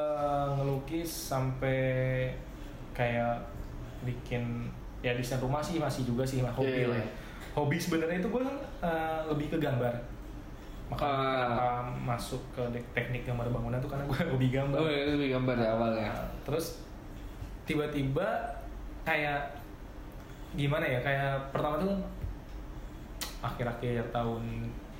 ngelukis 0.55 1.09
sampai 1.09 2.29
kayak 2.91 3.41
bikin 4.01 4.69
ya 5.01 5.13
desain 5.13 5.37
rumah 5.37 5.59
sih 5.59 5.77
masih 5.77 6.05
juga 6.05 6.21
sih 6.21 6.41
hobi 6.41 6.69
Iya, 6.75 6.87
lah 6.87 6.97
iya. 6.97 7.01
ya. 7.01 7.07
hobi 7.53 7.73
sebenarnya 7.75 8.17
itu 8.19 8.29
gue 8.29 8.43
eh, 8.81 9.19
lebih 9.25 9.47
ke 9.49 9.57
gambar 9.57 9.93
Ah. 10.87 10.97
kenapa 11.41 11.67
masuk 12.05 12.41
ke 12.51 12.61
teknik 12.91 13.23
gambar 13.23 13.49
bangunan 13.49 13.77
tuh 13.77 13.89
karena 13.89 14.05
gue 14.05 14.19
hobi 14.31 14.47
gambar 14.49 14.77
Oh, 14.77 14.85
itu 14.85 15.11
lebih 15.13 15.29
gambar 15.33 15.55
ya 15.55 15.69
awalnya. 15.71 16.07
Nah, 16.07 16.25
terus 16.43 16.65
tiba-tiba 17.63 18.27
kayak 19.01 19.49
gimana 20.53 20.85
ya 20.85 20.99
kayak 20.99 21.33
pertama 21.49 21.75
tuh 21.77 21.93
akhir-akhir 23.41 24.09
tahun 24.09 24.43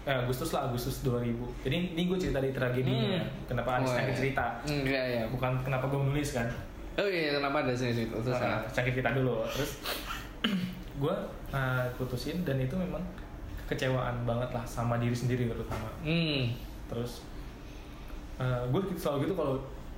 eh, 0.03 0.13
Agustus 0.15 0.49
lah 0.51 0.65
Agustus 0.65 1.01
2000 1.01 1.33
jadi 1.61 1.75
ini 1.93 2.01
gue 2.05 2.17
cerita 2.19 2.37
dari 2.37 2.51
tragedinya 2.51 3.17
Hmm. 3.17 3.29
kenapa 3.47 3.77
ada 3.77 3.83
Oh, 3.83 3.89
sakit 3.91 4.05
iya. 4.07 4.19
cerita 4.19 4.45
Enggak 4.63 5.03
ya. 5.07 5.23
bukan 5.27 5.51
kenapa 5.61 5.85
gue 5.87 5.99
menulis 5.99 6.29
kan 6.31 6.47
Oh 6.95 7.03
iya, 7.03 7.35
kenapa 7.35 7.59
ada 7.59 7.75
sini 7.75 8.07
itu? 8.07 8.15
Terus 8.15 8.39
Nah, 8.39 8.63
sakit 8.65 8.91
cerita 8.93 9.11
dulu 9.11 9.43
terus 9.49 9.71
gue 11.01 11.15
uh, 11.51 11.83
putusin 11.93 12.39
dan 12.41 12.55
itu 12.57 12.71
memang 12.73 13.03
kekecewaan 13.65 14.23
banget 14.23 14.49
lah 14.49 14.63
sama 14.63 14.95
diri 14.95 15.13
sendiri 15.13 15.45
terutama 15.45 15.89
Hmm. 16.01 16.53
terus 16.85 17.25
gue 18.67 18.81
selalu 18.93 19.25
gitu 19.25 19.33
kalau 19.33 19.55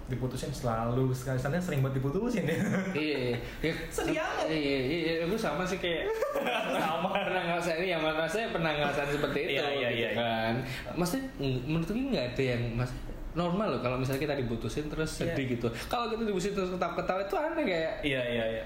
diputusin 0.08 0.47
selalu 0.47 1.12
sekali 1.12 1.36
sana 1.36 1.60
sering 1.60 1.84
banget 1.84 1.99
diputusin 1.99 2.47
ya 2.47 2.56
iya, 2.95 3.17
iya. 3.60 3.73
Sedih 3.91 4.15
amat. 4.15 4.47
Iya, 4.47 4.77
iya, 4.80 4.80
iya. 5.19 5.25
Gue 5.27 5.36
sama 5.36 5.67
sih 5.67 5.84
kayak 5.84 6.08
sama 6.80 7.12
pernah 7.12 7.43
ngerasain 7.43 7.84
ini 7.84 7.91
ya, 7.91 7.99
saya 8.23 8.47
pernah 8.47 8.71
ngerasain 8.71 9.12
seperti 9.12 9.39
itu, 9.43 9.60
Iya, 9.60 9.67
iya, 9.67 9.89
gitu 9.91 9.99
iya. 9.99 10.10
kan. 10.15 10.53
Maksudnya 10.95 11.27
mm, 11.43 11.60
menurut 11.67 11.88
gue 11.91 12.06
nggak 12.08 12.27
ada 12.32 12.43
yang 12.56 12.62
mas 12.80 12.91
normal 13.36 13.67
loh 13.67 13.82
kalau 13.84 13.99
misalnya 13.99 14.21
kita 14.23 14.36
diputusin 14.39 14.88
terus 14.88 15.12
Iya. 15.19 15.36
sedih 15.36 15.60
gitu. 15.60 15.67
Kalau 15.91 16.08
kita 16.08 16.23
diputusin 16.23 16.56
terus 16.56 16.71
ketawa-ketawa 16.71 17.19
itu 17.27 17.36
aneh 17.36 17.63
kayak. 17.67 17.93
Iya 18.08 18.21
iya 18.23 18.45
iya. 18.47 18.63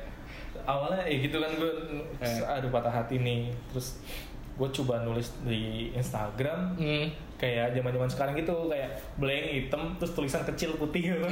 Awalnya 0.62 1.10
ya 1.10 1.18
gitu 1.26 1.42
kan 1.42 1.52
gue 1.58 1.72
Eh. 2.22 2.38
aduh 2.46 2.70
patah 2.70 2.94
hati 2.94 3.18
nih. 3.18 3.50
Terus 3.74 3.98
gue 4.54 4.70
coba 4.74 5.02
nulis 5.02 5.32
di 5.42 5.62
Instagram 5.92 6.76
Hmm. 6.76 7.08
kayak 7.36 7.74
zaman 7.74 7.90
zaman 7.92 8.06
sekarang 8.08 8.34
gitu 8.36 8.54
kayak 8.68 8.90
blank 9.16 9.46
hitam 9.48 9.82
terus 9.98 10.14
tulisan 10.14 10.44
kecil 10.44 10.76
putih 10.76 11.10
gitu. 11.10 11.26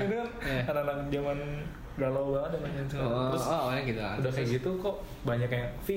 Itu 0.00 0.14
kan 0.14 0.28
Ya. 0.42 0.60
anak-anak 0.66 1.06
zaman 1.08 1.38
galau 1.94 2.34
banget 2.34 2.58
sekarang. 2.58 3.06
Oh, 3.06 3.30
Terus 3.30 3.44
oh, 3.44 3.54
awalnya 3.56 3.82
gitu 3.84 4.00
udah 4.02 4.32
kayak 4.32 4.48
gitu 4.50 4.70
kok 4.76 4.94
banyak 5.22 5.46
yang 5.48 5.68
V 5.80 5.88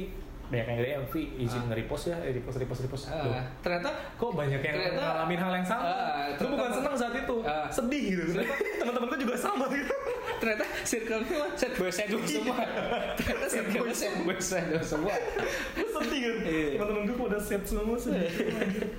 banyak 0.47 0.65
yang 0.65 0.77
DM 0.79 1.05
V 1.05 1.13
izin 1.37 1.59
Ah. 1.59 1.65
nge-repost 1.67 2.03
ya 2.07 2.17
eh, 2.19 2.31
repost 2.31 2.57
repost 2.57 2.81
repost. 2.81 3.03
Ah, 3.05 3.19
Loh, 3.21 3.35
ternyata 3.59 3.89
kok 4.15 4.31
banyak 4.31 4.57
yang 4.57 4.75
Ternyata- 4.75 5.03
ngalamin 5.03 5.39
hal 5.39 5.51
yang 5.53 5.67
sama? 5.67 5.83
Ah, 5.83 6.25
gue 6.31 6.47
bukan 6.47 6.71
senang 6.71 6.93
saat 6.93 7.13
itu. 7.13 7.35
Ah. 7.41 7.67
sedih 7.67 8.03
gitu. 8.09 8.23
Kenapa 8.33 8.55
teman-temanku 8.79 9.15
juga 9.17 9.35
sama 9.35 9.65
gitu. 9.69 9.95
Ternyata 10.37 10.65
circle-nya 10.81 11.37
set 11.51 11.73
boy 11.73 11.89
shadow 11.89 12.19
semua. 12.23 12.57
Ternyata 13.15 13.45
circle-nya 13.49 13.91
set 13.93 14.13
boy 14.19 14.37
shadow 14.37 14.79
semua. 14.81 15.15
Sedih 15.75 16.19
kan 16.21 16.35
Iya. 16.39 16.67
teman-teman 16.73 17.01
gue 17.05 17.17
pada 17.19 17.37
set 17.37 17.63
semua 17.63 17.97
sedih 17.97 18.31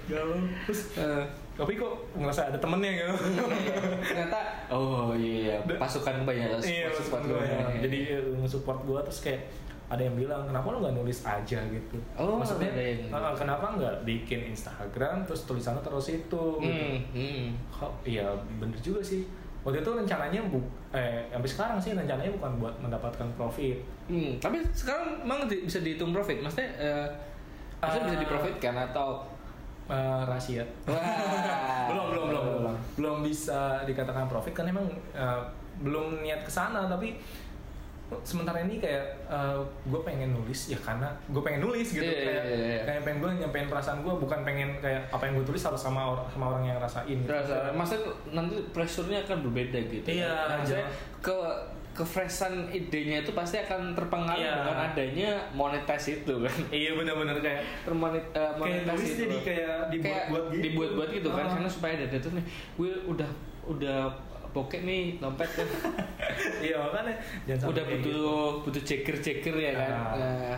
galau. 0.07 0.37
Terus 0.65 0.81
Eh, 0.95 1.25
tapi 1.55 1.73
kok 1.75 1.91
ngerasa 2.13 2.41
ada 2.47 2.59
temennya 2.59 2.91
gitu. 2.93 3.15
Ternyata 4.05 4.39
oh 4.69 5.11
iya 5.13 5.57
pasukan 5.73 6.23
banyak 6.23 6.49
iya 6.61 6.87
support 6.93 7.25
gue. 7.25 7.41
ya. 7.41 7.59
jadi 7.81 7.99
eh, 8.15 8.25
nge-support 8.37 8.85
gue 8.85 8.99
terus 9.03 9.21
kayak 9.21 9.43
ada 9.89 9.99
yang 9.99 10.13
bilang 10.15 10.45
kenapa 10.45 10.69
lu 10.69 10.79
nggak 10.79 10.95
nulis 10.95 11.19
aja 11.23 11.59
gitu? 11.65 11.97
Oh, 12.13 12.37
maksudnya 12.37 12.69
ada 12.69 12.85
yang- 12.85 13.09
"Ah, 13.09 13.33
kenapa 13.33 13.73
nggak 13.73 14.05
bikin 14.05 14.45
Instagram 14.47 15.25
terus 15.25 15.43
tulisannya 15.43 15.81
terus 15.81 16.07
itu? 16.11 16.45
Gitu. 16.59 16.61
hmm, 16.61 16.97
hmm. 17.11 17.45
Kok, 17.71 17.93
iya 18.05 18.29
bener 18.59 18.77
juga 18.79 19.01
sih. 19.01 19.25
Waktu 19.61 19.81
itu 19.81 19.91
rencananya 19.91 20.41
bu 20.45 20.61
eh 20.91 21.25
sampai 21.29 21.49
sekarang 21.49 21.79
sih 21.79 21.93
rencananya 21.93 22.29
bukan 22.31 22.53
buat 22.59 22.75
mendapatkan 22.79 23.29
profit. 23.35 23.81
Hmm, 24.07 24.37
tapi 24.37 24.61
sekarang 24.71 25.21
emang 25.21 25.45
di- 25.45 25.63
bisa 25.63 25.81
dihitung 25.81 26.13
profit? 26.13 26.39
Maksudnya 26.39 26.69
eh, 26.79 27.09
maksudnya 27.79 28.05
bisa 28.07 28.17
Ah. 28.17 28.23
diprofitkan 28.23 28.75
atau 28.87 29.09
Eh, 29.89 29.95
rahasia. 30.23 30.61
Belum 31.89 32.13
belum 32.13 32.25
belum 32.29 32.43
belum. 32.61 32.75
Belum 32.95 33.17
bisa 33.23 33.81
dikatakan 33.83 34.29
profit 34.29 34.53
kan 34.53 34.69
emang 34.69 34.85
eh, 35.11 35.41
belum 35.79 36.21
niat 36.21 36.43
ke 36.43 36.51
sana 36.51 36.85
tapi 36.85 37.17
sementara 38.19 38.61
ini 38.61 38.77
kayak 38.77 39.05
gue 39.85 40.01
pengen 40.01 40.33
nulis 40.33 40.61
ya 40.67 40.79
karena 40.79 41.05
gue 41.27 41.39
pengen 41.39 41.61
nulis 41.61 41.89
gitu 41.89 42.01
Iya, 42.01 42.17
kayak 42.19 42.43
iya, 42.43 42.57
iya. 42.57 42.81
kayak 42.83 43.01
pengen 43.05 43.19
gue 43.19 43.31
nyampein 43.39 43.69
perasaan 43.69 44.01
gue 44.01 44.15
bukan 44.15 44.41
pengen 44.43 44.71
kayak 44.79 45.05
apa 45.09 45.23
yang 45.23 45.37
gue 45.37 45.47
tulis 45.47 45.61
harus 45.61 45.77
sama 45.79 46.01
or- 46.09 46.25
sama 46.27 46.49
orang 46.49 46.65
yang 46.67 46.79
rasain 46.79 47.05
gitu. 47.15 47.29
Rasa, 47.29 47.69
maksudnya 47.71 48.09
nanti 48.33 48.57
pressure-nya 48.71 49.19
akan 49.23 49.45
berbeda 49.45 49.79
gitu. 49.87 50.09
Iya, 50.09 50.33
iya. 50.65 50.89
ke 51.19 51.37
kefreshan 51.93 52.71
idenya 52.71 53.21
itu 53.21 53.35
pasti 53.35 53.59
akan 53.59 53.91
terpengaruh 53.93 54.39
Iya. 54.39 54.55
dengan 54.57 54.79
adanya 54.87 55.31
monetize 55.51 56.09
itu 56.17 56.35
kan. 56.39 56.55
iya 56.71 56.95
benar-benar 56.95 57.37
kayak 57.39 57.61
Termonet, 57.83 58.23
eh, 58.25 58.39
kayak 58.39 58.55
monetize 58.55 58.87
nulis 58.89 59.11
itu. 59.11 59.21
jadi 59.21 59.37
kayak 59.43 59.77
dibuat-buat 59.91 60.45
gitu 60.49 60.63
dibuat-buat 60.65 61.09
gitu 61.11 61.29
kan 61.29 61.45
Ah. 61.45 61.51
karena 61.53 61.69
supaya 61.69 61.93
ada 61.95 62.07
data 62.09 62.29
nih 62.31 62.45
gue 62.79 62.91
udah 63.05 63.31
udah 63.67 63.99
bokeh 64.51 64.81
nih 64.81 65.03
dompet 65.17 65.51
kan 65.53 65.69
iya 66.67 66.77
makanya 66.79 67.15
jangan 67.45 67.67
udah 67.69 67.85
butuh 67.85 68.01
gitu. 68.01 68.29
butuh 68.65 68.83
ceker-ceker 68.83 69.55
ya 69.55 69.73
kan 69.73 69.93
Ah. 69.93 70.15
Nah, 70.15 70.57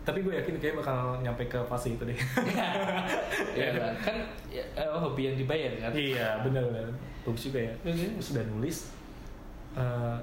tapi 0.00 0.20
gue 0.20 0.32
yakin 0.32 0.56
kayak 0.56 0.74
bakal 0.76 0.96
nyampe 1.20 1.44
ke 1.44 1.60
fase 1.64 1.92
itu 1.92 2.02
deh 2.02 2.14
ya 3.60 3.68
kan 3.70 3.92
kan 4.00 4.16
ya, 4.48 4.64
eh, 4.74 4.88
hobi 4.90 5.22
yang 5.24 5.36
dibayar 5.36 5.70
kan 5.78 5.92
Iya 5.92 6.40
benar 6.42 6.64
benar. 6.66 6.88
Bagus 7.20 7.42
juga 7.46 7.60
ya. 7.60 7.72
Iya. 7.84 8.08
Sudah 8.18 8.42
nulis. 8.46 8.88
eh, 9.72 10.16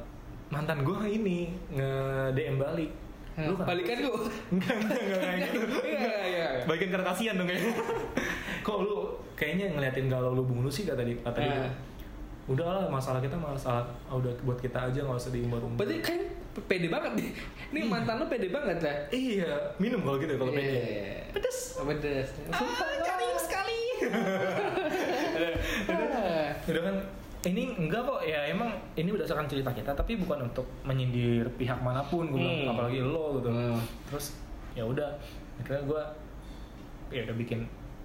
mantan 0.47 0.82
gue 0.82 0.97
ini 1.07 1.47
nge 1.69 1.89
DM 2.34 2.57
balik. 2.57 2.91
Lu 3.38 3.53
kenapa 3.53 3.69
balikan 3.69 3.97
lu 4.01 4.11
Enggak 4.49 4.75
enggak 4.75 4.97
enggak 4.97 5.19
kayak 5.21 5.39
gitu. 5.45 5.67
Iya, 5.88 5.99
iya, 6.01 6.17
iya. 6.25 6.47
Balikan 6.65 6.89
karena 6.89 7.05
kasihan 7.05 7.34
dong 7.38 7.47
kayaknya. 7.47 7.73
Kok 8.59 8.78
lu 8.82 8.95
kayaknya 9.38 9.65
ngeliatin 9.71 10.09
galau 10.09 10.34
lu 10.34 10.41
bung 10.41 10.65
lu 10.65 10.71
sih 10.73 10.84
kata 10.84 11.05
dia 11.05 11.15
kata 11.21 11.38
dia. 11.39 11.69
Udah 12.48 12.64
lah 12.66 12.86
masalah 12.88 13.20
kita 13.20 13.36
masalah 13.36 13.84
ah, 14.06 14.16
udah 14.16 14.32
buat 14.41 14.56
kita 14.58 14.80
aja 14.82 15.00
nggak 15.00 15.18
usah 15.18 15.32
diumbar-umbar. 15.32 15.84
berarti 15.84 16.00
kan 16.02 16.20
pede 16.58 16.88
banget 16.88 17.12
nih 17.14 17.30
ini 17.70 17.80
mantan 17.86 18.18
lu 18.18 18.26
pede 18.26 18.48
banget 18.48 18.80
ya 18.80 18.93
Iya, 19.12 19.52
minum 19.78 20.00
kalau 20.02 20.18
gitu 20.18 20.34
kalau 20.34 20.50
pede. 20.50 20.72
Iya. 20.74 21.16
Pedes. 21.30 21.76
pedes 21.78 22.30
Ah, 22.50 22.64
garing 22.98 23.36
sekali. 23.38 23.82
Ah. 26.10 26.50
udah 26.66 26.82
kan 26.84 26.95
ini 27.45 27.72
enggak 27.72 28.02
kok 28.02 28.20
ya 28.24 28.48
emang 28.48 28.68
ini 28.93 29.10
berdasarkan 29.10 29.45
cerita 29.45 29.70
kita 29.70 29.93
tapi 29.93 30.18
bukan 30.18 30.43
untuk 30.43 30.66
menyindir 30.84 31.48
pihak 31.54 31.78
mana 31.78 32.02
pun 32.02 32.28
gue 32.28 32.39
Hmm. 32.39 32.68
apalagi 32.68 33.00
lo 33.00 33.38
gitu 33.38 33.50
Hmm. 33.50 33.78
terus 34.06 34.36
ya 34.74 34.84
udah 34.84 35.08
akhirnya 35.58 35.84
gue 35.86 36.02
ya 37.10 37.22
udah 37.24 37.36
bikin 37.36 37.60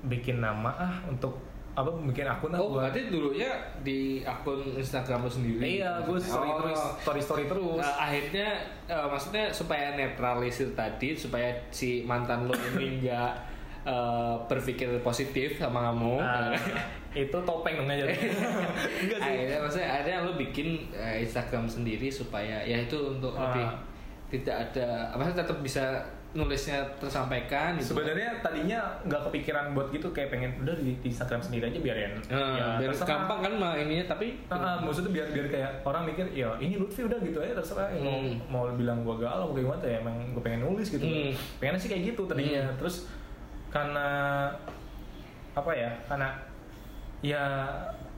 bikin 0.04 0.38
nama 0.38 0.70
ah 0.72 0.94
untuk 1.04 1.34
apa 1.72 1.88
bikin 2.04 2.24
akun 2.24 2.52
Oh, 2.52 2.74
berarti 2.74 3.08
dulunya 3.08 3.48
di 3.80 4.20
akun 4.20 4.60
Instagram 4.72 5.24
lu 5.24 5.30
sendiri? 5.30 5.80
iya 5.80 5.96
gue 6.00 6.16
story 6.16 6.44
Oh. 6.46 6.58
terus 6.60 6.80
story 7.00 7.20
story 7.20 7.44
terus 7.46 7.80
Nah, 7.80 7.96
akhirnya 8.02 8.48
eh, 8.84 9.06
maksudnya 9.06 9.48
supaya 9.48 9.92
netralisir 9.92 10.68
tadi 10.72 11.14
supaya 11.14 11.48
si 11.68 12.02
mantan 12.02 12.44
lo 12.44 12.52
ini 12.52 12.86
nggak 13.00 13.32
eh, 13.82 14.34
berpikir 14.46 14.92
positif 15.00 15.56
sama 15.56 15.88
kamu. 15.88 16.16
Nah, 16.18 16.52
itu 17.12 17.36
topeng 17.42 17.74
dong 17.74 17.88
aja 17.88 18.04
enggak 19.00 19.18
sih 19.18 19.32
akhirnya 19.32 19.58
maksudnya 19.58 19.88
akhirnya 19.90 20.18
lo 20.22 20.32
bikin 20.34 20.68
eh, 20.90 21.20
Instagram 21.20 21.64
sendiri 21.64 22.08
supaya 22.08 22.60
ya 22.60 22.76
itu 22.78 22.96
untuk 23.10 23.32
Ah. 23.32 23.48
lebih 23.48 23.66
tidak 24.30 24.56
ada 24.66 25.08
apa 25.08 25.28
tetap 25.30 25.56
bisa 25.60 26.00
nulisnya 26.32 26.80
tersampaikan 26.96 27.76
gitu. 27.76 27.92
sebenarnya 27.92 28.40
tadinya 28.40 28.80
nggak 29.02 29.28
kepikiran 29.28 29.70
buat 29.70 29.88
gitu 29.88 30.08
kayak 30.08 30.28
pengen 30.28 30.56
udah 30.58 30.72
di, 30.74 30.96
di 30.96 31.08
Instagram 31.08 31.38
sendiri 31.38 31.68
aja 31.68 31.76
biar 31.76 31.96
yang 31.98 32.14
Eh, 32.24 32.56
biar 32.78 32.88
terserah. 32.88 33.08
gampang 33.20 33.40
kan 33.40 33.52
mah 33.54 33.72
ininya 33.76 34.04
tapi 34.08 34.40
Nah, 34.46 34.80
maksudnya 34.80 35.12
biar 35.12 35.28
biar 35.28 35.46
kayak 35.46 35.70
orang 35.82 36.02
mikir 36.04 36.24
ya 36.30 36.48
ini 36.56 36.74
Lutfi 36.74 37.02
udah 37.02 37.20
gitu 37.20 37.36
aja 37.38 37.52
terserah 37.54 37.92
Hmm. 37.92 38.40
mau 38.48 38.64
mau 38.64 38.72
bilang 38.72 39.02
gua 39.02 39.16
galau 39.18 39.46
mau 39.46 39.54
gimana 39.54 39.82
ya 39.82 39.98
emang 39.98 40.16
gue 40.30 40.40
pengen 40.40 40.60
nulis 40.62 40.88
gitu 40.88 41.00
Hmm. 41.00 41.36
pengen 41.58 41.76
sih 41.76 41.86
kayak 41.86 42.02
gitu 42.08 42.24
tadinya 42.24 42.64
Hmm. 42.64 42.76
terus 42.76 43.04
karena 43.68 44.08
apa 45.52 45.70
ya 45.70 45.92
karena 46.06 46.32
ya 47.20 47.44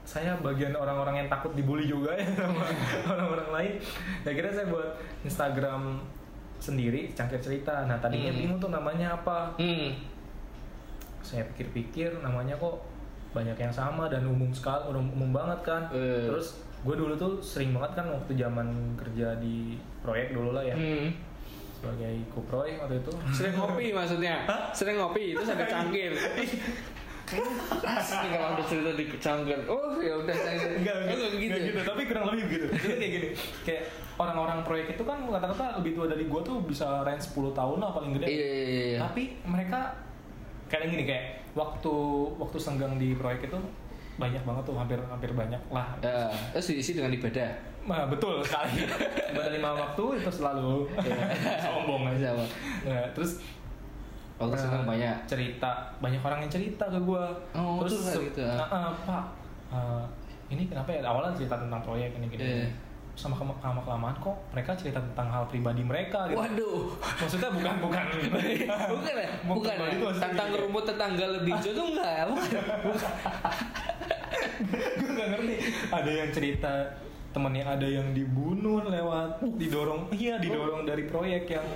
saya 0.02 0.36
bagian 0.36 0.70
orang-orang 0.72 1.16
yang 1.16 1.28
takut 1.28 1.50
dibully 1.52 1.84
juga 1.84 2.12
ya 2.12 2.28
sama 2.30 2.62
orang-orang 3.10 3.48
lain 3.50 3.72
ya 4.22 4.30
kira 4.30 4.48
saya 4.48 4.66
buat 4.66 4.94
Instagram 5.24 5.98
sendiri 6.64 7.12
cangkir 7.12 7.36
cerita 7.38 7.84
nah 7.84 7.96
tadinya 7.96 8.28
Hmm. 8.28 8.38
bingung 8.38 8.58
tuh 8.58 8.68
namanya 8.68 9.14
apa 9.14 9.52
hmm. 9.56 9.92
saya 11.20 11.44
pikir-pikir 11.52 12.20
namanya 12.20 12.56
kok 12.56 12.80
banyak 13.30 13.56
yang 13.56 13.70
sama 13.70 14.06
dan 14.06 14.24
umum 14.24 14.48
sekali 14.48 14.88
umum, 14.88 15.10
umum 15.12 15.30
banget 15.32 15.60
kan 15.62 15.82
Eh. 15.90 16.24
terus 16.24 16.56
gue 16.80 16.94
dulu 16.94 17.12
tuh 17.14 17.32
sering 17.40 17.72
banget 17.72 17.98
kan 17.98 18.06
waktu 18.10 18.32
zaman 18.34 18.66
kerja 18.94 19.36
di 19.36 19.74
proyek 20.00 20.32
dulu 20.32 20.52
lah 20.52 20.62
ya 20.62 20.72
Hmm. 20.72 21.12
sebagai 21.74 22.16
kuproy 22.30 22.76
waktu 22.76 22.96
itu 22.96 23.12
Sering 23.30 23.54
ngopi 23.54 23.92
maksudnya? 23.92 24.36
Sering 24.72 24.96
ngopi 24.96 25.32
itu 25.32 25.42
sampai 25.42 25.68
cangkir. 25.68 26.12
Asli 27.84 28.26
kalau 28.28 28.48
ada 28.52 28.62
cerita 28.62 28.90
di 28.92 29.04
cangkir. 29.14 29.60
Oh 29.64 29.96
ya 29.96 30.14
udah 30.16 30.34
saya 30.34 30.56
enggak, 30.74 30.94
Oh, 30.94 31.02
enggak, 31.06 31.30
gitu. 31.32 31.44
enggak 31.44 31.60
gitu 31.62 31.80
tapi 31.82 32.02
kurang 32.04 32.24
lebih 32.28 32.44
begitu 32.46 32.64
jadi 32.72 32.94
kayak 32.94 33.10
gini 33.10 33.28
kayak 33.62 33.82
orang-orang 34.14 34.58
proyek 34.62 34.86
itu 34.90 35.02
kan 35.02 35.18
kata-kata 35.24 35.64
lebih 35.78 35.92
tua 35.92 36.06
dari 36.06 36.24
gue 36.24 36.40
tuh 36.42 36.56
bisa 36.62 37.02
range 37.02 37.24
10 37.30 37.50
tahun 37.52 37.76
lah 37.78 37.90
paling 37.90 38.10
gede 38.14 38.26
Iya 38.26 38.46
iya 38.46 38.64
iya. 38.86 38.98
tapi 39.00 39.22
mereka 39.42 39.80
kayak 40.66 40.86
gini 40.88 41.04
kayak 41.04 41.24
waktu 41.52 41.94
waktu 42.36 42.56
senggang 42.56 42.94
di 42.94 43.12
proyek 43.12 43.46
itu 43.46 43.58
banyak 44.14 44.42
banget 44.42 44.62
tuh 44.62 44.74
hampir 44.74 44.98
hampir 45.00 45.30
banyak 45.30 45.58
lah 45.68 45.98
Ya, 45.98 46.30
terus 46.52 46.70
diisi 46.70 46.94
dengan 46.94 47.10
ibadah. 47.10 47.50
Nah, 47.84 48.06
betul 48.06 48.40
sekali. 48.40 48.86
Pada 49.36 49.50
lima 49.50 49.74
waktu 49.74 50.04
itu 50.16 50.30
selalu 50.32 50.86
sombong 51.66 52.08
aja. 52.08 52.32
Nah, 52.80 53.04
terus 53.12 53.42
Eh, 54.34 54.58
senang 54.58 54.82
banyak. 54.82 55.16
cerita 55.24 55.70
banyak 55.98 56.18
orang 56.18 56.40
yang 56.40 56.50
cerita 56.50 56.84
ke 56.84 56.98
gua. 56.98 57.30
Oh, 57.52 57.78
terus 57.80 58.02
gitu, 58.12 58.42
ah. 58.42 58.58
"Ah, 58.60 58.74
ah, 58.74 58.92
Pak, 59.00 59.24
eh, 59.70 60.04
ini 60.50 60.66
kenapa 60.66 60.90
ya 60.90 61.00
awalnya 61.02 61.32
cerita 61.32 61.54
tentang 61.54 61.80
proyek 61.80 62.10
ini 62.14 62.26
gini. 62.28 62.42
Iya. 62.42 62.66
Sama 63.14 63.38
kelamaan 63.38 63.78
kelamaan 63.78 64.16
kok 64.18 64.34
mereka 64.50 64.74
cerita 64.74 64.98
tentang 64.98 65.30
hal 65.30 65.46
pribadi 65.46 65.86
mereka 65.86 66.26
gitu. 66.26 66.34
Waduh. 66.34 66.98
Maksudnya 66.98 67.46
bukan 67.48 67.74
bukan 67.78 68.02
bukan 68.90 69.14
ya? 69.14 69.30
Bukan 69.46 69.74
pribadi 69.78 69.96
ya? 70.02 70.10
Tentang 70.18 70.48
gini. 70.50 70.60
rumput 70.60 70.84
tetangga 70.84 71.26
lebih 71.30 71.52
hijau 71.54 71.72
tuh 71.72 71.86
enggak 71.94 72.10
ya? 72.10 72.24
Bukan. 72.84 73.12
gue 74.94 75.10
gak 75.10 75.28
ngerti 75.30 75.54
ada 75.90 76.10
yang 76.10 76.30
cerita 76.30 76.72
temennya 77.30 77.64
ada 77.68 77.86
yang 77.86 78.10
dibunuh 78.10 78.82
lewat 78.82 79.42
didorong 79.58 80.06
iya 80.10 80.38
didorong 80.38 80.82
dari 80.82 81.04
proyek 81.04 81.50
yang 81.50 81.66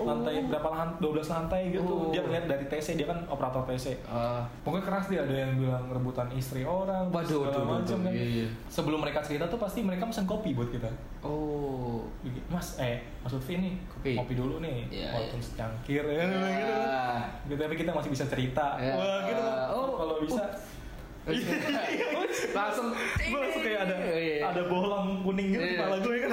lantai 0.00 0.34
berapa 0.44 0.68
lantai 0.68 0.96
12 1.00 1.26
lantai 1.28 1.62
gitu 1.70 1.82
Oh. 1.90 2.08
dia 2.08 2.20
ngeliat 2.20 2.46
dari 2.46 2.64
TC 2.64 2.94
dia 2.94 3.04
kan 3.04 3.18
operator 3.24 3.62
TC 3.64 3.98
Ah. 4.04 4.46
pokoknya 4.62 4.84
keras 4.84 5.04
dia 5.06 5.20
ada 5.20 5.34
yang 5.36 5.56
bilang 5.56 5.84
rebutan 5.88 6.30
istri 6.30 6.62
orang 6.62 7.08
Waduh, 7.08 7.26
segala 7.44 7.58
waduh, 7.58 7.66
macam 7.76 7.98
kan 8.00 8.12
iya, 8.12 8.26
iya. 8.36 8.46
sebelum 8.66 8.98
mereka 8.98 9.18
cerita 9.20 9.44
tuh 9.44 9.56
pasti 9.56 9.80
mereka 9.80 10.04
pesen 10.04 10.22
kopi 10.24 10.52
buat 10.52 10.68
kita 10.68 10.86
Oh. 11.20 12.06
mas 12.46 12.78
eh 12.78 13.02
mas 13.18 13.32
Lutfi 13.32 13.56
nih 13.56 13.74
Kopi. 13.88 14.12
kopi 14.14 14.34
dulu 14.34 14.58
nih 14.58 14.86
Iya, 14.88 15.08
walaupun 15.12 15.36
iya. 15.36 15.44
secangkir 15.44 16.04
ya 16.04 16.22
gitu 16.22 16.38
kan 16.38 16.52
Ah. 16.84 17.18
gitu 17.44 17.60
tapi 17.60 17.74
kita 17.74 17.90
masih 17.90 18.10
bisa 18.10 18.24
cerita 18.24 18.66
Ya. 18.76 18.94
wah 18.94 19.20
gitu 19.24 19.40
kan 19.40 19.56
Oh. 19.68 19.96
kalau 19.96 20.14
bisa 20.20 20.44
langsung 22.54 22.88
gue 23.18 23.36
langsung 23.38 23.60
kayak 23.60 23.80
ada 23.84 23.96
ada 24.44 24.62
bohlam 24.64 25.20
kuning 25.20 25.48
gitu 25.50 25.60
di 25.60 25.68
Iya. 25.68 25.76
kepala 25.76 25.96
gue 26.00 26.16
kan 26.18 26.32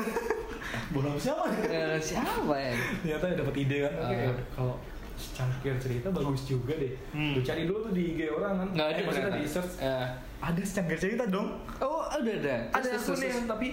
bohlam 0.88 1.16
siapa 1.16 1.43
nih 1.47 1.59
Eh, 1.68 1.97
siapa 1.97 2.53
ya? 2.53 2.74
ternyata 2.99 3.26
dapat 3.38 3.55
ide 3.57 3.78
kan. 3.82 3.93
Oke 3.95 4.05
Ah. 4.05 4.18
ya 4.18 4.30
udah, 4.30 4.47
kalau 4.51 4.76
secangkir 5.16 5.74
cerita 5.78 6.07
bagus 6.09 6.41
juga 6.43 6.74
deh. 6.74 6.91
Hmm. 7.09 7.34
lu 7.34 7.41
cari 7.41 7.63
dulu 7.63 7.80
tuh 7.82 7.93
di 7.93 8.03
IG 8.11 8.28
orang 8.30 8.53
kan. 8.57 8.68
Nggak 8.70 8.88
ada 8.88 8.95
eh, 8.95 9.03
maksudnya 9.03 9.32
di 9.34 9.45
search. 9.45 9.74
Eh. 9.80 10.07
ada 10.38 10.61
secangkir 10.61 10.97
cerita 10.99 11.24
dong. 11.26 11.49
Oh, 11.78 12.03
udah 12.03 12.36
ada. 12.36 12.55
ada 12.70 12.84
Terus, 12.84 13.01
terus, 13.01 13.18
akunnya 13.18 13.32
terus. 13.34 13.47
tapi 13.47 13.68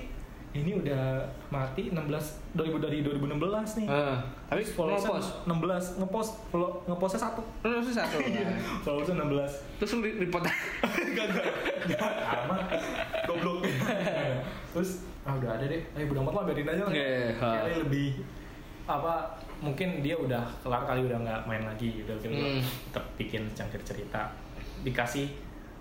ini 0.53 0.77
udah 0.77 1.03
mati 1.49 1.89
16 1.89 1.97
2000 2.53 2.77
dari 2.79 2.99
2016 3.01 3.41
nih. 3.75 3.87
Eh, 3.87 4.17
tapi 4.47 4.63
followersnya 4.63 5.09
ngepost 5.11 5.31
16 5.43 5.99
ngepost 5.99 6.31
follow 6.47 6.71
ngepostnya 6.85 7.21
satu. 7.23 7.43
Harus 7.59 7.89
satu 7.91 8.17
Iya, 8.23 8.45
kan? 8.45 8.57
followersnya 8.81 9.17
16 9.19 9.81
terus 9.81 9.91
lu 9.91 10.01
re- 10.03 10.19
report 10.21 10.43
Gak, 11.17 11.27
gak, 11.29 11.47
gak, 11.91 12.13
amat 12.39 12.61
Goblok. 13.27 13.65
Terus, 14.73 14.91
ah 15.23 15.33
udah 15.33 15.51
ada 15.53 15.65
deh 15.65 15.83
Ayo 15.93 16.05
udah 16.09 16.21
amat 16.21 16.33
lah, 16.33 16.45
biarin 16.45 16.69
aja 16.69 16.83
lah 16.83 16.93
ha. 17.37 17.49
Kali 17.61 17.75
lebih 17.79 18.11
Apa, 18.83 19.15
mungkin 19.59 20.01
dia 20.01 20.15
udah 20.15 20.43
kelar 20.59 20.83
kali 20.83 21.07
udah 21.07 21.19
nggak 21.19 21.41
main 21.45 21.63
lagi 21.63 21.89
gitu 21.97 22.11
Mungkin 22.13 22.31
gua 22.33 22.49
Hmm. 22.49 22.63
tetap 22.89 23.05
bikin 23.15 23.43
cangkir 23.49 23.79
cerita 23.83 24.27
Dikasih 24.83 25.31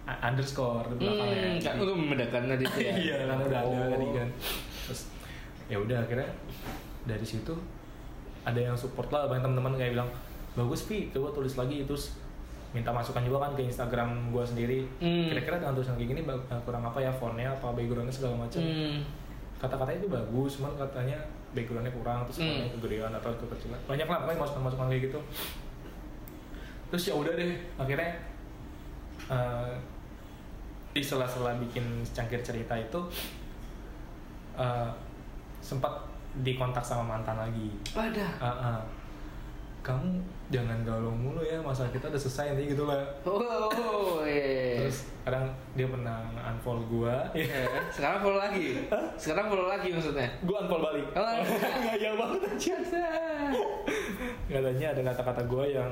uh, 0.04 0.18
underscore 0.24 0.86
di 0.92 1.02
belakangnya 1.02 1.58
kan 1.60 1.74
lu 1.78 1.94
membedakan 1.96 2.42
tadi 2.48 2.66
ya 2.78 2.94
Iya, 3.04 3.16
kan 3.26 3.38
udah 3.42 3.60
ada 3.60 3.68
Oh. 3.68 3.90
tadi 3.90 4.08
kan 4.14 4.28
Terus, 4.84 5.02
ya 5.66 5.78
udah 5.78 5.98
akhirnya 6.00 6.30
dari 7.02 7.24
situ 7.24 7.54
ada 8.42 8.58
yang 8.60 8.74
support 8.74 9.10
lah 9.10 9.26
banyak 9.26 9.42
teman-teman 9.44 9.74
kayak 9.76 9.94
bilang 9.96 10.10
bagus 10.52 10.86
Vi 10.86 11.10
coba 11.10 11.30
tulis 11.32 11.56
lagi 11.56 11.82
terus 11.82 12.18
minta 12.72 12.90
masukan 12.90 13.22
juga 13.22 13.38
kan 13.40 13.52
ke 13.54 13.64
Instagram 13.64 14.30
gue 14.30 14.44
sendiri 14.44 14.80
Hmm. 14.98 15.28
kira-kira 15.28 15.58
dengan 15.58 15.74
tulisan 15.74 15.96
kayak 15.96 16.10
gini 16.10 16.22
eh, 16.22 16.62
kurang 16.62 16.84
apa 16.84 16.98
ya 16.98 17.10
fontnya 17.10 17.50
apa 17.50 17.72
backgroundnya 17.72 18.12
segala 18.12 18.38
macam 18.40 18.60
Hmm. 18.60 19.02
Kata-katanya 19.62 20.00
itu 20.00 20.10
bagus 20.10 20.52
cuman 20.58 20.74
katanya 20.76 21.18
backgroundnya 21.54 21.94
kurang 21.94 22.26
terus 22.26 22.42
Hmm. 22.42 22.66
kegedean 22.74 23.14
atau 23.14 23.30
kekecilan 23.38 23.78
banyak 23.86 24.08
lah 24.08 24.18
pokoknya 24.20 24.42
masukan-masukan 24.42 24.88
kayak 24.88 25.04
gitu 25.06 25.20
terus 26.90 27.04
ya 27.06 27.14
udah 27.14 27.32
deh 27.32 27.52
akhirnya 27.78 28.12
eh, 29.28 29.74
di 30.92 31.00
sela-sela 31.00 31.56
bikin 31.58 31.84
cangkir 32.06 32.42
cerita 32.42 32.74
itu 32.74 33.00
eh, 34.56 34.90
sempat 35.62 35.94
dikontak 36.38 36.82
sama 36.82 37.16
mantan 37.16 37.38
lagi 37.38 37.70
ada 37.94 38.28
Ah, 38.40 38.48
ah. 38.48 38.82
kamu 39.82 40.20
jangan 40.52 40.84
galau 40.84 41.16
mulu 41.16 41.40
ya 41.40 41.64
masalah 41.64 41.90
kita 41.96 42.12
udah 42.12 42.20
selesai 42.20 42.52
nanti 42.52 42.76
gitu 42.76 42.84
lah 42.84 43.00
oh 43.24 44.20
iya 44.28 44.84
terus 44.84 45.08
kadang 45.24 45.48
dia 45.78 45.88
pernah 45.88 46.18
unfollow 46.50 46.84
gua. 46.90 47.30
Eh, 47.38 47.48
sekarang 47.94 48.26
follow 48.26 48.42
lagi? 48.42 48.82
Sekarang 49.16 49.46
follow 49.54 49.70
lagi 49.70 49.94
maksudnya? 49.94 50.28
Gua 50.44 50.66
unfollow 50.66 50.90
balik. 50.90 51.06
Oh, 51.14 51.22
nggak 51.86 51.98
ya 52.02 52.12
banget 52.18 52.42
aja 52.50 52.76
katanya 54.52 54.88
ada 54.92 55.02
kata-kata 55.14 55.42
gua 55.48 55.64
yang 55.64 55.92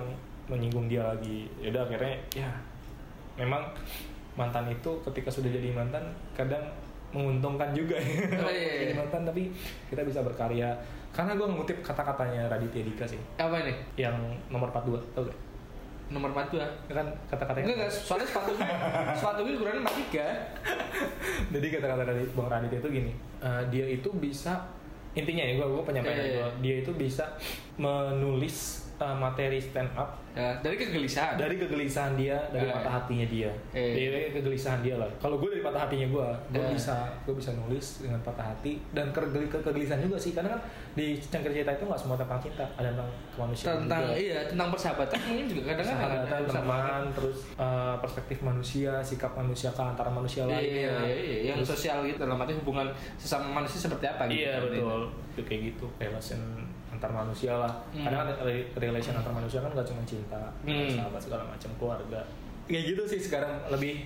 menyinggung 0.52 0.92
dia 0.92 1.06
lagi. 1.06 1.48
Yaudah 1.62 1.86
akhirnya 1.88 2.14
ya 2.36 2.50
memang 3.40 3.64
mantan 4.36 4.68
itu 4.68 4.92
ketika 5.08 5.32
sudah 5.32 5.48
jadi 5.48 5.72
mantan 5.72 6.04
kadang 6.36 6.66
menguntungkan 7.16 7.72
juga 7.74 7.98
ya. 7.98 8.28
Oh, 8.46 8.52
iya. 8.52 8.86
jadi 8.86 8.94
mantan 8.98 9.24
tapi 9.26 9.50
kita 9.90 10.04
bisa 10.06 10.22
berkarya 10.22 10.74
karena 11.10 11.34
gua 11.36 11.48
ngutip 11.50 11.82
kata-katanya 11.82 12.48
Raditya 12.48 12.86
Dika 12.86 13.06
sih. 13.06 13.20
Apa 13.38 13.66
ini? 13.66 13.74
Yang 13.98 14.16
nomor 14.54 14.70
42 14.70 15.02
tau 15.14 15.26
gak? 15.26 15.40
nomor 16.10 16.34
42 16.34 16.58
kan 16.90 17.06
kata-katanya. 17.30 17.66
Enggak 17.70 17.78
enggak 17.86 17.94
soalnya 17.94 18.26
sepatunya 18.26 18.66
sepatunya 19.22 19.54
ukurannya 19.62 19.82
43 19.86 21.54
Jadi 21.54 21.68
kata-kata 21.70 22.04
dari 22.10 22.24
Bang 22.34 22.50
Radit 22.50 22.74
itu 22.82 22.90
gini, 22.90 23.12
eh, 23.46 23.62
dia 23.70 23.86
itu 23.86 24.10
bisa 24.18 24.58
intinya 25.14 25.42
ya 25.46 25.54
gue 25.58 25.68
gue 25.70 25.84
penyampaian 25.86 26.18
Iya, 26.18 26.26
iya. 26.26 26.38
gua, 26.42 26.50
dia 26.62 26.76
itu 26.82 26.92
bisa 26.94 27.26
menulis 27.80 28.58
eh, 29.00 29.16
materi 29.16 29.56
stand 29.58 29.96
up 29.96 30.12
ya, 30.36 30.60
dari 30.60 30.76
kegelisahan 30.76 31.40
dari 31.40 31.56
kegelisahan 31.56 32.14
dia, 32.14 32.36
dari 32.50 32.68
Iya. 32.68 32.76
patah 32.76 32.94
hatinya 33.00 33.24
dia, 33.26 33.48
Iya. 33.72 34.12
dari 34.12 34.28
kegelisahan 34.30 34.84
dia 34.84 35.00
lah. 35.00 35.08
Kalau 35.16 35.40
gue 35.40 35.48
dari 35.48 35.64
patah 35.64 35.88
hatinya 35.88 36.04
gue, 36.06 36.28
gue 36.52 36.60
Iya. 36.60 36.76
bisa 36.76 36.96
gue 37.24 37.32
bisa 37.32 37.56
nulis 37.56 38.04
dengan 38.04 38.20
patah 38.20 38.52
hati 38.52 38.76
dan 38.92 39.08
kegel- 39.10 39.48
ke- 39.48 39.64
kegelisahan 39.64 40.04
juga 40.04 40.20
sih, 40.20 40.36
karena 40.36 40.52
kan 40.52 40.62
di 40.94 41.16
cangkir 41.18 41.56
cerita 41.56 41.72
itu 41.72 41.88
nggak 41.88 41.96
semua 41.98 42.20
tentang 42.20 42.40
cinta, 42.42 42.68
ada 42.76 42.92
tentang 42.92 43.08
kemanusiaan 43.32 43.76
tentang 43.80 44.04
juga. 44.04 44.20
iya 44.20 44.40
tentang 44.46 44.68
persahabatan 44.70 45.18
mungkin 45.24 45.46
juga 45.48 45.62
kadang-kadang 45.64 45.96
Sahabatan, 45.96 46.40
ada 46.44 46.52
teman, 46.52 47.02
terus 47.16 47.38
eh, 47.56 47.96
perspektif 47.98 48.38
manusia, 48.42 48.92
sikap 49.00 49.32
manusia 49.34 49.70
ke 49.72 49.80
antara 49.82 50.12
manusia 50.12 50.44
Iya, 50.44 50.52
lainnya. 50.52 50.92
iya, 51.08 51.16
iya, 51.16 51.38
yang 51.48 51.58
Terus- 51.58 51.72
sosial 51.80 52.04
gitu 52.04 52.20
dalam 52.20 52.36
arti 52.36 52.52
hubungan 52.54 52.92
sesama 53.16 53.48
manusia 53.56 53.80
seperti 53.80 54.04
apa 54.06 54.28
gitu. 54.28 54.44
Iya 54.44 54.60
betul, 54.60 55.02
Itu 55.32 55.42
kayak 55.42 55.62
gitu 55.72 55.88
relation 55.96 56.68
antar 57.00 57.12
manusia 57.16 57.56
lah. 57.56 57.72
Hmm. 57.90 58.04
Karena 58.04 58.18
kan 58.22 58.44
re- 58.44 58.68
relation 58.78 59.16
antar 59.16 59.32
manusia 59.32 59.58
kan 59.58 59.72
gak 59.72 59.88
cuma 59.88 60.04
cinta, 60.04 60.42
Hmm. 60.62 60.92
sahabat 60.92 61.18
segala 61.18 61.44
macam 61.46 61.72
keluarga. 61.76 62.20
Kayak 62.66 62.84
gitu 62.90 63.04
sih 63.08 63.20
sekarang 63.22 63.50
lebih 63.68 64.04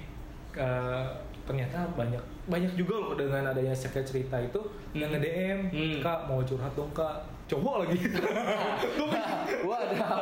eh, 0.54 1.04
ternyata 1.44 1.82
banyak 1.91 2.22
banyak 2.46 2.72
juga 2.74 2.96
loh 2.96 3.14
dengan 3.14 3.44
adanya 3.46 3.74
cerita 3.74 4.00
cerita 4.00 4.38
itu 4.38 4.62
yang 4.94 5.10
nge 5.10 5.20
DM 5.20 5.60
Hmm. 5.68 5.98
kak 6.00 6.20
mau 6.24 6.39
curhat 6.39 6.72
dong 6.72 6.88
kak 6.94 7.20
cowok 7.44 7.84
lagi 7.84 7.98
karena 8.08 8.41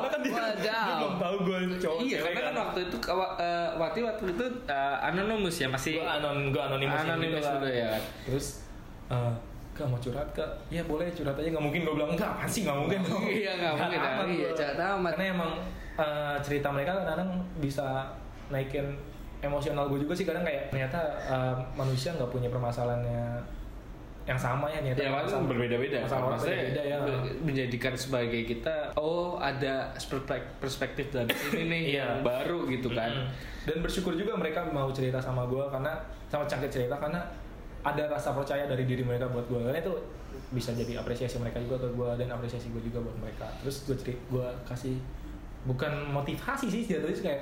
kan 0.07 0.19
dia, 0.19 0.34
wadaw. 0.34 0.55
dia 0.57 0.95
belum 0.95 1.15
tahu 1.17 1.36
gue 1.43 1.57
cowok 1.78 1.99
Iya, 2.01 2.17
karena 2.24 2.41
kan 2.41 2.55
waktu 2.57 2.80
itu 2.84 2.97
kawa- 2.97 3.36
eh, 3.38 3.69
waktu 3.76 3.97
waktu 4.01 4.24
itu 4.32 4.45
eh, 4.65 4.97
anonimus 5.03 5.55
ya 5.57 5.67
masih 5.67 5.91
gue 5.95 6.07
anon 6.07 6.49
gue 6.49 6.61
anonimus 6.61 6.97
anonimus 6.97 7.38
gitu 7.38 7.45
lah. 7.45 7.53
dulu 7.55 7.69
ya. 7.69 7.91
terus 8.26 8.45
eh, 9.07 9.34
kak 9.82 9.88
mau 9.88 9.97
curhat 9.97 10.29
kak 10.32 10.49
ya 10.69 10.84
boleh 10.84 11.09
curhat 11.09 11.34
aja 11.34 11.49
nggak 11.49 11.63
mungkin 11.63 11.82
gue 11.82 11.93
bilang 11.93 12.11
enggak 12.11 12.29
apa 12.32 12.45
sih 12.45 12.61
nggak 12.61 12.77
mungkin 12.77 12.99
dong 13.01 13.23
Iya, 13.41 13.51
nggak 13.55 13.73
mungkin, 13.75 13.99
amat 13.99 14.25
iya, 14.29 14.49
jangan 14.53 14.88
amat. 14.95 15.11
karena 15.11 15.25
emang 15.32 15.51
eh, 15.95 16.36
cerita 16.39 16.67
mereka 16.69 16.91
kadang-kadang 16.93 17.29
bisa 17.57 17.88
naikin 18.47 18.86
emosional 19.39 19.88
gue 19.88 19.99
juga 19.99 20.13
sih 20.13 20.23
kadang 20.23 20.41
kayak 20.41 20.69
ternyata 20.69 20.99
eh, 21.23 21.55
manusia 21.73 22.13
nggak 22.13 22.29
punya 22.29 22.47
permasalahannya 22.47 23.41
yang 24.21 24.38
sama 24.38 24.69
ya 24.69 24.77
ternyata 24.79 25.01
Ya 25.01 25.09
masalah- 25.11 25.49
berbeda-beda. 25.49 25.97
masalah 25.99 26.23
orang 26.23 26.38
Maksudnya 26.38 26.61
beda 26.63 26.82
ya 26.86 26.97
menjadikan 27.41 27.93
sebagai 27.95 28.41
kita 28.45 28.75
oh 28.93 29.36
ada 29.36 29.89
perspek- 29.91 30.45
perspektif 30.55 31.09
dari 31.09 31.34
sini 31.41 31.63
nih 31.65 31.82
Iya. 31.89 31.97
yang 31.97 32.21
baru 32.21 32.69
gitu 32.69 32.93
kan. 32.93 33.09
Mm. 33.09 33.27
dan 33.63 33.77
bersyukur 33.79 34.13
juga 34.13 34.34
mereka 34.34 34.61
mau 34.67 34.89
cerita 34.89 35.17
sama 35.17 35.45
gue 35.45 35.61
karena 35.67 35.93
sama 36.27 36.45
cangkir 36.45 36.69
cerita 36.71 36.97
karena 36.97 37.21
ada 37.82 38.03
rasa 38.07 38.32
percaya 38.32 38.65
dari 38.65 38.86
diri 38.86 39.01
mereka 39.01 39.25
buat 39.27 39.45
gue 39.45 39.59
karena 39.59 39.79
itu 39.79 39.93
bisa 40.51 40.71
jadi 40.71 40.99
apresiasi 40.99 41.39
mereka 41.39 41.57
juga 41.59 41.79
ke 41.79 41.89
gue 41.91 42.09
dan 42.15 42.27
apresiasi 42.29 42.69
gue 42.69 42.84
juga 42.84 42.99
buat 42.99 43.17
mereka 43.17 43.47
terus 43.59 43.84
gue 43.84 43.95
cerita 43.95 44.21
gue 44.29 44.47
kasih 44.65 44.95
bukan 45.63 45.89
motivasi 46.09 46.67
sih 46.67 46.84
jatuhnya 46.86 47.21
kayak 47.21 47.41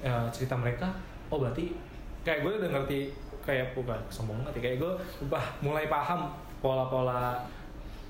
ya, 0.00 0.12
cerita 0.28 0.54
mereka 0.54 0.86
oh 1.28 1.38
berarti 1.38 1.72
kayak 2.22 2.42
gue 2.42 2.52
udah 2.58 2.70
ngerti 2.70 2.98
kayak 3.42 3.74
bukan 3.74 3.98
sombong 4.06 4.38
banget 4.38 4.54
ya 4.54 4.62
kayak 4.62 4.76
gue 4.78 4.92
bah 5.26 5.42
mulai 5.58 5.86
paham 5.86 6.30
pola-pola 6.62 7.42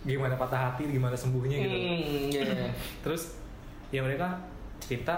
gimana 0.02 0.34
patah 0.34 0.72
hati 0.72 0.90
gimana 0.90 1.14
sembuhnya 1.14 1.56
gitu 1.58 1.72
Hmm, 1.72 2.28
iya. 2.28 2.42
terus 3.06 3.38
ya 3.88 4.02
mereka 4.02 4.28
cerita 4.76 5.14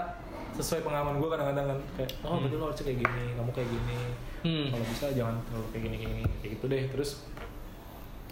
sesuai 0.53 0.85
pengalaman 0.85 1.17
gue 1.17 1.27
kadang-kadang 1.27 1.65
kan 1.67 1.79
kayak 1.97 2.09
oh 2.21 2.37
Hmm. 2.37 2.43
betul 2.45 2.57
lo 2.61 2.65
harus 2.69 2.79
kayak 2.79 3.01
gini 3.01 3.25
kamu 3.33 3.51
kayak 3.51 3.67
gini 3.67 3.99
Hmm. 4.45 4.69
kalau 4.69 4.85
bisa 4.85 5.09
jangan 5.17 5.33
terlalu 5.49 5.65
kayak 5.73 5.83
gini 5.89 5.95
kayak 5.97 6.11
gini 6.13 6.23
kayak 6.37 6.51
gitu 6.53 6.65
deh. 6.69 6.83
Terus 6.93 7.09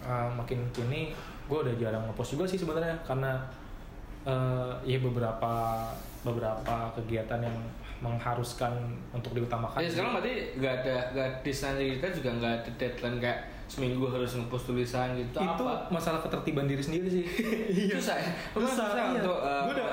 uh, 0.05 0.30
makin 0.30 0.61
kini 0.70 1.18
gue 1.49 1.57
udah 1.57 1.74
jarang 1.82 2.05
ngepost 2.05 2.38
juga 2.38 2.45
sih 2.45 2.61
sebenarnya. 2.61 2.93
Karena 3.01 3.41
uh, 4.30 4.78
ya 4.86 5.01
beberapa 5.01 5.53
beberapa 6.22 6.93
kegiatan 6.93 7.41
yang 7.41 7.57
mengharuskan 8.05 8.78
untuk 9.09 9.34
diutamakan. 9.34 9.82
Ya 9.82 9.89
sekarang 9.89 10.22
berarti 10.22 10.53
nggak 10.61 10.74
ada 10.86 10.95
nggak 11.18 11.30
di 11.41 11.51
kita 11.97 12.07
juga 12.14 12.30
nggak 12.38 12.53
ada 12.61 12.70
deadline 12.78 13.18
kayak 13.18 13.39
seminggu 13.66 14.05
harus 14.05 14.36
ngepost 14.36 14.68
tulisan 14.68 15.11
gitu 15.14 15.36
itu 15.36 15.64
apa? 15.64 15.88
masalah 15.88 16.20
ketertiban 16.20 16.64
diri 16.64 16.78
sendiri 16.78 17.07
sih. 17.09 17.24
Iya 17.84 17.95
susah 17.95 18.16
ya 18.16 18.30
Susah, 18.53 18.70
susah, 18.86 19.03
iya. 19.07 19.18
untuk 19.18 19.38
uh, 19.38 19.64
Gua 19.64 19.74
udah- 19.74 19.89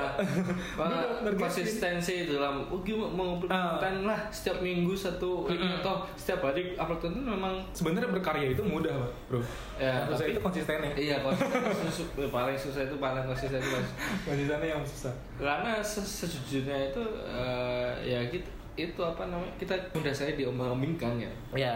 uh, 0.77 1.25
gua 1.25 1.33
konsistensi 1.41 2.15
dalam 2.27 2.67
oh 2.67 2.81
gimana 2.81 3.09
mau 3.09 3.31
Ah. 3.47 3.75
konten 3.75 4.05
lah 4.05 4.21
setiap 4.29 4.61
minggu 4.61 4.93
satu 4.93 5.47
ini 5.47 5.59
Mm-mm. 5.59 5.81
atau 5.81 5.95
setiap 6.15 6.45
hari 6.45 6.75
upload 6.75 7.01
konten 7.01 7.23
memang 7.23 7.57
sebenarnya 7.71 8.11
berkarya 8.11 8.47
itu 8.51 8.63
mudah 8.63 8.93
bro. 9.27 9.41
Ya, 9.75 10.05
Susah 10.05 10.19
tapi- 10.21 10.33
itu 10.33 10.41
konsistennya 10.41 10.93
iya 10.95 11.17
konsisten. 11.21 11.61
Su- 11.89 12.11
paling 12.29 12.55
susah 12.55 12.83
itu 12.83 12.97
paling 12.97 13.25
konsisten 13.25 13.57
itu 13.57 13.79
konsistennya 14.27 14.69
yang 14.69 14.83
susah. 14.83 15.13
Karena 15.37 15.81
se- 15.81 16.05
sejujurnya 16.05 16.91
itu 16.91 17.03
uh, 17.25 17.91
ya 17.99 18.21
gitu 18.27 18.47
itu 18.73 18.97
apa 18.99 19.27
namanya 19.27 19.53
kita 19.57 19.75
mudah 19.93 20.09
saya 20.11 20.33
diombang-ambingkan 20.35 21.17
ya. 21.19 21.33
Ya, 21.53 21.75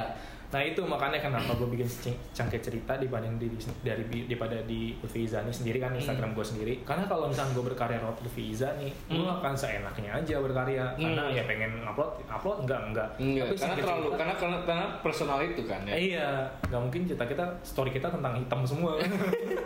nah 0.49 0.61
itu 0.61 0.79
makanya 0.81 1.19
kenapa 1.19 1.51
gue 1.53 1.67
bikin 1.69 1.89
cangkir 2.31 2.61
cerita 2.61 2.95
dibanding 2.95 3.37
di, 3.37 3.49
dari 3.81 4.03
daripada 4.25 4.55
di 4.63 4.95
Lutfi 4.97 5.25
Izani 5.25 5.49
sendiri 5.49 5.79
kan 5.79 5.91
Instagram 5.93 6.31
gue 6.31 6.43
sendiri. 6.43 6.75
Karena 6.83 7.05
kalau 7.05 7.27
misalnya 7.27 7.53
gue 7.53 7.65
berkarya 7.65 7.99
lewat 7.99 8.19
Lutfi 8.21 8.51
Izani, 8.51 8.89
gue 9.05 9.19
Hmm. 9.19 9.35
akan 9.35 9.53
seenaknya 9.53 10.11
aja 10.15 10.39
berkarya. 10.39 10.85
Karena 10.95 11.25
Hmm. 11.25 11.35
ya 11.35 11.43
pengen 11.45 11.83
upload, 11.83 12.23
upload 12.25 12.59
enggak 12.63 12.81
enggak. 12.85 13.09
Enggak, 13.17 13.47
Tapi 13.47 13.57
karena 13.57 13.75
terlalu 13.77 14.03
cerita- 14.05 14.17
karena, 14.17 14.35
karena 14.37 14.59
karena 14.65 14.87
personal 15.01 15.39
itu 15.41 15.63
kan 15.65 15.81
ya. 15.85 15.95
Iya, 15.95 16.29
nggak 16.65 16.81
mungkin 16.81 17.01
cerita 17.05 17.25
kita 17.25 17.45
story 17.63 17.91
kita 17.91 18.09
tentang 18.09 18.35
hitam 18.37 18.61
semua. 18.63 18.95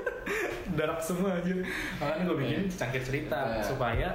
Dark 0.71 1.01
semua 1.01 1.33
aja. 1.35 1.53
Makanya 1.99 2.23
gue 2.25 2.37
bikin 2.39 2.61
cangkir 2.71 3.03
cerita 3.03 3.41
Iya. 3.51 3.63
supaya 3.63 4.09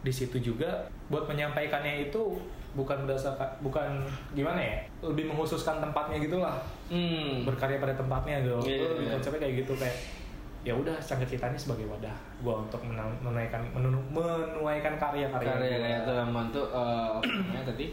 di 0.00 0.10
situ 0.10 0.40
juga 0.40 0.70
buat 1.06 1.26
menyampaikannya 1.26 2.06
itu 2.06 2.38
bukan 2.72 3.02
berdasarkan 3.02 3.48
bukan 3.60 4.02
gimana 4.30 4.58
ya 4.58 4.76
lebih 5.00 5.26
menghususkan 5.26 5.78
tempatnya 5.78 6.18
gitulah 6.18 6.54
Hmm. 6.86 7.42
berkarya 7.42 7.78
pada 7.78 7.94
tempatnya 7.94 8.42
gitu 8.42 8.58
Gue 8.58 8.88
lebih 8.88 9.06
iya. 9.06 9.12
konsepnya 9.14 9.40
kayak 9.40 9.54
gitu 9.62 9.72
kayak 9.74 9.96
ya 10.60 10.72
udah 10.72 10.92
cangkir 10.96 11.34
kita 11.34 11.48
ini 11.48 11.56
sebagai 11.56 11.86
wadah 11.86 12.12
gue 12.36 12.52
untuk 12.52 12.80
menunaikan 12.84 13.64
menunu- 13.70 14.04
menuaikan 14.10 14.94
karya-karya 14.94 15.56
karya 15.56 15.98
tuh 16.04 16.12
eh, 16.68 17.08
apa 17.16 17.24
namanya 17.24 17.64
tadi 17.72 17.86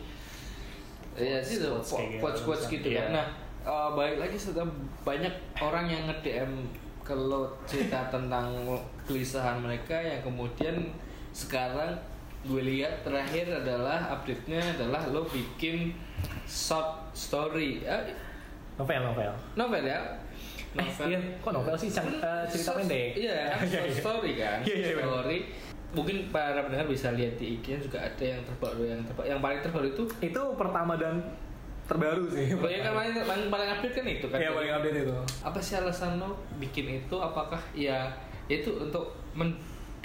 ya 1.15 1.39
sih 1.39 1.57
tuh 1.57 1.79
Quotes 1.79 2.11
gitu. 2.11 2.43
quotes 2.43 2.63
gitu 2.67 2.87
kan 2.91 3.07
nah 3.13 3.25
eh, 3.63 3.89
balik 3.95 4.17
lagi 4.19 4.35
setelah 4.35 4.67
banyak 5.01 5.31
orang 5.57 5.85
yang 5.87 6.01
nge 6.05 6.17
DM 6.21 6.51
kalau 7.01 7.47
cerita 7.63 8.11
tentang 8.11 8.51
kegelisahan 9.01 9.57
mereka 9.57 9.95
yang 9.95 10.19
kemudian 10.19 10.75
sekarang 11.31 11.95
gue 12.43 12.61
lihat 12.61 13.01
terakhir 13.01 13.49
adalah 13.55 13.97
update-nya 14.11 14.61
adalah 14.73 15.01
lo 15.07 15.25
bikin 15.25 15.91
short 16.43 16.85
story 17.11 17.81
Eh, 17.81 18.13
novel 18.75 19.01
novel 19.03 19.31
novel 19.55 19.83
ya 19.83 19.99
Eh, 20.69 20.85
iya, 21.07 21.17
kok 21.39 21.49
novel 21.51 21.73
sih? 21.73 21.89
Cang- 21.89 22.05
eh, 22.11 22.45
cerita 22.45 22.69
Short- 22.69 22.85
pendek. 22.85 23.17
Iya, 23.17 23.33
kan 23.49 23.65
Iya, 23.65 23.71
short 23.73 23.87
iya. 23.87 23.97
story 23.97 24.31
kan. 24.35 24.57
Iya, 24.61 24.75
iya, 24.75 24.89
benar. 24.93 25.07
story. 25.09 25.37
Mungkin 25.89 26.15
para 26.29 26.59
pendengar 26.61 26.85
bisa 26.85 27.07
lihat 27.13 27.33
di 27.33 27.57
IG 27.57 27.65
juga 27.81 27.97
ada 27.97 28.21
yang 28.21 28.37
terbaru 28.43 28.83
yang 28.85 29.01
terbaru. 29.01 29.25
Yang 29.25 29.41
paling 29.41 29.59
terbaru 29.63 29.87
itu 29.87 30.03
itu 30.21 30.41
pertama 30.53 30.93
dan 30.93 31.15
terbaru 31.87 32.27
sih 32.27 32.51
Oh 32.53 32.67
ya 32.67 32.83
kan 32.83 32.93
paling, 32.93 33.15
paling, 33.17 33.47
paling 33.47 33.69
update 33.71 33.95
kan 33.95 34.05
itu 34.05 34.25
kan. 34.27 34.37
Iya, 34.37 34.49
paling 34.51 34.71
update 34.71 34.97
itu 35.01 35.15
Apa 35.41 35.57
sih 35.57 35.73
alasan 35.73 36.11
lo 36.15 36.29
bikin 36.55 36.85
itu? 36.99 37.15
Apakah 37.17 37.61
ya 37.73 38.13
itu 38.45 38.69
untuk 38.77 39.05
men 39.33 39.57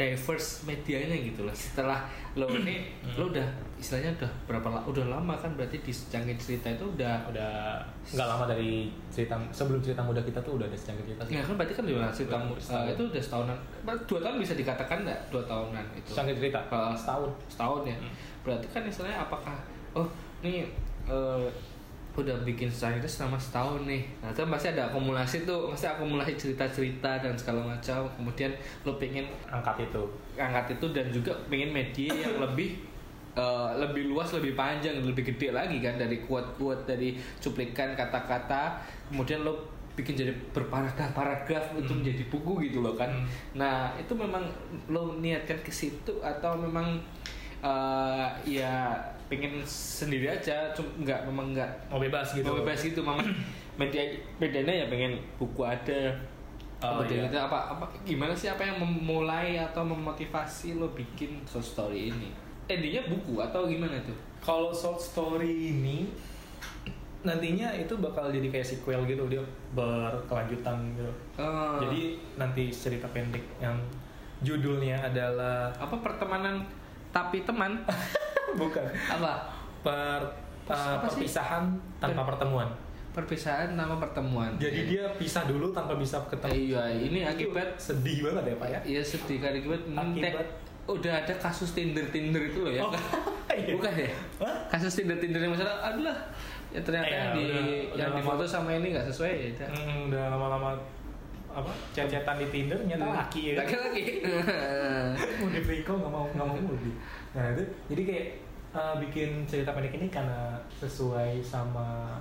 diverse 0.02 0.66
medianya 0.66 1.14
gitu 1.14 1.46
loh. 1.46 1.54
Setelah 1.54 2.02
lo 2.34 2.50
ini 2.50 2.90
lo 3.14 3.30
udah 3.30 3.44
istilahnya 3.76 4.10
udah 4.16 4.30
berapa 4.46 4.66
la- 4.66 4.82
udah 4.82 5.04
lama 5.06 5.34
kan 5.34 5.54
berarti 5.54 5.78
di 5.78 5.92
Cangkir 5.92 6.34
cerita 6.34 6.70
itu 6.70 6.82
udah 6.88 7.22
udah 7.28 7.78
nggak 8.02 8.26
lama 8.26 8.44
dari 8.46 8.90
cerita 9.12 9.38
sebelum 9.50 9.78
cerita 9.78 10.02
muda 10.02 10.18
kita 10.18 10.38
tuh 10.40 10.58
udah 10.58 10.66
ada 10.66 10.74
secangkir 10.74 11.12
cerita 11.12 11.22
Ya 11.28 11.42
kan 11.42 11.54
berarti 11.54 11.74
kan 11.74 11.84
di 11.84 11.94
cerita 12.10 12.36
uh, 12.40 12.84
itu 12.88 13.02
udah 13.04 13.22
setahunan. 13.22 13.58
Dua 14.06 14.18
tahun 14.18 14.36
bisa 14.38 14.54
dikatakan 14.54 14.98
nggak? 15.02 15.20
Dua 15.30 15.42
tahunan 15.44 15.84
itu. 15.94 16.08
secangkir 16.10 16.36
cerita 16.40 16.58
Uh, 16.66 16.94
setahun 16.94 17.30
setahun 17.46 17.82
ya 17.84 17.96
Hmm. 17.98 18.10
berarti 18.42 18.66
kan 18.70 18.82
istilahnya 18.82 19.22
apakah 19.22 19.54
oh 19.92 20.06
nih 20.40 20.66
eh, 21.06 21.46
udah 22.12 22.36
bikin 22.44 22.68
itu 22.68 23.08
selama 23.08 23.40
setahun 23.40 23.88
nih. 23.88 24.04
Nah 24.20 24.28
itu 24.28 24.44
pasti 24.44 24.68
ada 24.68 24.92
akumulasi 24.92 25.48
tuh 25.48 25.72
pasti 25.72 25.88
akumulasi 25.88 26.36
cerita-cerita 26.36 27.24
dan 27.24 27.32
segala 27.32 27.64
macam. 27.72 28.04
Kemudian 28.20 28.52
lo 28.84 29.00
pengen 29.00 29.24
angkat 29.48 29.88
itu. 29.88 30.02
Angkat 30.36 30.76
itu 30.76 30.86
dan 30.92 31.08
juga 31.08 31.32
pengen 31.48 31.72
media 31.72 32.12
yang 32.12 32.36
lebih 32.36 32.84
eh, 33.32 33.70
lebih 33.80 34.12
luas 34.12 34.28
lebih 34.36 34.52
panjang 34.52 35.00
lebih 35.00 35.24
gede 35.24 35.56
lagi 35.56 35.80
kan 35.80 35.96
dari 35.96 36.20
quote-quote 36.20 36.84
dari 36.84 37.16
cuplikan 37.40 37.96
kata-kata. 37.96 38.76
Kemudian 39.08 39.40
lo 39.40 39.72
bikin 39.92 40.16
jadi 40.16 40.32
berparagraf-paragraf 40.56 41.76
Hmm. 41.76 42.00
menjadi 42.00 42.24
buku 42.32 42.68
gitu 42.68 42.80
loh 42.80 42.96
kan. 42.96 43.12
Hmm. 43.12 43.28
nah 43.60 43.92
itu 43.96 44.12
memang 44.16 44.40
lo 44.88 45.20
niatkan 45.20 45.60
ke 45.60 45.68
situ 45.72 46.12
atau 46.20 46.56
memang 46.56 46.96
eh, 47.64 48.28
ya 48.44 48.96
pengen 49.32 49.64
sendiri 49.64 50.28
aja 50.28 50.68
cuma 50.76 50.92
nggak 51.00 51.24
memang 51.24 51.56
nggak 51.56 51.70
mau 51.88 51.96
bebas 51.96 52.36
gitu. 52.36 52.44
Mau 52.44 52.60
bebas 52.60 52.84
gitu 52.84 53.00
memang 53.00 53.24
media 53.80 54.04
medianya 54.36 54.84
ya 54.84 54.86
pengen 54.92 55.16
buku 55.40 55.64
ada. 55.64 56.12
Oh, 56.82 56.98
iya. 57.06 57.30
itu 57.30 57.38
apa 57.38 57.78
apa 57.78 57.86
gimana 58.02 58.34
sih 58.34 58.50
apa 58.50 58.66
yang 58.66 58.82
memulai 58.82 59.54
atau 59.54 59.86
memotivasi 59.86 60.76
lo 60.76 60.92
bikin 60.92 61.40
short 61.48 61.64
story 61.64 62.12
ini? 62.12 62.28
Endingnya 62.68 63.08
buku 63.08 63.40
atau 63.40 63.64
gimana 63.64 63.96
tuh? 64.04 64.18
Kalau 64.42 64.74
short 64.74 65.00
story 65.00 65.72
ini 65.72 66.12
nantinya 67.22 67.70
itu 67.78 67.94
bakal 68.02 68.34
jadi 68.34 68.50
kayak 68.50 68.66
sequel 68.66 69.06
gitu 69.06 69.30
dia 69.30 69.38
berkelanjutan 69.72 70.76
gitu. 70.98 71.12
Eh, 71.38 71.76
jadi 71.86 72.02
nanti 72.34 72.68
cerita 72.74 73.06
pendek 73.14 73.46
yang 73.62 73.78
judulnya 74.42 74.98
adalah 74.98 75.70
apa 75.78 75.96
pertemanan 76.02 76.66
tapi 77.14 77.46
teman 77.46 77.78
bukan. 78.60 78.84
Apa? 79.08 79.32
Per 79.82 80.20
uh, 80.64 80.74
Apa 80.94 81.06
sih? 81.06 81.22
perpisahan 81.22 81.64
tanpa 81.98 82.22
pertemuan. 82.24 82.68
perpisahan 83.12 83.76
nama 83.76 84.00
pertemuan. 84.00 84.56
Jadi 84.56 84.88
dia 84.88 85.04
pisah 85.12 85.44
dulu 85.44 85.68
tanpa 85.68 85.92
bisa 85.94 86.16
ketemu. 86.26 86.72
Iya 86.72 86.82
ini 86.96 87.20
Itu 87.20 87.28
akibat 87.28 87.76
sedih 87.76 88.24
banget 88.24 88.44
ya 88.46 88.54
pak 88.56 88.68
ya? 88.68 88.80
Iya 88.88 89.02
sedih 89.04 89.36
kan 89.36 89.52
akibat 89.52 89.80
Akibat- 89.84 90.52
udah 90.82 91.12
ada 91.14 91.34
kasus 91.36 91.76
tinder 91.76 92.08
tinder 92.08 92.40
itu 92.42 92.58
loh 92.58 92.72
ya. 92.72 92.80
Oh, 92.80 92.88
iya. 93.52 93.76
bukan 93.76 93.92
ya? 93.92 94.08
Hah? 94.40 94.56
kasus 94.66 94.96
tinder 94.96 95.14
tinder 95.16 95.38
yang 95.38 95.52
masalah 95.52 95.76
aduh 95.84 96.08
lah. 96.08 96.18
Ya 96.72 96.80
ternyata 96.80 97.04
Iya, 97.06 97.18
yang 97.18 97.30
di 97.30 97.44
udah- 97.44 97.52
yang 97.92 98.08
udah 98.08 98.16
di 98.16 98.22
foto 98.24 98.44
sama 98.48 98.70
ini 98.72 98.86
nggak 98.90 99.06
sesuai 99.06 99.28
ya 99.30 99.46
udah. 99.52 99.68
Hmm, 99.68 99.98
udah 100.08 100.24
lama-lama 100.32 100.70
apa 101.52 101.68
cecetan 101.92 102.40
di 102.40 102.48
Tinder 102.48 102.80
nyata 102.80 103.04
laki 103.04 103.40
ya 103.44 103.52
kan? 103.52 103.68
laki-laki. 103.68 104.02
Mau 105.36 105.48
di 105.52 105.60
nggak 105.84 106.00
mau 106.08 106.24
nggak 106.32 106.46
mau 106.48 106.56
mudi 106.56 106.96
nah 107.32 107.44
itu 107.48 107.64
jadi 107.92 108.02
kayak 108.08 108.26
uh, 108.72 108.94
bikin 108.98 109.44
cerita 109.44 109.70
pendek 109.70 109.94
ini 109.94 110.08
karena 110.08 110.56
sesuai 110.74 111.40
sama 111.40 112.18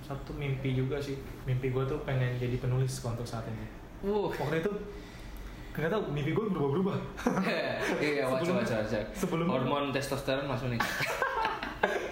satu 0.00 0.32
mimpi 0.32 0.72
juga 0.72 0.98
sih. 0.98 1.14
Mimpi 1.42 1.68
gue 1.68 1.84
tuh 1.84 2.00
pengen 2.02 2.34
jadi 2.36 2.58
penulis 2.58 2.90
untuk 2.98 3.24
saat 3.24 3.44
ini. 3.46 3.66
Wuh. 4.02 4.34
waktu 4.34 4.58
itu 4.58 4.72
nggak 5.72 5.88
tahu 5.88 6.02
mimpi 6.10 6.32
gue 6.32 6.44
berubah-berubah. 6.48 6.96
Iya 8.02 8.26
wajar 8.26 8.42
Sebelum- 8.42 8.58
wajar 8.58 8.76
wajar 8.82 9.02
sebelum- 9.14 9.48
hormon 9.48 9.84
testosteron 9.88 10.44
masuk 10.44 10.68
nih. 10.68 10.80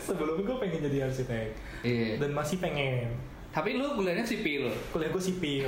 Sebelumnya 0.01 0.43
gue 0.43 0.57
pengen 0.59 0.81
jadi 0.87 1.07
arsitek. 1.07 1.49
Iya. 1.83 2.19
Dan 2.19 2.33
masih 2.33 2.59
pengen. 2.59 3.11
Tapi 3.51 3.75
lu 3.77 3.95
kuliahnya 3.95 4.23
sipil. 4.23 4.71
Kuliah 4.91 5.11
gue 5.11 5.23
sipil. 5.23 5.67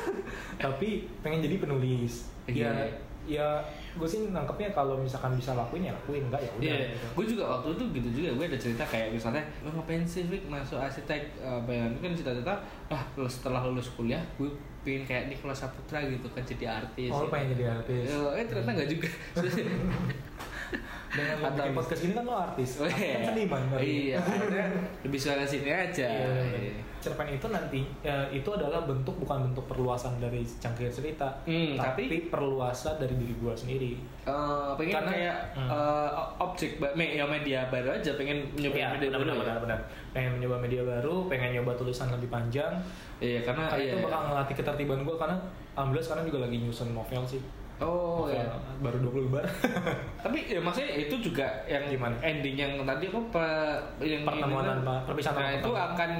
Tapi 0.64 0.88
pengen 1.20 1.40
jadi 1.40 1.56
penulis. 1.60 2.28
Iya. 2.44 2.72
ya 2.72 2.88
ya 3.28 3.48
gue 3.90 4.06
sih 4.06 4.20
nangkepnya 4.26 4.70
kalau 4.70 4.94
misalkan 4.96 5.34
bisa 5.34 5.50
lakuin 5.52 5.82
ya 5.82 5.92
lakuin 5.92 6.22
enggak 6.24 6.38
ya 6.38 6.50
udah 6.52 6.62
Iya, 6.64 6.76
gitu. 6.88 7.06
gue 7.12 7.24
juga 7.28 7.44
waktu 7.50 7.68
itu 7.72 7.84
gitu 7.92 8.08
juga 8.16 8.28
gue 8.32 8.44
ada 8.46 8.58
cerita 8.58 8.84
kayak 8.84 9.08
misalnya 9.10 9.42
lo 9.60 9.70
ngapain 9.70 10.02
sih 10.04 10.22
Vic 10.24 10.46
masuk 10.46 10.76
arsitek 10.76 11.20
apa 11.38 11.66
ya 11.68 11.84
kan 11.92 12.12
cita-cita 12.12 12.54
ah 12.88 13.02
setelah 13.24 13.60
lulus 13.64 13.90
kuliah 13.92 14.22
gue 14.36 14.46
pengen 14.80 15.02
kayak 15.04 15.24
Nicholas 15.26 15.60
Saputra 15.60 16.00
gitu 16.02 16.24
kan 16.28 16.40
jadi 16.40 16.64
artis 16.76 17.10
oh 17.10 17.22
ya. 17.22 17.30
pengen 17.30 17.48
jadi 17.52 17.64
artis 17.72 18.04
Eh, 18.06 18.30
eh 18.32 18.44
ternyata 18.44 18.70
nggak 18.72 18.88
juga 18.88 19.08
dengan 21.10 21.36
lo 21.36 21.44
Atau 21.44 21.58
bikin 21.58 21.74
podcast 21.74 22.00
ini 22.00 22.12
kan 22.14 22.24
lo 22.24 22.34
artis 22.36 22.70
Oh, 22.76 22.86
kan 22.86 23.20
seniman 23.26 23.62
berarti. 23.68 23.90
iya 24.06 24.16
akhirnya 24.16 24.64
lebih 25.02 25.18
suara 25.18 25.42
sini 25.42 25.68
aja 25.68 26.06
Iya, 26.06 26.26
bener. 26.28 26.54
Iya. 26.56 26.74
Cerpen 27.00 27.26
itu 27.26 27.46
nanti 27.46 27.80
ya, 27.98 28.12
itu 28.28 28.46
adalah 28.46 28.80
bentuk 28.82 29.16
bukan 29.16 29.42
bentuk 29.42 29.64
perluasan 29.66 30.16
dari 30.16 30.40
cangkir 30.54 30.86
cerita 30.86 31.26
Hmm, 31.42 31.74
tapi, 31.74 32.28
perluasan 32.28 32.96
dari 32.96 33.14
diri 33.14 33.34
gue 33.34 33.54
sendiri 33.54 33.92
Eh, 34.20 34.70
pengen 34.76 34.94
Karena- 34.94 35.10
kayak 35.10 35.36
Hmm. 35.56 35.66
eh, 35.66 36.10
objek 36.38 36.76
ba- 36.76 36.92
me- 36.92 37.08
ya 37.10 37.24
media 37.24 37.64
baru 37.66 37.88
aja 37.90 38.12
pengen 38.14 38.44
nyoba 38.52 38.76
Iya, 38.76 38.86
media 38.92 39.08
benar, 39.08 39.10
baru 39.10 39.24
benar, 39.24 39.34
ya? 39.34 39.40
benar, 39.40 39.58
benar. 39.60 39.80
pengen 40.10 40.30
mencoba 40.34 40.56
media 40.60 40.82
baru 40.82 41.14
pengen 41.26 41.50
nyoba 41.52 41.72
tulisan 41.74 42.08
lebih 42.10 42.28
panjang 42.28 42.72
iya 43.18 43.40
karena 43.40 43.64
karena 43.66 43.80
iya, 43.80 43.90
itu 43.90 43.96
bakal 44.02 44.20
ngelatih 44.26 44.54
ketertiban 44.56 45.00
gue 45.00 45.16
karena 45.16 45.36
alhamdulillah 45.72 46.02
sekarang 46.04 46.24
juga 46.26 46.38
lagi 46.42 46.56
nyusun 46.58 46.88
novel 46.90 47.22
sih 47.24 47.40
oh 47.78 48.26
Novel 48.26 48.36
iya 48.36 48.44
baru 48.78 48.96
20 49.02 49.24
lembar 49.24 49.44
tapi 50.24 50.38
ya 50.46 50.60
maksudnya 50.60 50.92
itu 51.00 51.14
juga 51.22 51.46
yang 51.64 51.80
Gimana? 51.86 52.12
ending 52.20 52.54
yang 52.54 52.72
tadi 52.82 53.06
apa 53.08 53.46
yang 53.98 54.22
Pertemuan 54.22 54.64
tanpa- 54.68 55.02
perpisahan 55.06 55.36
nah 55.38 55.50
itu 55.54 55.70
akan 55.70 56.10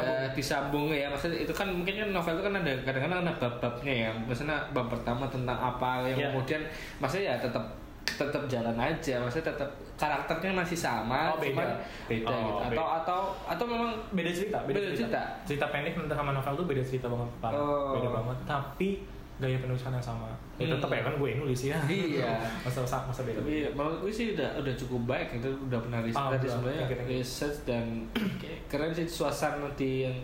Eh, 0.00 0.28
disambung 0.32 0.88
ya 0.88 1.06
maksudnya 1.06 1.38
itu 1.38 1.52
kan 1.52 1.68
mungkin 1.68 1.94
kan 1.94 2.08
novel 2.10 2.34
itu 2.34 2.44
kan 2.44 2.54
ada 2.56 2.72
kadang-kadang 2.80 3.20
ada 3.22 3.32
bab-babnya 3.36 3.94
ya 3.94 4.10
maksudnya 4.16 4.56
bab 4.70 4.88
pertama 4.88 5.28
tentang 5.28 5.54
apa 5.54 6.02
yang 6.04 6.18
Iya. 6.18 6.26
kemudian 6.30 6.62
maksudnya 6.98 7.26
ya 7.30 7.36
tetap 7.38 7.62
tetap 8.04 8.42
jalan 8.46 8.76
aja 8.76 9.14
maksudnya 9.16 9.50
tetap 9.50 9.66
karakternya 9.94 10.52
masih 10.52 10.74
sama 10.74 11.30
Oh, 11.30 11.38
beda. 11.38 11.50
cuman 11.52 11.68
beda 12.04 12.26
Oh, 12.26 12.34
gitu 12.34 12.52
beda. 12.60 12.74
atau 12.74 12.86
atau 12.98 13.18
atau 13.46 13.64
memang 13.64 13.90
beda 14.10 14.30
cerita 14.30 14.58
Beda 14.62 14.80
cerita. 14.90 15.20
cerita 15.44 15.66
pendek 15.68 15.94
tentang 15.94 16.18
sama 16.18 16.30
novel 16.30 16.52
tuh 16.54 16.66
beda 16.66 16.82
cerita 16.82 17.06
banget. 17.06 17.30
Oh. 17.48 17.94
beda 17.94 18.08
banget 18.10 18.38
tapi 18.44 18.88
gaya 19.36 19.58
penulisan 19.58 19.90
yang 19.90 20.02
sama 20.04 20.30
ya 20.54 20.64
Hmm. 20.64 20.72
tetap 20.72 20.88
ya 20.88 21.02
kan 21.02 21.14
gue 21.16 21.30
nulis 21.34 21.60
ya 21.64 21.78
Iya. 21.84 22.38
masa 22.64 22.78
masa, 22.80 22.96
masa 23.04 23.20
beda 23.22 23.38
tapi 23.38 23.66
menurut 23.68 23.98
gue 24.00 24.12
sih 24.12 24.26
udah 24.32 24.50
udah 24.56 24.74
cukup 24.74 25.00
baik 25.08 25.28
itu 25.34 25.50
udah 25.64 25.78
pernah 25.78 26.00
riset 26.00 26.18
Ah, 26.18 26.30
tadi 26.30 26.46
udah. 26.46 26.54
sebenarnya 26.54 26.86
research 27.04 27.58
dan 27.64 27.84
keren 28.70 28.90
sih 28.90 29.04
suasana 29.04 29.66
di 29.72 30.04
yang 30.04 30.16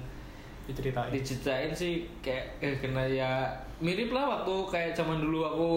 diceritain 0.63 1.11
diceritain 1.11 1.73
sih 1.73 2.07
kayak 2.21 2.47
eh, 2.61 2.79
kena 2.79 3.03
ya 3.03 3.51
mirip 3.79 4.09
lah 4.09 4.39
waktu 4.39 4.55
kayak 4.69 4.91
zaman 4.93 5.19
dulu 5.19 5.43
aku 5.43 5.69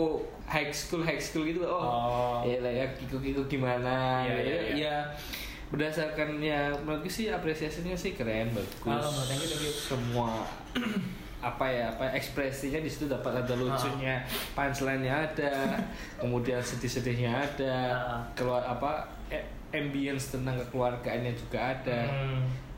high 0.45 0.69
school 0.69 1.01
high 1.01 1.17
school 1.17 1.41
gitu 1.41 1.63
oh, 1.63 1.81
Oh. 1.81 2.37
ya 2.43 2.59
lah 2.59 2.69
ya 2.69 2.85
kiku 2.93 3.17
kiku 3.17 3.41
gimana 3.47 4.21
Iya, 4.21 4.29
ya, 4.29 4.37
iya, 4.37 4.53
iya. 4.53 4.73
ya 4.77 4.95
berdasarkan 5.67 6.37
ya 6.37 6.69
menurut 6.77 7.01
gue 7.01 7.09
sih 7.11 7.25
apresiasinya 7.27 7.97
sih 7.97 8.13
keren 8.13 8.53
bagus 8.53 8.85
you. 8.85 9.73
semua 9.73 10.45
apa 11.43 11.65
ya 11.65 11.85
apa 11.89 12.07
ekspresinya 12.09 12.79
di 12.79 12.87
situ 12.87 13.05
dapat 13.05 13.35
ada 13.37 13.51
lucunya 13.53 14.23
punchline-nya 14.51 15.27
ada 15.27 15.75
kemudian 16.15 16.57
sedih-sedihnya 16.57 17.35
ada 17.35 17.75
Ah. 17.91 18.21
keluar 18.31 18.63
apa 18.63 19.03
eh, 19.27 19.43
ambience 19.69 20.31
tentang 20.31 20.55
kekeluargaannya 20.57 21.33
juga 21.33 21.75
ada. 21.75 21.99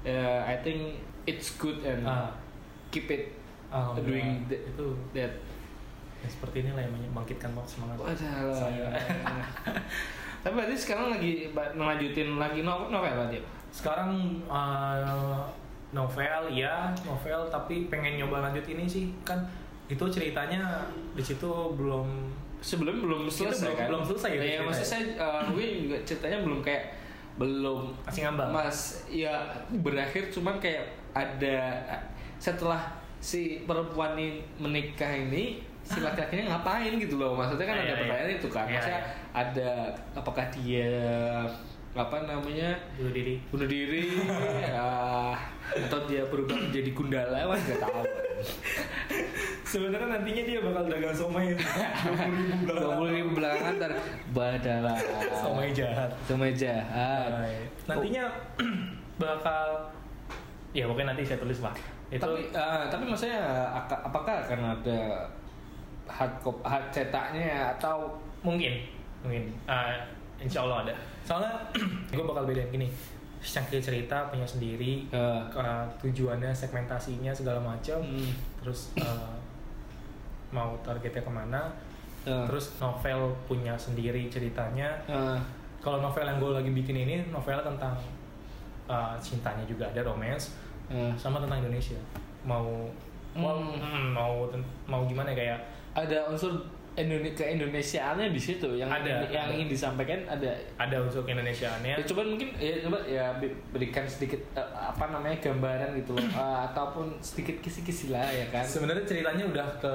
Uh, 0.02 0.42
I 0.44 0.58
think 0.60 0.98
it's 1.24 1.54
good 1.56 1.78
and 1.82 2.02
Ah. 2.04 2.34
keep 2.90 3.06
it 3.08 3.30
Oh, 3.68 3.94
doing 3.98 4.42
ya. 4.42 4.56
the- 4.56 4.64
itu 4.66 4.88
that 5.12 5.34
ya, 6.16 6.28
seperti 6.28 6.64
inilah 6.64 6.82
yang 6.82 6.94
membangkitkan 6.96 7.52
semangat 7.64 7.98
Wadah 8.00 8.50
saya. 8.50 8.88
Tapi 10.42 10.54
berarti 10.54 10.76
sekarang 10.76 11.10
lagi 11.12 11.50
ngelanjutin 11.52 12.38
lagi 12.38 12.62
novel, 12.62 12.90
novel 12.90 13.12
berarti? 13.12 13.42
sekarang 13.68 14.16
uh, 14.48 15.44
novel 15.96 16.44
ya 16.52 16.92
novel 17.02 17.48
tapi 17.48 17.88
pengen 17.88 18.20
nyoba 18.20 18.44
lanjut 18.44 18.68
ini 18.68 18.84
sih 18.86 19.08
kan 19.24 19.40
itu 19.88 20.04
ceritanya 20.06 20.84
di 21.12 21.24
situ 21.24 21.48
belum 21.72 22.36
Sebelum 22.58 22.98
belum 23.00 23.22
selesai 23.28 23.62
belum- 23.64 23.78
kan? 23.78 23.88
belum 23.88 24.04
selesai 24.04 24.30
gitu 24.32 24.42
Ya, 24.42 24.50
ceritanya. 24.52 24.66
maksud 24.66 24.86
saya 24.86 25.04
uh, 25.16 25.42
gue 25.48 25.66
juga 25.84 25.98
ceritanya 26.02 26.38
belum 26.42 26.60
kayak 26.60 26.84
belum 27.36 27.82
Masih 28.02 28.22
ngambang? 28.24 28.50
Mas 28.50 28.80
ya 29.08 29.36
berakhir 29.78 30.24
cuman 30.28 30.58
kayak 30.58 30.82
ada 31.12 31.60
setelah 32.36 32.82
si 33.18 33.62
perempuan 33.64 34.14
ini 34.14 34.42
menikah 34.58 35.08
ini 35.10 35.62
si 35.80 36.00
laki-lakinya 36.00 36.58
ngapain 36.58 36.90
gitu 36.96 37.16
loh 37.16 37.34
maksudnya 37.34 37.68
kan 37.68 37.76
Iya, 37.76 37.84
ada 37.84 37.86
iya. 37.86 38.00
pertanyaan 38.02 38.32
itu 38.34 38.48
kan 38.50 38.66
Iya, 38.66 38.74
maksudnya 38.74 38.98
iya. 38.98 39.14
ada 39.32 39.70
apakah 40.16 40.46
dia 40.50 40.94
apa 41.96 42.28
namanya? 42.28 42.76
Bunuh 43.00 43.14
diri. 43.16 43.36
Bunuh 43.50 43.68
diri. 43.72 44.04
Ya, 44.76 45.32
atau 45.88 46.00
dia 46.06 46.22
berubah 46.28 46.54
menjadi 46.54 46.92
gundala 46.92 47.48
kan 47.48 47.58
nggak 47.58 47.80
tahu. 47.82 48.04
Sebenarnya 49.66 50.08
nantinya 50.20 50.44
dia 50.46 50.60
bakal 50.62 50.84
dagang 50.92 51.16
somai. 51.16 51.56
Dua 52.68 52.92
puluh 53.00 53.12
ribu 53.16 53.30
belakangan 53.40 53.74
ntar 53.80 53.92
badala. 54.36 54.94
Somai 55.34 55.72
jahat. 55.72 56.12
Somai 56.28 56.52
jahat. 56.54 57.32
Nantinya 57.88 58.30
bakal 59.24 59.90
ya 60.76 60.84
mungkin 60.86 61.08
nanti 61.08 61.24
saya 61.24 61.40
tulis 61.40 61.64
lah 61.64 61.72
itu 62.12 62.20
tapi 62.22 62.52
eh, 62.52 62.84
tapi 62.92 63.04
maksudnya 63.08 63.42
aka- 63.72 64.04
apakah 64.04 64.44
akan 64.44 64.60
ada 64.78 65.00
hard 66.06 66.34
copy 66.44 66.62
hard 66.62 66.86
cetaknya 66.94 67.74
atau 67.80 68.14
mungkin. 68.46 68.78
Mungkin. 69.26 69.50
Ah, 69.66 69.98
insya 70.40 70.64
Allah 70.68 70.88
ada. 70.88 70.94
Soalnya 71.24 71.52
gue 72.16 72.26
bakal 72.26 72.46
bedain 72.48 72.70
gini. 72.72 72.90
Cangkir 73.46 73.78
cerita 73.78 74.26
punya 74.34 74.42
sendiri 74.42 75.06
eh, 75.14 75.42
uh, 75.54 75.86
tujuannya 76.02 76.50
segmentasinya 76.50 77.30
segala 77.30 77.62
macam 77.62 78.02
hmm, 78.02 78.34
terus 78.58 78.90
uh, 78.98 79.38
mau 80.50 80.74
targetnya 80.82 81.22
ke 81.22 81.30
mana. 81.30 81.62
Eh, 82.26 82.46
terus 82.50 82.82
novel 82.82 83.30
punya 83.46 83.78
sendiri 83.78 84.26
ceritanya. 84.34 84.90
Eh, 85.06 85.38
kalau 85.78 86.02
novel 86.02 86.26
yang 86.26 86.42
gue 86.42 86.52
lagi 86.58 86.72
bikin 86.74 87.06
ini 87.06 87.30
novel 87.30 87.62
tentang 87.62 87.94
uh, 88.90 89.14
cintanya 89.22 89.62
juga 89.70 89.86
ada 89.86 90.02
romance 90.02 90.58
eh. 90.90 91.14
sama 91.14 91.38
tentang 91.38 91.62
Indonesia. 91.62 92.02
Mau 92.42 92.90
mau 93.38 93.62
Hmm. 93.62 93.78
hmm, 93.78 94.06
mau 94.16 94.48
mau 94.90 95.02
gimana 95.06 95.36
kayak 95.36 95.60
ada 95.94 96.26
unsur 96.32 96.56
Indonesia 96.96 97.44
keindonesiaannya 97.44 98.32
di 98.32 98.40
situ. 98.40 98.68
Yang 98.80 98.90
Ada, 99.04 99.28
yang 99.28 99.48
ada. 99.48 99.54
ingin 99.56 99.68
disampaikan 99.68 100.20
ada. 100.32 100.52
Ada 100.80 100.96
unsur 101.04 101.28
Indonesiaannya 101.28 102.00
Ya, 102.00 102.06
coba 102.08 102.24
mungkin 102.24 102.56
ya 102.56 102.80
coba 102.80 102.98
ya 103.04 103.26
berikan 103.76 104.08
sedikit 104.08 104.40
eh, 104.56 104.64
apa 104.76 105.12
namanya 105.12 105.36
gambaran 105.44 105.92
gitu 106.00 106.16
loh. 106.16 106.24
Eh, 106.36 106.60
ataupun 106.72 107.12
sedikit 107.20 107.60
kisi-kisi 107.60 108.12
lah 108.16 108.24
ya 108.32 108.48
kan. 108.52 108.64
sebenarnya 108.64 109.04
ceritanya 109.04 109.44
udah 109.44 109.68
ke 109.80 109.92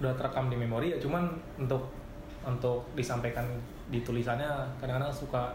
udah 0.00 0.12
terekam 0.16 0.48
di 0.48 0.56
memori 0.56 0.96
ya. 0.96 0.98
Cuman 1.00 1.28
untuk 1.60 1.92
untuk 2.44 2.84
disampaikan 2.96 3.44
di 3.88 4.00
tulisannya 4.00 4.48
kadang-kadang 4.80 5.12
suka 5.12 5.52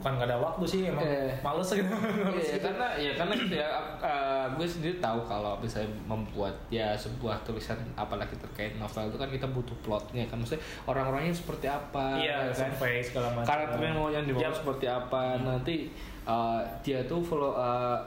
bukan 0.00 0.16
nggak 0.16 0.26
ada 0.26 0.38
waktu 0.38 0.64
sih 0.64 0.80
emang 0.86 1.04
Eh. 1.04 1.28
males 1.40 1.68
gitu 1.68 1.84
Males 1.92 2.40
Iya, 2.40 2.56
gitu. 2.56 2.64
karena 2.64 2.86
ya 2.96 3.12
karena 3.14 3.34
gitu 3.36 3.54
ya 3.54 3.68
eh, 4.00 4.46
gue 4.50 4.66
sendiri 4.66 4.96
tahu 4.96 5.20
kalau 5.22 5.60
bisa 5.60 5.76
membuat 6.02 6.56
ya 6.66 6.96
sebuah 6.96 7.36
tulisan 7.42 7.76
apalagi 7.94 8.32
terkait 8.34 8.72
novel 8.74 9.06
itu 9.06 9.16
kan 9.16 9.28
kita 9.28 9.44
butuh 9.46 9.76
plotnya 9.80 10.24
kan 10.24 10.34
maksudnya 10.34 10.58
orang-orangnya 10.84 11.30
seperti 11.30 11.66
apa 11.66 12.16
iya 12.16 12.42
ya 12.42 12.48
kan 12.48 12.72
survei 12.72 12.98
segala 12.98 13.28
macam 13.30 13.44
karakternya 13.46 13.92
mau 13.92 14.08
yang 14.08 14.24
dibawa 14.24 14.48
Yap. 14.48 14.56
seperti 14.56 14.86
apa 14.86 15.22
nanti 15.38 15.76
uh, 16.22 16.58
dia 16.80 17.04
tuh 17.04 17.20
follow 17.20 17.52
uh, 17.52 18.00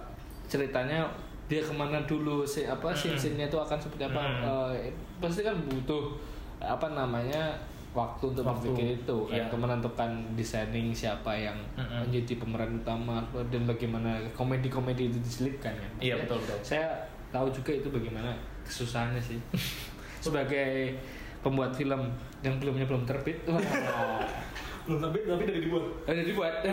ceritanya 0.44 1.06
dia 1.44 1.60
ke 1.60 1.72
mana 1.72 2.02
dulu 2.04 2.41
si 2.44 2.66
apa 2.66 2.89
Hmm. 2.89 2.98
scene 2.98 3.14
scene-nya 3.16 3.48
tuh 3.48 3.60
akan 3.60 3.78
seperti 3.78 4.04
apa 4.04 4.18
Hmm. 4.18 4.41
Uh, 4.41 4.72
pasti 5.20 5.41
kan 5.41 5.54
butuh 5.62 6.10
apa 6.58 6.89
namanya 6.89 7.54
waktu 7.94 8.24
untuk 8.28 8.41
Waktu. 8.41 8.58
berpikir 8.66 8.88
itu 8.98 9.18
kan 9.24 9.32
Iya. 9.32 9.44
untuk 9.46 9.60
menentukan 9.62 10.10
designing 10.34 10.89
siapa 10.91 11.30
yang 11.32 11.54
Mm-mm. 11.74 12.04
menjadi 12.04 12.34
pemeran 12.36 12.74
utama 12.76 13.22
dan 13.48 13.64
bagaimana 13.64 14.10
komedi-komedi 14.32 15.08
itu 15.08 15.20
diselipkan 15.20 15.72
kan 15.72 15.91
Iya, 16.00 16.18
betul, 16.20 16.38
betul. 16.39 16.58
saya 16.60 16.89
tahu 17.30 17.50
juga 17.50 17.72
itu 17.72 17.88
bagaimana 17.88 18.34
kesusahannya 18.64 19.20
sih 19.20 19.38
sebagai 20.26 20.98
pembuat 21.39 21.70
film 21.72 22.02
yang 22.39 22.56
filmnya 22.56 22.84
belum 22.84 23.04
terbit 23.04 23.46
belum 24.86 25.00
terbit 25.00 25.24
tapi 25.26 25.44
dari 25.46 25.62
dibuat 25.62 25.86
udah 26.04 26.26
dibuat 26.26 26.56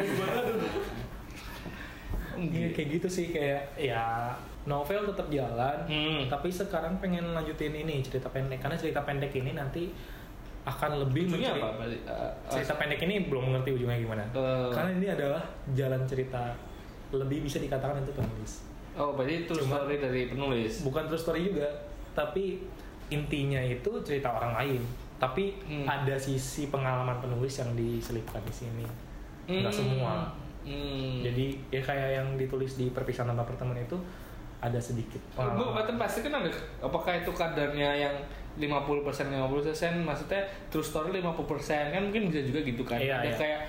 Iya 2.40 2.72
kayak 2.72 2.88
gitu 2.96 3.08
sih 3.10 3.26
kayak 3.28 3.76
ya 3.76 4.32
novel 4.62 5.04
tetap 5.04 5.28
jalan 5.28 5.76
Hmm. 5.84 6.24
tapi 6.24 6.48
sekarang 6.48 6.96
pengen 6.96 7.26
lanjutin 7.30 7.74
ini 7.74 8.00
cerita 8.00 8.28
pendek 8.28 8.56
karena 8.58 8.72
cerita 8.74 9.02
pendek 9.02 9.28
ini 9.34 9.52
nanti 9.52 9.92
akan 10.62 10.90
lebih 11.00 11.24
Ujungnya 11.26 11.50
mencari- 11.50 11.62
apa? 11.62 11.68
Berarti, 11.74 11.98
uh, 12.04 12.32
cerita 12.46 12.74
pendek 12.74 13.00
ini 13.02 13.14
belum 13.24 13.42
mengerti 13.46 13.70
ujungnya 13.72 13.98
gimana 13.98 14.24
Eh. 14.30 14.68
karena 14.68 14.90
ini 14.92 15.06
adalah 15.08 15.42
jalan 15.70 16.02
cerita 16.04 16.52
lebih 17.10 17.42
bisa 17.42 17.58
dikatakan 17.58 17.98
itu 17.98 18.12
penulis 18.12 18.52
oh 18.92 19.10
berarti 19.12 19.34
itu 19.42 19.52
Cuma- 19.56 19.80
story 19.80 19.96
dari 19.98 20.22
penulis 20.26 20.72
bukan 20.82 21.02
true 21.06 21.16
story 21.18 21.40
juga 21.46 21.66
tapi 22.12 22.60
intinya 23.08 23.58
itu 23.58 23.88
cerita 24.00 24.30
orang 24.30 24.52
lain 24.54 24.82
tapi 25.16 25.56
Hmm. 25.62 25.84
ada 25.84 26.14
sisi 26.14 26.68
pengalaman 26.68 27.18
penulis 27.18 27.56
yang 27.56 27.72
diselipkan 27.72 28.40
di 28.40 28.54
sini 28.54 28.84
nggak 29.46 29.66
Hmm. 29.66 29.80
semua 29.80 30.12
Hmm. 30.60 31.18
jadi 31.20 31.46
ya 31.70 31.80
kayak 31.80 32.10
yang 32.14 32.28
ditulis 32.36 32.76
di 32.76 32.88
perpisahan 32.88 33.26
tanpa 33.26 33.42
pertemuan 33.44 33.76
itu 33.76 33.96
ada 34.58 34.76
sedikit 34.76 35.18
Bu, 35.30 35.40
pengalaman 35.40 35.72
berarti 35.74 35.92
pasti 35.96 36.18
kan 36.20 36.36
ada 36.36 36.50
apakah 36.78 37.16
itu 37.16 37.32
kadarnya 37.32 37.90
yang 37.98 38.14
50% 38.58 39.30
50% 39.30 39.30
maksudnya 40.02 40.42
true 40.68 40.82
story 40.82 41.22
50% 41.22 41.94
kan 41.94 42.00
mungkin 42.02 42.26
bisa 42.28 42.42
juga 42.42 42.60
gitu 42.60 42.82
kan 42.82 42.98
Iya, 42.98 43.22
ada 43.22 43.30
iya. 43.30 43.36
kayak 43.38 43.60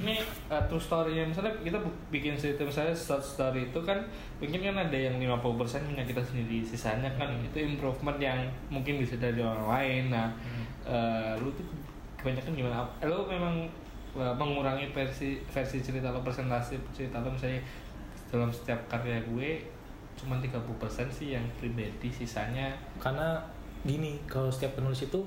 ini 0.00 0.16
uh, 0.48 0.62
true 0.64 0.80
story 0.80 1.20
misalnya 1.20 1.52
kita 1.60 1.76
bikin 2.08 2.32
cerita 2.34 2.64
misalnya 2.64 2.96
short 2.96 3.20
story 3.20 3.68
itu 3.68 3.80
kan 3.82 4.00
mungkin 4.40 4.72
kan 4.72 4.76
ada 4.88 4.96
yang 4.96 5.20
50% 5.20 5.44
punya 5.84 6.04
kita 6.04 6.22
sendiri 6.22 6.64
sisanya 6.64 7.08
kan 7.14 7.28
itu 7.36 7.58
improvement 7.60 8.16
yang 8.16 8.40
mungkin 8.68 8.96
bisa 8.96 9.16
dari 9.16 9.40
orang 9.40 9.66
lain 9.66 10.04
nah 10.08 10.28
Hmm. 10.40 10.64
eh, 10.86 11.32
lu 11.36 11.52
tuh 11.52 11.66
kebanyakan 12.16 12.52
gimana 12.52 12.84
lu 13.02 13.24
memang 13.24 13.64
uh, 14.12 14.32
mengurangi 14.34 14.88
versi 14.90 15.40
versi 15.46 15.80
cerita 15.80 16.08
lo 16.08 16.20
presentasi 16.20 16.76
cerita 16.92 17.20
lo 17.20 17.28
misalnya 17.28 17.60
dalam 18.28 18.48
setiap 18.48 18.76
karya 18.86 19.20
gue 19.24 19.60
cuma 20.14 20.36
30% 20.36 20.60
sih 21.08 21.32
yang 21.32 21.44
pribadi 21.56 22.08
sisanya 22.08 22.68
karena 22.96 23.40
gini 23.82 24.20
kalau 24.26 24.48
setiap 24.48 24.76
penulis 24.76 25.00
itu 25.00 25.20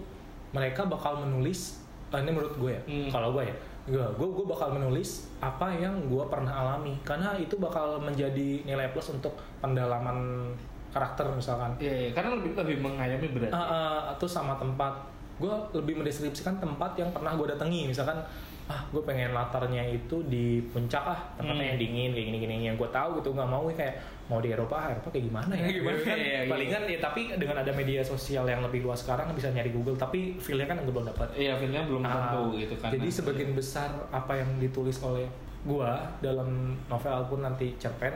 mereka 0.51 0.85
bakal 0.85 1.17
menulis 1.19 1.81
ah, 2.09 2.21
ini 2.21 2.29
menurut 2.29 2.53
gue 2.55 2.71
ya 2.71 2.81
Hmm. 2.85 3.09
kalau 3.09 3.33
gue 3.33 3.43
ya 3.43 3.55
gue 3.83 3.99
gue 3.99 4.27
gue 4.29 4.45
bakal 4.47 4.71
menulis 4.71 5.27
apa 5.41 5.67
yang 5.73 6.07
gue 6.07 6.23
pernah 6.29 6.53
alami 6.53 6.95
karena 7.03 7.35
itu 7.35 7.57
bakal 7.57 7.99
menjadi 7.99 8.63
nilai 8.63 8.93
plus 8.93 9.11
untuk 9.11 9.33
pendalaman 9.59 10.47
karakter 10.93 11.25
misalkan 11.33 11.73
Iya, 11.81 11.91
iya, 11.91 12.09
karena 12.13 12.37
lebih 12.37 12.53
lebih 12.53 12.77
mengayomi 12.79 13.27
berarti. 13.33 13.51
Ah, 13.51 13.65
ah, 13.65 13.99
atau 14.13 14.29
sama 14.29 14.53
tempat 14.55 14.93
gue 15.35 15.49
lebih 15.73 15.97
mendeskripsikan 15.99 16.61
tempat 16.61 16.93
yang 16.95 17.09
pernah 17.09 17.33
gue 17.33 17.49
datangi 17.49 17.89
misalkan 17.89 18.15
ah 18.63 18.79
gue 18.87 19.01
pengen 19.01 19.31
latarnya 19.31 19.83
itu 19.85 20.23
di 20.23 20.45
puncak 20.65 21.03
ah 21.03 21.19
tempatnya 21.35 21.51
Hmm. 21.59 21.69
yang 21.69 21.79
dingin 21.79 22.09
kayak 22.09 22.25
gini 22.25 22.37
gini 22.39 22.53
yang 22.63 22.75
gue 22.75 22.87
tahu 22.87 23.19
gitu 23.19 23.31
nggak 23.31 23.45
mau 23.45 23.67
kayak 23.67 23.95
mau 24.23 24.39
di 24.39 24.49
Eropa 24.49 24.87
Eropa 24.89 25.09
kayak 25.09 25.25
gimana 25.27 25.51
ya 25.51 25.67
Gimana 25.75 25.99
kan. 25.99 26.15
ya, 26.15 26.39
gitu. 26.39 26.49
palingan 26.49 26.81
ya 26.85 26.97
tapi 26.97 27.21
dengan 27.33 27.57
ada 27.59 27.71
media 27.71 27.99
sosial 28.01 28.45
yang 28.45 28.61
lebih 28.61 28.79
luas 28.81 28.99
sekarang 28.99 29.27
bisa 29.31 29.49
nyari 29.49 29.67
Google 29.69 29.95
tapi 29.95 30.37
feelnya 30.37 30.63
kan 30.65 30.79
gue 30.79 30.89
belum 30.89 31.03
dapat 31.05 31.27
Iya, 31.35 31.55
filmnya 31.55 31.83
belum 31.83 32.01
tentu 32.01 32.41
Ah, 32.45 32.55
gitu 32.55 32.75
kan. 32.77 32.89
jadi 32.89 33.07
sebagian 33.09 33.51
besar 33.51 33.89
apa 34.09 34.33
yang 34.33 34.49
ditulis 34.57 34.95
oleh 35.01 35.27
gua 35.63 35.95
dalam 36.19 36.49
novel 36.85 37.19
pun 37.25 37.39
nanti 37.41 37.75
cerpen 37.75 38.15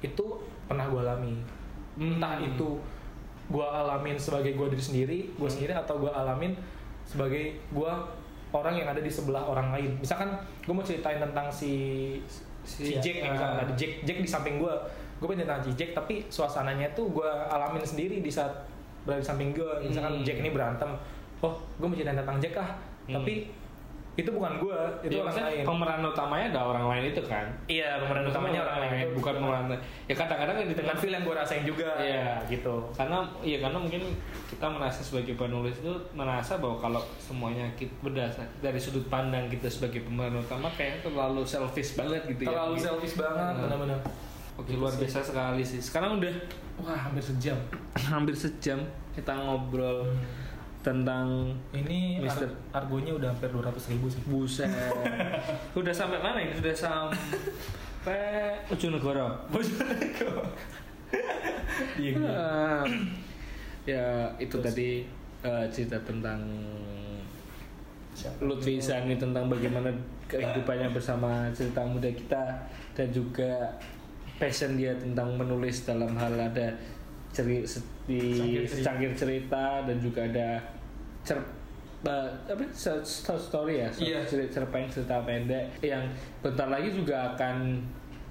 itu 0.00 0.24
pernah 0.62 0.84
gua 0.86 1.00
alami 1.06 1.36
Hmm. 1.92 2.16
entah 2.16 2.36
itu 2.38 2.80
gua 3.46 3.68
alamin 3.82 4.16
sebagai 4.16 4.52
gua 4.52 4.68
diri 4.68 4.80
sendiri 4.80 5.18
gua 5.34 5.44
Hmm. 5.44 5.54
sendiri 5.54 5.72
atau 5.74 5.96
gua 5.98 6.12
alamin 6.14 6.56
sebagai 7.02 7.56
gua 7.68 8.04
orang 8.52 8.74
yang 8.74 8.86
ada 8.86 8.98
di 8.98 9.08
sebelah 9.08 9.42
orang 9.42 9.72
lain 9.72 9.96
misalkan 9.96 10.28
gua 10.62 10.74
mau 10.74 10.82
ceritain 10.82 11.18
tentang 11.18 11.48
si 11.48 11.72
si 12.62 12.86
Si- 12.86 12.96
Jack 12.96 13.16
ah. 13.20 13.32
misalkan 13.32 13.58
ada 13.60 13.72
Jack 13.74 13.92
Jack 14.02 14.18
di 14.18 14.28
samping 14.28 14.56
gua 14.56 14.76
gua 15.18 15.26
pengen 15.28 15.44
tentang 15.44 15.62
si 15.62 15.72
Jack 15.74 15.90
tapi 15.92 16.22
suasananya 16.26 16.86
tuh 16.92 17.10
gua 17.10 17.48
alamin 17.48 17.80
sendiri 17.82 18.18
di 18.18 18.28
saat 18.28 18.52
berada 19.02 19.18
di 19.18 19.26
samping 19.26 19.50
gua 19.50 19.80
misalkan 19.80 20.14
Hmm. 20.14 20.22
Jack 20.22 20.36
ini 20.38 20.50
berantem 20.50 20.90
oh 21.40 21.52
gua 21.76 21.86
mau 21.86 21.96
ceritain 21.96 22.14
tentang 22.14 22.38
Jack 22.38 22.54
ah 22.56 22.70
Hmm. 23.02 23.16
tapi 23.16 23.50
itu 24.12 24.28
bukan 24.28 24.60
gue 24.60 24.76
itu 25.02 25.16
Ya, 25.16 25.24
orang 25.24 25.36
lain. 25.42 25.64
pemeran 25.64 26.00
utamanya 26.04 26.46
ada 26.48 26.60
orang 26.66 26.84
lain 26.86 27.04
itu 27.08 27.22
kan? 27.22 27.48
Iya 27.64 27.96
pemeran 27.96 28.24
utamanya 28.24 28.60
orang 28.60 28.78
lain. 28.82 28.92
itu 29.02 29.16
bukan 29.16 29.34
pemeran 29.34 29.64
ya 30.04 30.14
kadang-kadang 30.14 30.56
di 30.62 30.74
tengah 30.74 30.92
feel 30.92 31.10
yang 31.10 31.22
gue 31.22 31.32
rasain 31.32 31.64
juga 31.64 31.88
Iya. 31.96 32.36
gitu. 32.46 32.76
Karena 32.92 33.24
ya 33.40 33.56
karena 33.58 33.78
mungkin 33.78 34.04
kita 34.46 34.68
merasa 34.68 35.00
sebagai 35.00 35.32
penulis 35.32 35.72
itu 35.74 35.88
merasa 36.12 36.56
bahwa 36.56 36.76
kalau 36.78 37.00
semuanya 37.16 37.64
kita 37.72 37.88
berdasar 37.98 38.44
dari 38.58 38.76
sudut 38.76 39.08
pandang 39.08 39.48
kita 39.48 39.64
sebagai 39.66 40.02
pemeran 40.02 40.36
utama 40.38 40.68
kayak 40.70 41.00
terlalu 41.00 41.40
selfish 41.42 41.94
banget 41.94 42.20
gitu 42.28 42.44
terlalu 42.44 42.76
ya 42.76 42.82
selfish 42.86 43.16
banget 43.16 43.48
Hmm. 43.50 43.64
benar-benar. 43.64 44.00
Oke 44.52 44.76
luar 44.76 44.92
biasa 44.92 45.24
sekali 45.24 45.64
sih. 45.64 45.80
Sekarang 45.80 46.20
udah 46.20 46.28
wah 46.78 47.00
hampir 47.00 47.24
sejam. 47.24 47.56
hampir 48.12 48.36
sejam 48.36 48.76
kita 49.10 49.32
ngobrol 49.32 50.04
tentang 50.82 51.54
ini 51.70 52.18
Mister. 52.18 52.50
ar- 52.74 52.82
argonya 52.82 53.14
udah 53.14 53.30
hampir 53.30 53.48
200 53.48 53.92
ribu 53.94 54.06
sih. 54.06 54.20
Buset. 54.26 54.66
Udah 55.78 55.94
sampai 55.94 56.18
mana 56.18 56.42
ini? 56.42 56.52
Sudah 56.52 56.74
sampai 56.74 58.58
ujung 58.68 58.90
negara 58.90 59.46
iya 61.96 62.12
Eh, 62.18 62.84
ya 63.86 64.06
itu 64.38 64.56
tadi 64.58 65.06
eh, 65.42 65.64
cerita 65.70 65.98
tentang 66.02 66.38
Lutfi 68.38 68.78
Isani 68.78 69.16
tentang 69.16 69.48
bagaimana 69.48 69.90
kehidupannya 70.28 70.90
bersama 70.90 71.48
cerita 71.50 71.82
muda 71.82 72.06
kita 72.06 72.44
dan 72.94 73.08
juga 73.10 73.66
passion 74.38 74.76
dia 74.76 74.94
tentang 74.94 75.34
menulis 75.34 75.82
dalam 75.82 76.14
hal 76.14 76.30
ada 76.34 76.70
ceri 77.32 77.64
di 78.04 78.20
Cangkir 78.66 79.12
cerita. 79.12 79.82
dan 79.82 79.96
juga 79.96 80.20
ada 80.22 80.58
cer 81.22 81.38
eh, 82.02 82.28
apa 82.44 82.64
short 82.68 83.06
story 83.38 83.78
ya 83.78 83.88
short 83.88 84.02
Iya. 84.04 84.18
cerita 84.26 84.58
cerpen 84.58 84.84
cerita 84.86 85.22
pendek 85.22 85.70
yang 85.80 86.02
bentar 86.38 86.66
lagi 86.66 86.90
juga 86.90 87.30
akan 87.30 87.78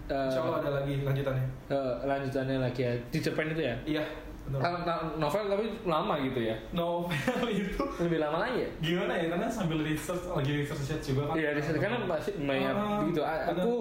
eh, 0.05 0.27
Insya 0.27 0.41
Allah 0.41 0.59
ada 0.59 0.71
lagi 0.77 0.93
lanjutannya. 1.01 1.45
eh, 1.69 1.93
lanjutannya 2.03 2.57
lagi 2.59 2.81
ya. 2.81 2.93
Di 3.07 3.19
cerpen 3.19 3.47
itu 3.49 3.63
ya? 3.63 3.75
Iya 3.87 4.03
benar 4.41 4.59
Kan- 4.59 4.83
kan 4.83 4.99
novel 5.15 5.43
tapi 5.47 5.65
lama 5.85 6.19
gitu 6.19 6.41
ya? 6.41 6.55
Novel 6.73 7.45
itu. 7.47 7.79
Lebih 8.01 8.19
lama 8.19 8.41
lagi 8.41 8.65
ya? 8.65 8.69
Gimana 8.83 9.13
ya? 9.15 9.29
Karena 9.29 9.47
sambil 9.47 9.79
research 9.79 10.25
lagi 10.27 10.51
research 10.57 10.81
research 10.83 11.05
juga 11.07 11.31
kan. 11.31 11.35
Iya, 11.39 11.49
di 11.55 11.61
sana 11.61 11.77
karena 11.79 11.97
pasti 12.03 12.31
banyak 12.35 12.73
Ah, 12.75 12.99
gitu. 13.07 13.21
Aku 13.23 13.71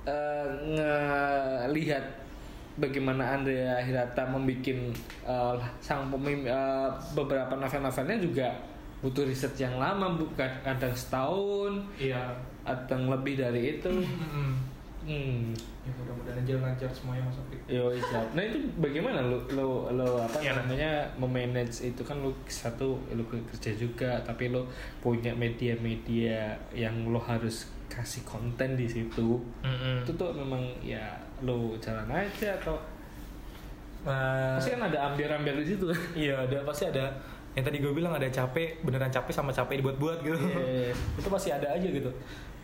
eh, 0.00 0.46
ngelihat 0.70 2.04
bagaimana 2.80 3.36
Andrea 3.36 3.76
Hirata 3.78 4.24
membuat 4.24 4.64
eh, 4.66 5.56
sang 5.78 6.08
pemimpin 6.08 6.48
eh, 6.48 6.88
beberapa 7.14 7.52
novel-novelnya 7.54 8.16
juga 8.18 8.48
butuh 9.00 9.24
riset 9.24 9.56
yang 9.56 9.80
lama, 9.80 10.12
bukan 10.12 10.50
kadang 10.60 10.92
setahun, 10.92 11.72
iya 11.96 12.32
kadang 12.64 13.08
lebih 13.08 13.36
dari 13.36 13.76
itu. 13.78 13.88
Hmm. 15.00 15.56
ya 15.80 15.88
mudah-mudahan 15.96 16.44
aja 16.44 16.60
lancar 16.60 16.92
semuanya 16.92 17.24
mas 17.24 17.40
Opik 17.40 17.56
Yo, 17.64 17.88
iya. 17.88 18.20
Nah 18.36 18.44
itu 18.44 18.60
bagaimana 18.76 19.24
lo 19.24 19.40
lo 19.48 19.88
lo 19.96 20.20
apa 20.20 20.36
Iya. 20.44 20.60
namanya 20.60 21.08
memanage 21.16 21.88
itu 21.88 22.04
kan 22.04 22.20
lo 22.20 22.36
satu 22.44 23.00
lo 23.08 23.24
kerja 23.24 23.72
juga 23.72 24.20
tapi 24.20 24.52
lo 24.52 24.68
punya 25.00 25.32
media-media 25.32 26.52
yang 26.76 27.08
lo 27.08 27.16
harus 27.16 27.64
kasih 27.88 28.20
konten 28.28 28.76
di 28.76 28.84
situ. 28.84 29.40
Itu 30.04 30.12
tuh 30.20 30.36
memang 30.36 30.60
ya 30.84 31.16
lo 31.40 31.74
jalan 31.76 32.08
aja 32.08 32.54
atau? 32.56 32.76
Nah, 34.00 34.56
pasti 34.56 34.72
kan 34.72 34.82
ada 34.82 35.12
ambil-ambil 35.12 35.60
di 35.60 35.66
situ. 35.68 35.86
iya 36.16 36.40
ada 36.40 36.64
pasti 36.64 36.88
ada. 36.88 37.12
Yang 37.52 37.64
tadi 37.66 37.76
gue 37.78 37.92
bilang 37.92 38.14
ada 38.14 38.24
capek 38.26 38.80
beneran 38.80 39.10
capek 39.10 39.32
sama 39.32 39.50
capek 39.50 39.80
dibuat-buat 39.80 40.22
gitu. 40.22 40.38
Iya. 40.38 40.92
itu 41.20 41.28
pasti 41.28 41.48
ada 41.50 41.68
aja 41.68 41.84
gitu. 41.84 42.08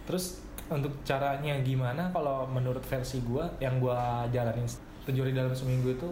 Terus 0.06 0.40
untuk 0.66 0.92
caranya 1.02 1.58
gimana? 1.60 2.08
Kalau 2.10 2.46
menurut 2.46 2.82
versi 2.82 3.20
gue 3.20 3.44
yang 3.58 3.76
gue 3.76 3.96
jalanin 4.30 4.64
tujuh 5.04 5.22
hari 5.22 5.32
dalam 5.32 5.52
seminggu 5.52 5.92
itu 5.92 6.08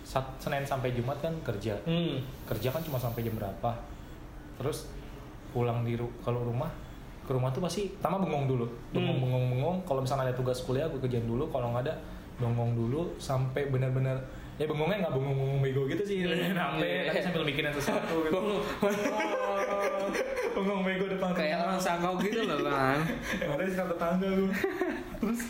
Sat- 0.00 0.38
Senin 0.38 0.64
sampai 0.64 0.92
Jumat 0.92 1.16
kan 1.18 1.32
kerja. 1.40 1.76
Hmm. 1.84 2.18
kerja 2.44 2.68
kan 2.68 2.82
cuma 2.82 2.96
sampai 2.96 3.22
jam 3.22 3.34
berapa. 3.34 3.72
Terus 4.58 4.90
pulang 5.50 5.82
di 5.82 5.94
ru- 5.94 6.14
kalau 6.20 6.44
rumah 6.44 6.68
ke 7.30 7.32
rumah 7.32 7.46
tuh 7.48 7.62
pasti 7.62 7.86
pertama 7.92 8.18
bengong 8.18 8.44
dulu 8.44 8.66
bengong 8.90 9.06
Hmm. 9.12 9.22
bengong 9.22 9.44
bengong 9.48 9.76
kalau 9.84 10.00
misalnya 10.00 10.26
ada 10.26 10.34
tugas 10.34 10.58
kuliah 10.60 10.84
gue 10.84 10.98
kerjain 10.98 11.22
dulu 11.22 11.46
kalau 11.46 11.70
nggak 11.70 11.86
ada 11.86 11.94
bengong 12.36 12.74
dulu 12.74 13.14
sampai 13.16 13.70
benar-benar 13.70 14.18
ya 14.56 14.66
bengongnya 14.66 14.98
nggak 15.00 15.14
bengong 15.14 15.36
bengong 15.36 15.60
bego 15.60 15.82
gitu 15.86 16.02
sih 16.02 16.16
Hmm, 16.20 16.50
sampai 16.52 16.90
iya. 16.90 17.06
tapi 17.06 17.18
sambil 17.22 17.42
mikirin 17.44 17.70
sesuatu 17.70 18.14
gitu 18.20 18.40
bengong 20.52 20.82
bego 20.82 21.04
depan 21.08 21.30
Kayak 21.32 21.54
rumah. 21.54 21.64
orang 21.64 21.80
sakau 21.80 22.12
gitu 22.18 22.40
loh 22.42 22.58
kan. 22.60 22.98
yang 23.38 23.50
ada 23.52 23.62
di 23.62 23.72
tetangga 23.88 24.28
gue 24.28 24.50
terus 25.16 25.40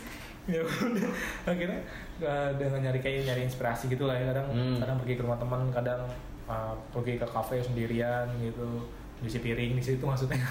ya 0.43 0.61
udah 0.61 1.09
akhirnya 1.45 1.79
uh, 2.19 2.49
dengan 2.55 2.79
nyari 2.81 2.99
kayak 2.99 3.25
nyari 3.25 3.41
inspirasi 3.43 3.83
gitu 3.87 4.05
lah 4.05 4.15
ya 4.15 4.29
kadang 4.29 4.47
Hmm. 4.47 4.77
kadang 4.77 4.97
pergi 4.97 5.13
ke 5.15 5.23
rumah 5.23 5.37
teman 5.37 5.61
kadang 5.71 6.01
uh, 6.45 6.73
pergi 6.91 7.13
ke 7.15 7.25
kafe 7.25 7.57
sendirian 7.59 8.29
gitu 8.39 8.85
cuci 9.19 9.37
piring 9.39 9.71
di 9.71 9.83
situ 9.83 10.01
maksudnya. 10.01 10.41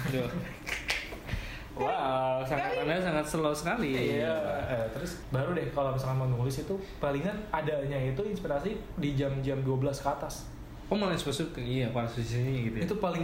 Wow, 1.71 2.43
sangat 2.43 2.83
anda 2.83 2.99
sangat 2.99 3.25
slow 3.25 3.55
sekali. 3.55 3.95
iya 4.19 4.35
eh, 4.67 4.85
terus 4.91 5.23
baru 5.31 5.55
deh 5.55 5.63
kalau 5.71 5.95
misalkan 5.95 6.19
mau 6.19 6.27
nulis 6.27 6.59
itu 6.59 6.75
palingan 6.99 7.33
adanya 7.49 7.95
itu 7.95 8.21
inspirasi 8.21 8.75
di 8.99 9.15
jam-jam 9.15 9.55
12 9.63 9.79
ke 9.87 10.09
atas 10.09 10.51
Oh 10.91 10.99
malah 10.99 11.15
spesifik 11.15 11.63
iya 11.63 11.87
pada 11.89 12.03
sini 12.05 12.67
gitu. 12.67 12.75
ya. 12.75 12.83
itu 12.83 12.95
paling 12.99 13.23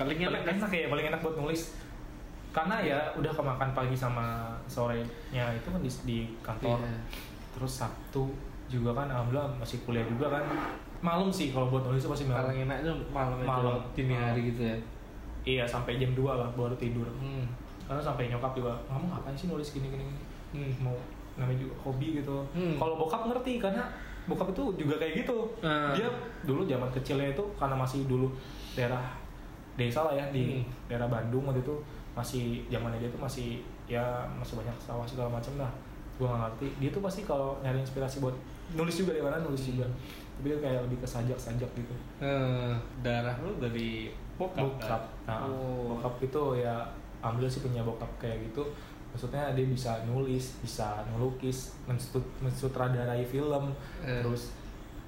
paling 0.00 0.16
paling 0.16 0.20
enak 0.24 0.40
kan? 0.42 0.54
enak 0.56 0.70
ya 0.72 0.86
paling 0.88 1.06
enak 1.12 1.20
buat 1.20 1.36
nulis 1.36 1.76
karena 2.50 2.76
ya 2.80 2.98
udah 3.16 3.32
kemakan 3.32 3.70
pagi 3.72 3.92
sama 3.92 4.56
sorenya 4.64 5.44
itu 5.52 5.68
kan 5.68 5.80
di, 5.80 5.90
di 6.04 6.18
kantor 6.40 6.80
Iya. 6.80 6.96
terus 7.52 7.72
Sabtu 7.76 8.24
juga 8.68 8.96
kan 8.96 9.04
alhamdulillah 9.04 9.52
masih 9.60 9.84
kuliah 9.84 10.04
juga 10.04 10.32
kan 10.32 10.44
malam 11.04 11.28
sih 11.28 11.52
kalau 11.52 11.68
buat 11.68 11.84
nulis 11.84 12.00
itu 12.00 12.08
pasti 12.08 12.24
malam 12.24 12.48
paling 12.48 12.64
enak 12.64 12.76
itu 12.80 12.92
malam 13.12 13.36
itu 13.36 13.48
Malam. 13.48 13.80
dini 13.92 14.14
hari 14.16 14.40
gitu 14.48 14.62
ya 14.64 14.76
iya 15.44 15.64
sampai 15.68 16.00
jam 16.00 16.16
2 16.16 16.24
lah 16.24 16.48
baru 16.56 16.72
tidur 16.80 17.04
hmm. 17.20 17.44
Karena 17.84 18.00
sampai 18.00 18.26
nyokap 18.26 18.52
juga 18.52 18.72
kamu 18.84 19.04
ngapain 19.06 19.34
sih 19.34 19.46
nulis 19.46 19.68
gini 19.70 19.86
gini, 19.88 20.04
gini?" 20.04 20.22
Hmm. 20.52 20.72
mau 20.82 20.96
namanya 21.32 21.58
juga 21.58 21.74
hobi 21.80 22.18
gitu 22.18 22.36
Hmm. 22.50 22.76
kalau 22.76 22.94
bokap 22.96 23.24
ngerti 23.26 23.56
karena 23.56 23.84
bokap 24.22 24.50
itu 24.50 24.64
juga 24.76 24.94
kayak 24.96 25.24
gitu 25.24 25.36
Ah. 25.60 25.90
dia 25.90 26.06
dulu 26.42 26.62
zaman 26.62 26.86
kecilnya 26.90 27.30
itu 27.30 27.44
karena 27.54 27.74
masih 27.74 28.04
dulu 28.04 28.28
daerah 28.72 29.02
desa 29.72 30.04
lah 30.04 30.14
ya 30.14 30.28
di 30.28 30.60
Hmm. 30.60 30.68
daerah 30.86 31.08
Bandung 31.08 31.44
waktu 31.44 31.60
itu 31.60 31.74
masih 32.12 32.44
zamannya 32.68 32.98
dia 32.98 33.08
tuh 33.08 33.16
masih 33.18 33.48
ya 33.86 34.04
masih 34.30 34.54
banyak 34.54 34.76
sawah 34.78 35.02
segala 35.02 35.32
macam 35.32 35.56
lah 35.56 35.72
gua 36.14 36.28
nggak 36.28 36.40
ngerti 36.46 36.66
dia 36.78 36.90
tuh 36.90 37.00
pasti 37.00 37.20
kalau 37.22 37.56
nyari 37.58 37.80
inspirasi 37.80 38.20
buat 38.20 38.36
nulis 38.70 38.94
juga 38.94 39.12
di 39.12 39.20
mana 39.20 39.40
nulis 39.40 39.64
juga 39.66 39.88
tapi 40.32 40.46
dia 40.46 40.60
kayak 40.60 40.84
lebih 40.84 40.98
ke 40.98 41.08
sajak-sajak 41.08 41.70
gitu 41.72 41.94
Eh, 42.20 42.72
darah 43.00 43.32
lu 43.38 43.56
dari 43.56 44.12
bokap 44.36 44.60
bokap 44.70 45.00
kan? 45.24 45.40
nah, 45.40 45.48
oh. 45.48 45.96
bokap 45.96 46.14
itu 46.20 46.42
ya 46.60 46.76
alhamdulillah 47.22 47.48
sih 47.50 47.62
punya 47.62 47.80
bokap 47.80 48.10
kayak 48.18 48.42
gitu 48.44 48.66
maksudnya 49.08 49.52
dia 49.52 49.64
bisa 49.64 50.02
nulis 50.04 50.58
bisa 50.58 51.00
ngelukis 51.06 51.58
mensut 51.84 52.20
mensutradarai 52.38 53.22
film 53.22 53.70
Eh. 54.00 54.18
terus 54.18 54.50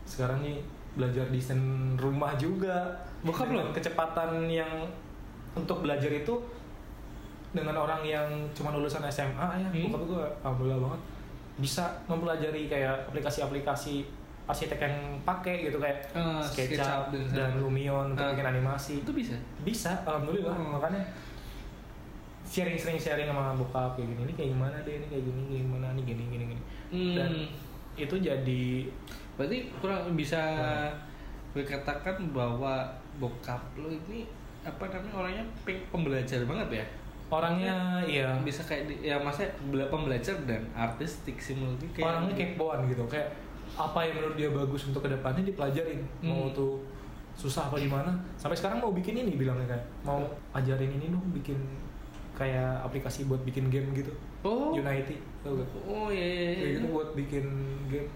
sekarang 0.04 0.40
nih 0.40 0.60
belajar 0.94 1.26
desain 1.26 1.58
rumah 1.96 2.32
juga 2.36 2.92
Bokap 3.20 3.50
lo? 3.50 3.72
kecepatan 3.72 4.46
yang 4.46 4.68
untuk 5.52 5.80
belajar 5.80 6.08
itu 6.08 6.34
dengan 7.50 7.74
orang 7.76 8.02
yang 8.02 8.26
cuma 8.50 8.70
lulusan 8.70 9.02
SMA 9.04 9.32
ya 9.56 9.68
Hmm. 9.68 9.88
bokap 9.88 10.02
gue 10.04 10.24
alhamdulillah 10.40 10.80
banget 10.80 11.00
bisa 11.56 11.84
mempelajari 12.04 12.66
kayak 12.66 12.94
aplikasi-aplikasi 13.08 14.02
arsitek 14.44 14.76
yang 14.76 14.94
pakai 15.22 15.64
gitu 15.64 15.78
kayak 15.78 16.02
Ah, 16.12 16.36
SketchUp 16.38 16.76
SketchUp 16.76 17.04
dan- 17.10 17.30
dan 17.32 17.50
Lumion 17.56 18.12
untuk 18.12 18.20
Ah. 18.20 18.30
bikin 18.30 18.44
animasi 18.44 19.00
itu 19.00 19.10
bisa 19.10 19.32
bisa 19.60 19.94
alhamdulillah 20.04 20.52
Hmm. 20.52 20.76
makanya 20.76 21.00
sharing 22.54 22.78
sering 22.78 22.94
sharing 22.96 23.26
sama 23.26 23.50
bokap 23.58 23.98
kayak 23.98 24.14
gini 24.14 24.20
ini 24.22 24.34
kayak 24.38 24.50
gimana 24.54 24.76
deh? 24.86 24.94
Ini 24.94 25.06
kayak 25.10 25.24
gini 25.26 25.40
gimana? 25.58 25.86
Nih 25.98 26.04
gini 26.06 26.22
gini 26.30 26.44
gini. 26.54 26.62
Hmm. 26.94 27.14
dan 27.18 27.32
itu 27.98 28.14
jadi 28.14 28.64
berarti 29.34 29.58
kurang 29.82 30.14
bisa 30.14 30.38
gue 31.50 31.66
katakan 31.66 32.30
bahwa 32.30 32.86
bokap 33.18 33.58
lu 33.74 33.90
ini 33.90 34.26
apa 34.62 34.86
namanya 34.86 35.14
orangnya 35.14 35.44
pembelajar 35.90 36.46
banget 36.46 36.82
ya? 36.82 36.86
Orangnya 37.30 37.98
iya. 38.06 38.30
bisa 38.46 38.62
kayak 38.62 38.86
di, 38.86 39.10
ya 39.10 39.18
maksudnya 39.18 39.50
bela- 39.66 39.90
pembelajar 39.90 40.38
dan 40.46 40.62
artistik 40.70 41.34
sih 41.38 41.58
menurut 41.58 41.82
kayak 41.90 42.06
orangnya 42.06 42.34
kepoan 42.38 42.86
gitu 42.86 43.02
kayak 43.10 43.26
apa 43.74 43.98
yang 44.06 44.14
menurut 44.22 44.36
dia 44.38 44.50
bagus 44.54 44.86
untuk 44.86 45.02
ke 45.02 45.10
depannya 45.10 45.42
dipelajarin. 45.42 45.98
Mau 46.22 46.46
Hmm. 46.46 46.54
tuh 46.54 46.72
susah 47.34 47.66
apa 47.66 47.82
gimana. 47.82 48.14
Sampai 48.38 48.54
sekarang 48.54 48.78
mau 48.78 48.94
bikin 48.94 49.18
ini 49.18 49.34
bilangnya 49.34 49.66
kayak 49.66 49.86
mau 50.06 50.22
ajarin 50.54 50.90
ini 50.94 51.10
dong 51.10 51.26
bikin 51.34 51.58
kayak 52.34 52.82
aplikasi 52.82 53.26
buat 53.30 53.40
bikin 53.46 53.70
game 53.70 53.94
gitu 53.94 54.10
oh 54.42 54.74
Unity 54.74 55.22
tau 55.46 55.54
gak? 55.54 55.68
oh 55.86 56.08
iya 56.10 56.26
iya, 56.26 56.38
kayak 56.38 56.58
iya. 56.58 56.74
gitu 56.78 56.86
buat 56.90 57.08
bikin 57.14 57.46
game 57.88 58.10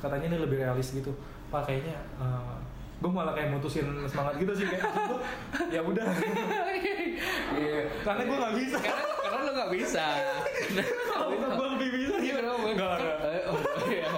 katanya 0.00 0.26
ini 0.32 0.38
lebih 0.40 0.56
realis 0.64 0.88
gitu 0.96 1.12
pak 1.52 1.68
kayaknya 1.68 1.96
uh, 2.16 2.56
gue 3.00 3.10
malah 3.12 3.32
kayak 3.32 3.52
mutusin 3.52 3.84
semangat 4.04 4.36
gitu 4.36 4.52
sih 4.52 4.66
kayak 4.68 4.84
gua, 5.08 5.18
ya 5.74 5.80
udah 5.80 6.04
Iya. 7.50 7.82
karena 8.06 8.22
gue 8.24 8.36
nggak 8.40 8.54
bisa 8.56 8.78
Karena 8.80 9.10
karena 9.20 9.40
lo 9.46 9.50
nggak 9.52 9.72
bisa. 9.76 10.04
kalau 11.10 11.28
gue 11.36 11.68
lebih 11.76 11.88
bisa 11.96 12.16
gitu? 12.18 12.38
Nggak, 12.40 12.74
nggak. 12.76 13.18
Eh, 13.20 13.42
oh, 13.50 13.58
iya. 13.90 14.08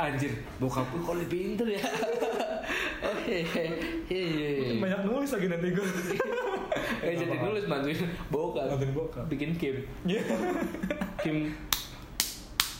Anjir, 0.00 0.32
bokap 0.56 0.88
gue 0.88 1.00
kok 1.00 1.14
lebih 1.14 1.28
pinter 1.28 1.66
ya. 1.70 1.82
Hehehe. 3.20 4.74
banyak 4.82 5.00
nulis 5.04 5.30
lagi 5.30 5.46
nanti 5.46 5.68
gue 5.70 5.86
Eh, 7.00 7.16
jadi 7.16 7.32
nulis 7.36 7.64
bantuin 7.64 7.96
bokap. 8.28 8.64
Bantuin 8.70 8.92
bokap. 8.92 9.24
Bikin 9.28 9.56
game. 9.56 9.80
Iya. 10.04 10.22
Game 11.20 11.52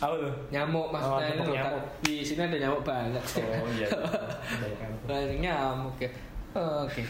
apa 0.00 0.16
tuh 0.16 0.32
nyamuk 0.48 0.88
maksudnya 0.88 1.12
Oh, 1.12 1.20
tepuk 1.20 1.44
loh, 1.44 1.56
nyamuk. 1.60 1.84
di 2.00 2.24
sini 2.24 2.40
ada 2.40 2.56
nyamuk 2.56 2.80
banyak. 2.80 3.20
oh 3.20 3.68
iya 3.68 3.84
Banyak 5.08 5.38
nyamuk 5.38 5.92
ya. 6.00 6.08
Oh, 6.56 6.88
Oke. 6.88 7.04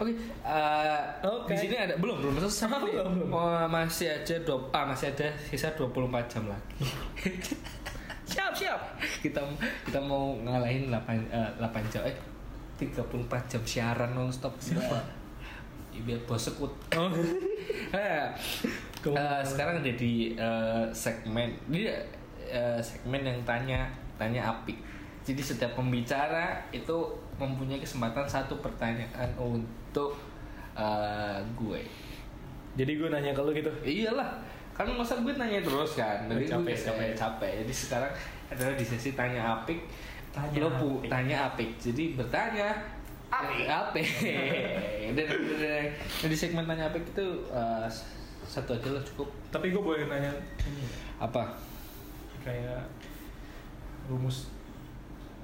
Oke, 0.00 0.12
eh, 0.42 1.00
Oke. 1.22 1.52
di 1.52 1.58
sini 1.60 1.76
ada 1.76 1.92
belum 2.00 2.24
belum 2.24 2.40
selesai. 2.40 2.72
Oh, 2.72 2.80
belum, 2.88 3.08
belum. 3.20 3.36
Oh, 3.36 3.68
masih 3.68 4.08
aja 4.10 4.34
dua, 4.40 4.64
ah 4.72 4.88
masih 4.88 5.12
ada 5.12 5.28
sisa 5.44 5.68
24 5.76 5.92
jam 6.26 6.48
lagi. 6.48 6.88
Siap. 8.62 8.80
Kita 9.00 9.40
kita 9.86 9.98
mau 9.98 10.38
ngalahin 10.46 10.88
8 10.88 11.02
eh, 11.30 11.50
8 11.58 11.92
jam 11.92 12.02
eh 12.06 12.16
34 12.78 13.50
jam 13.50 13.62
siaran 13.66 14.10
nonstop. 14.14 14.54
Siapa? 14.62 14.98
Ya, 15.92 16.00
biar 16.06 16.20
bos 16.24 16.40
sekut. 16.40 16.72
oh 16.96 17.10
Eh, 17.92 18.24
eh, 19.04 19.40
sekarang 19.44 19.84
ada 19.84 19.92
di 19.92 20.32
eh, 20.32 20.84
segmen 20.94 21.52
dia 21.68 21.92
segmen 22.80 23.20
yang 23.24 23.38
tanya 23.44 23.84
tanya 24.16 24.48
apik. 24.48 24.76
Jadi 25.22 25.38
setiap 25.38 25.78
pembicara 25.78 26.58
itu 26.74 26.96
mempunyai 27.38 27.78
kesempatan 27.78 28.24
satu 28.26 28.58
pertanyaan 28.64 29.28
untuk 29.38 30.16
eh, 30.76 31.38
gue. 31.56 31.82
jadi 32.72 32.88
gue 32.96 33.08
nanya 33.12 33.36
ke 33.36 33.44
lu 33.44 33.52
gitu 33.52 33.68
Iyalah, 33.84 34.32
kan 34.72 34.88
masa 34.96 35.20
gue 35.20 35.32
nanya 35.36 35.60
terus 35.60 35.92
kan. 36.00 36.24
Jadi 36.24 36.48
Capek, 36.48 36.72
gue 36.72 36.72
capek. 36.72 36.88
capek, 36.88 37.08
capek. 37.12 37.52
Jadi 37.64 37.72
sekarang 37.76 38.12
adalah 38.52 38.74
di 38.74 38.82
sesi 38.82 39.12
tanya 39.12 39.40
apik. 39.54 39.80
Tanya 40.30 40.58
lo 40.58 40.70
pu- 40.72 40.98
apik. 40.98 41.08
tanya 41.08 41.36
apik. 41.46 41.70
Jadi 41.76 42.14
bertanya 42.14 42.68
Apik. 43.28 43.64
apik. 43.64 44.06
dan, 45.10 45.24
dan- 45.24 45.44
dan- 45.54 45.90
dan 45.92 46.26
di 46.26 46.34
segmen 46.34 46.64
tanya 46.64 46.84
apik 46.86 47.04
itu 47.06 47.26
eh, 47.48 47.86
satu 48.42 48.72
aja 48.72 48.88
lah 48.90 49.00
cukup. 49.02 49.28
tapi 49.48 49.68
gue 49.68 49.78
boleh 49.78 50.04
nanya 50.04 50.28
ini 50.62 50.84
Apa? 51.16 51.54
kayak 52.40 52.82
rumus 54.04 54.50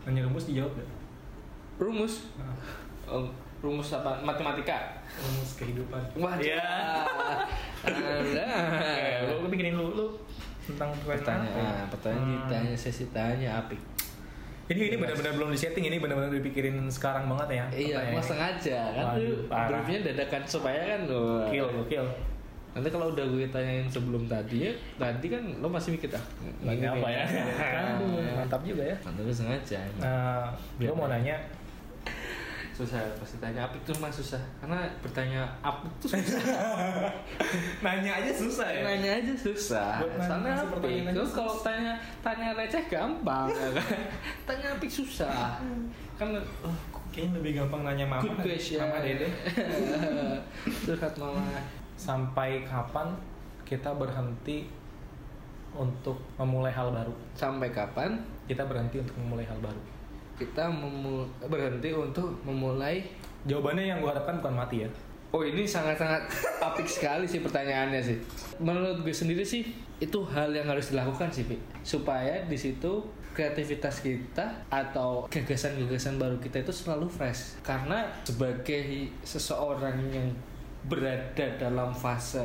nanya 0.02 0.20
rumus 0.22 0.44
dijawab 0.44 0.72
gak? 0.74 0.88
Rumus? 1.78 2.26
Nah, 2.34 2.52
Oh, 3.06 3.24
rumus 3.58 3.88
apa? 3.90 4.18
Matematika. 4.20 4.98
rumus 5.14 5.56
kehidupan 5.56 6.02
Wah, 6.14 6.34
Iya. 6.36 6.60
Ada. 7.80 8.44
Oke, 8.74 9.00
lu 9.38 9.48
bikinin 9.48 9.72
lu 9.72 9.86
lu 9.94 10.06
tentang 10.68 10.90
Pertanyaan, 10.98 11.48
apa 11.48 11.58
ya? 11.58 11.70
ah, 11.74 11.84
pertanyaan 11.88 12.22
Hmm. 12.22 12.34
ditanya 12.44 12.74
sesi 12.74 13.04
tanya 13.08 13.50
apik. 13.58 13.80
Ini 14.68 14.80
ini 14.86 14.96
benar-benar 14.96 15.32
belum 15.32 15.48
disetting, 15.48 15.80
ini 15.82 15.96
benar-benar 15.96 16.28
dipikirin 16.30 16.76
sekarang 16.88 17.24
banget 17.24 17.48
ya. 17.48 17.64
Iya, 17.70 17.96
pertanyaannya. 17.96 18.12
mau 18.12 18.20
sengaja 18.22 18.78
kan 18.92 19.04
Waduh, 19.10 19.38
parah. 19.48 19.68
briefnya 19.74 19.98
dadakan 20.06 20.42
supaya 20.44 20.80
kan 20.86 21.00
lo 21.04 21.24
Gokil, 21.42 21.66
gokil. 21.74 22.04
Nanti 22.68 22.88
kalau 22.88 23.06
udah 23.10 23.24
gue 23.24 23.48
tanyain 23.48 23.88
sebelum 23.88 24.28
tadi 24.28 24.68
ya, 24.68 24.72
tadi 24.94 25.26
kan 25.26 25.40
lo 25.58 25.66
masih 25.66 25.96
mikir 25.96 26.12
ah, 26.12 26.20
Ini 26.62 26.84
apa 26.86 27.08
ya? 27.08 27.24
Mantap 28.38 28.60
juga 28.62 28.84
ya. 28.84 28.96
Mantap 29.00 29.24
sengaja. 29.30 29.80
emang. 29.80 30.04
Nah, 30.04 30.44
gue 30.76 30.92
mau 30.92 31.08
nanya, 31.08 31.36
susah 32.78 33.02
pasti 33.18 33.42
tanya 33.42 33.66
apik 33.66 33.82
tuh 33.82 33.90
mah 33.98 34.06
susah 34.06 34.38
karena 34.62 34.86
bertanya 35.02 35.42
apik 35.66 35.90
tuh 35.98 36.14
susah. 36.14 36.38
nanya 37.84 38.22
aja 38.22 38.30
susah 38.30 38.70
ya. 38.70 38.86
Nanya 38.86 39.10
aja 39.18 39.34
susah. 39.34 39.98
Buat 39.98 40.14
nanya 40.14 40.26
Soalnya 40.30 40.52
apik. 40.62 41.02
Kalau 41.10 41.30
kalau 41.34 41.54
tanya 41.58 41.92
tanya 42.22 42.54
receh 42.54 42.84
gampang 42.86 43.50
ya 43.50 43.68
kan. 43.74 43.98
Tanya 44.46 44.66
apik 44.78 44.86
susah. 44.86 45.58
Kan 46.14 46.38
oh, 46.38 46.76
Kayaknya 47.10 47.42
lebih 47.42 47.52
gampang 47.58 47.82
nanya 47.82 48.06
mama. 48.06 48.22
good 48.22 48.46
question. 48.46 48.78
Mama 48.78 49.02
dede. 49.02 49.26
Curhat 50.86 51.18
mama. 51.18 51.42
Sampai 51.98 52.62
kapan 52.62 53.10
kita 53.66 53.90
berhenti 53.98 54.70
untuk 55.74 56.14
memulai 56.38 56.70
hal 56.70 56.94
baru? 56.94 57.10
Sampai 57.34 57.74
kapan 57.74 58.22
Kita 58.46 58.64
berhenti 58.70 59.02
untuk 59.02 59.18
memulai 59.18 59.44
hal 59.50 59.58
baru. 59.58 59.97
Kita 60.38 60.70
berhenti 61.50 61.90
untuk 61.92 62.32
memulai 62.46 63.02
Jawabannya 63.46 63.84
yang 63.86 63.98
gue 64.02 64.10
harapkan 64.10 64.42
bukan 64.42 64.54
mati 64.58 64.82
ya. 64.82 64.88
Oh 65.28 65.44
ini 65.44 65.62
sangat-sangat 65.68 66.24
apik 66.58 66.88
sekali 66.88 67.28
sih 67.28 67.44
pertanyaannya 67.44 68.00
sih. 68.00 68.18
Menurut 68.58 69.04
gue 69.04 69.12
sendiri 69.12 69.44
sih 69.44 69.62
itu 70.00 70.18
hal 70.24 70.50
yang 70.50 70.66
harus 70.66 70.90
dilakukan 70.90 71.28
sih, 71.28 71.44
Pi. 71.44 71.60
supaya 71.84 72.42
di 72.48 72.56
situ 72.56 73.04
kreativitas 73.36 74.02
kita 74.02 74.66
atau 74.72 75.28
gagasan-gagasan 75.30 76.18
baru 76.18 76.40
kita 76.40 76.64
itu 76.64 76.72
selalu 76.72 77.06
fresh. 77.06 77.60
Karena 77.62 78.08
sebagai 78.24 79.12
seseorang 79.22 80.00
yang 80.10 80.28
berada 80.88 81.46
dalam 81.60 81.92
fase 81.92 82.42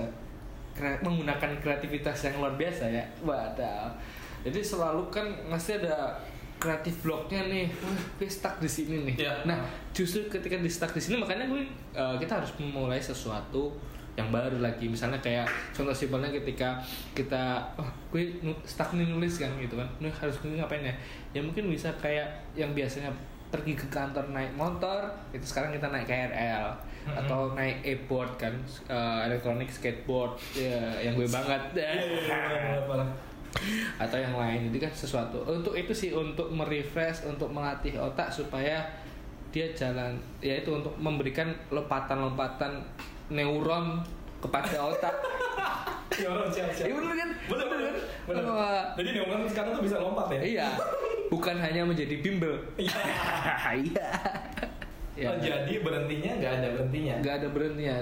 kre- 0.76 1.00
menggunakan 1.02 1.58
kreativitas 1.64 2.28
yang 2.28 2.38
luar 2.44 2.54
biasa 2.60 2.86
ya, 2.92 3.06
wadah. 3.24 3.96
Jadi 4.44 4.60
selalu 4.60 5.08
kan 5.08 5.26
masih 5.48 5.80
ada 5.80 6.20
kreatif 6.64 7.04
bloknya 7.04 7.52
nih, 7.52 7.68
wah 7.84 7.92
gue 7.92 8.30
stuck 8.32 8.64
di 8.64 8.70
sini 8.72 9.04
nih. 9.12 9.28
Iya. 9.28 9.44
Nah 9.44 9.60
justru 9.92 10.24
ketika 10.32 10.56
di 10.56 10.72
stuck 10.72 10.96
di 10.96 11.04
sini 11.04 11.20
makanya 11.20 11.52
gue 11.52 11.68
uh, 11.92 12.16
kita 12.16 12.40
harus 12.40 12.56
memulai 12.56 13.04
sesuatu 13.04 13.76
yang 14.14 14.30
baru 14.30 14.62
lagi 14.62 14.86
misalnya 14.86 15.18
kayak 15.26 15.50
contoh 15.74 15.90
simpelnya 15.90 16.30
ketika 16.30 16.78
kita 17.18 17.66
oh 17.82 17.90
gue 18.14 18.30
stuck 18.62 18.94
nih 18.94 19.10
nulis 19.10 19.42
kan 19.42 19.50
gitu 19.58 19.74
kan 19.74 19.90
nih 19.98 20.14
harus 20.14 20.38
gue 20.38 20.54
ngapain 20.54 20.86
ya 20.86 20.94
ya 21.34 21.42
mungkin 21.42 21.66
bisa 21.66 21.90
kayak 21.98 22.30
yang 22.54 22.78
biasanya 22.78 23.10
pergi 23.50 23.74
ke 23.74 23.90
kantor 23.90 24.30
naik 24.30 24.54
motor 24.54 25.10
itu 25.34 25.46
sekarang 25.46 25.74
kita 25.74 25.90
naik 25.90 26.06
KRL 26.10 26.74
Mm-mm. 26.74 27.20
atau 27.26 27.54
naik 27.58 27.86
e-board 27.86 28.38
kan 28.38 28.54
uh, 28.90 29.26
elektronik 29.26 29.70
skateboard 29.70 30.38
ya 30.54 30.94
yang 31.02 31.14
gue 31.18 31.30
banget 31.30 31.62
Iya, 31.74 32.86
atau 34.02 34.18
yang 34.18 34.34
lain 34.34 34.70
jadi 34.74 34.90
kan 34.90 34.94
sesuatu 34.94 35.46
untuk 35.46 35.78
itu 35.78 35.94
sih 35.94 36.10
untuk 36.12 36.50
merefresh 36.50 37.30
untuk 37.30 37.54
melatih 37.54 37.96
otak 38.02 38.34
supaya 38.34 38.82
dia 39.54 39.70
jalan 39.78 40.18
ya 40.42 40.58
itu 40.58 40.74
untuk 40.74 40.94
memberikan 40.98 41.54
lompatan-lompatan 41.70 42.82
neuron 43.30 44.02
kepada 44.42 44.90
otak 44.90 45.16
Ya 46.14 46.30
orang 46.30 46.46
siap 46.46 46.70
siap. 46.70 46.86
Iya 46.86 46.94
bener 47.02 47.16
kan? 47.18 47.30
Bener 47.50 47.68
bener. 47.74 47.94
bener. 48.30 48.44
Wah. 48.46 48.86
Jadi 48.94 49.18
neuron 49.18 49.50
sekarang 49.50 49.74
tuh 49.74 49.82
bisa 49.82 49.98
lompat 49.98 50.30
ya? 50.30 50.42
iya 50.46 50.68
bukan 51.34 51.56
hanya 51.58 51.82
menjadi 51.82 52.16
bimbel 52.22 52.54
Iya. 52.78 52.94
iya 53.82 54.10
ya. 55.18 55.30
Oh, 55.34 55.38
jadi 55.42 55.74
berhentinya 55.82 56.32
nggak 56.38 56.54
ada 56.62 56.68
berhentinya. 56.78 57.16
nggak 57.22 57.36
ada 57.42 57.48
berhentinya 57.50 57.96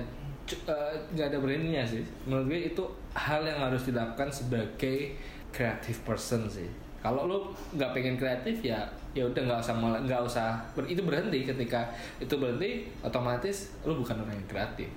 eh, 0.52 0.94
nggak 1.16 1.28
ada 1.32 1.38
berhentinya 1.40 1.84
sih 1.88 2.04
menurut 2.28 2.46
gue 2.52 2.60
itu 2.72 2.84
hal 3.16 3.44
yang 3.44 3.60
harus 3.60 3.84
dilakukan 3.88 4.28
sebagai 4.32 5.16
creative 5.52 6.00
person 6.04 6.48
sih 6.48 6.68
kalau 7.02 7.26
lo 7.26 7.38
nggak 7.74 7.92
pengen 7.92 8.16
kreatif 8.16 8.62
ya 8.62 8.82
ya 9.12 9.28
udah 9.28 9.42
nggak 9.44 9.60
usah 9.60 9.76
nggak 9.78 10.22
usah 10.24 10.56
ber- 10.72 10.88
itu 10.88 11.02
berhenti 11.04 11.44
ketika 11.44 11.84
itu 12.18 12.32
berhenti 12.36 12.88
otomatis 13.02 13.76
lo 13.84 13.96
bukan 13.96 14.16
orang 14.20 14.36
yang 14.36 14.48
kreatif 14.48 14.88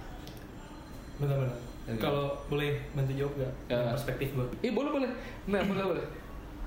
Benar-benar. 1.14 1.54
Iya. 1.84 2.00
Kalau 2.00 2.32
boleh 2.48 2.80
bantu 2.90 3.12
jawab 3.14 3.32
nggak? 3.38 3.52
Ya. 3.70 3.92
Perspektif 3.92 4.28
gue. 4.34 4.46
eh 4.62 4.72
boleh 4.72 4.90
boleh 4.90 5.10
nah 5.46 5.60
boleh 5.62 5.84
boleh 5.94 6.06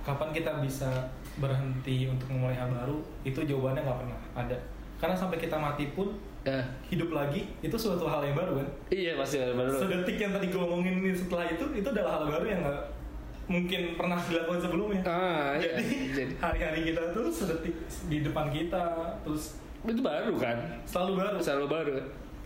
Kapan 0.05 0.31
kita 0.31 0.63
bisa 0.63 0.88
berhenti 1.35 2.07
untuk 2.07 2.31
memulai 2.31 2.55
hal 2.55 2.71
baru? 2.71 2.95
Itu 3.27 3.43
jawabannya 3.43 3.83
nggak 3.83 3.99
pernah 4.07 4.19
ada. 4.31 4.55
Karena 4.97 5.11
sampai 5.11 5.35
kita 5.35 5.59
mati 5.59 5.91
pun 5.91 6.15
ya 6.47 6.63
hidup 6.88 7.11
lagi 7.11 7.43
itu 7.59 7.75
suatu 7.75 8.07
hal 8.07 8.23
yang 8.23 8.31
baru 8.31 8.55
kan. 8.63 8.67
iya 8.88 9.19
pasti 9.19 9.35
baru 9.35 9.67
Sedetik 9.67 10.15
yang 10.15 10.31
tadi 10.31 10.47
gue 10.47 10.55
ngomongin 10.55 11.03
ini 11.03 11.11
setelah 11.11 11.43
itu 11.43 11.65
itu 11.75 11.83
adalah 11.83 12.15
hal 12.15 12.23
baru 12.23 12.45
yang 12.47 12.63
nggak 12.63 12.79
mungkin 13.47 13.95
pernah 13.95 14.19
dilakukan 14.19 14.59
sebelumnya. 14.59 15.01
ah 15.07 15.55
iya. 15.55 15.79
Jadi 15.79 15.95
jadi 16.11 16.33
hari-hari 16.37 16.79
kita 16.91 17.01
tuh 17.15 17.31
sedetik 17.31 17.75
di 18.07 18.19
depan 18.19 18.51
kita 18.51 18.83
terus 19.23 19.55
itu 19.87 20.03
baru 20.03 20.35
kan 20.35 20.57
selalu 20.83 21.11
baru. 21.23 21.37
selalu 21.39 21.67
baru 21.71 21.93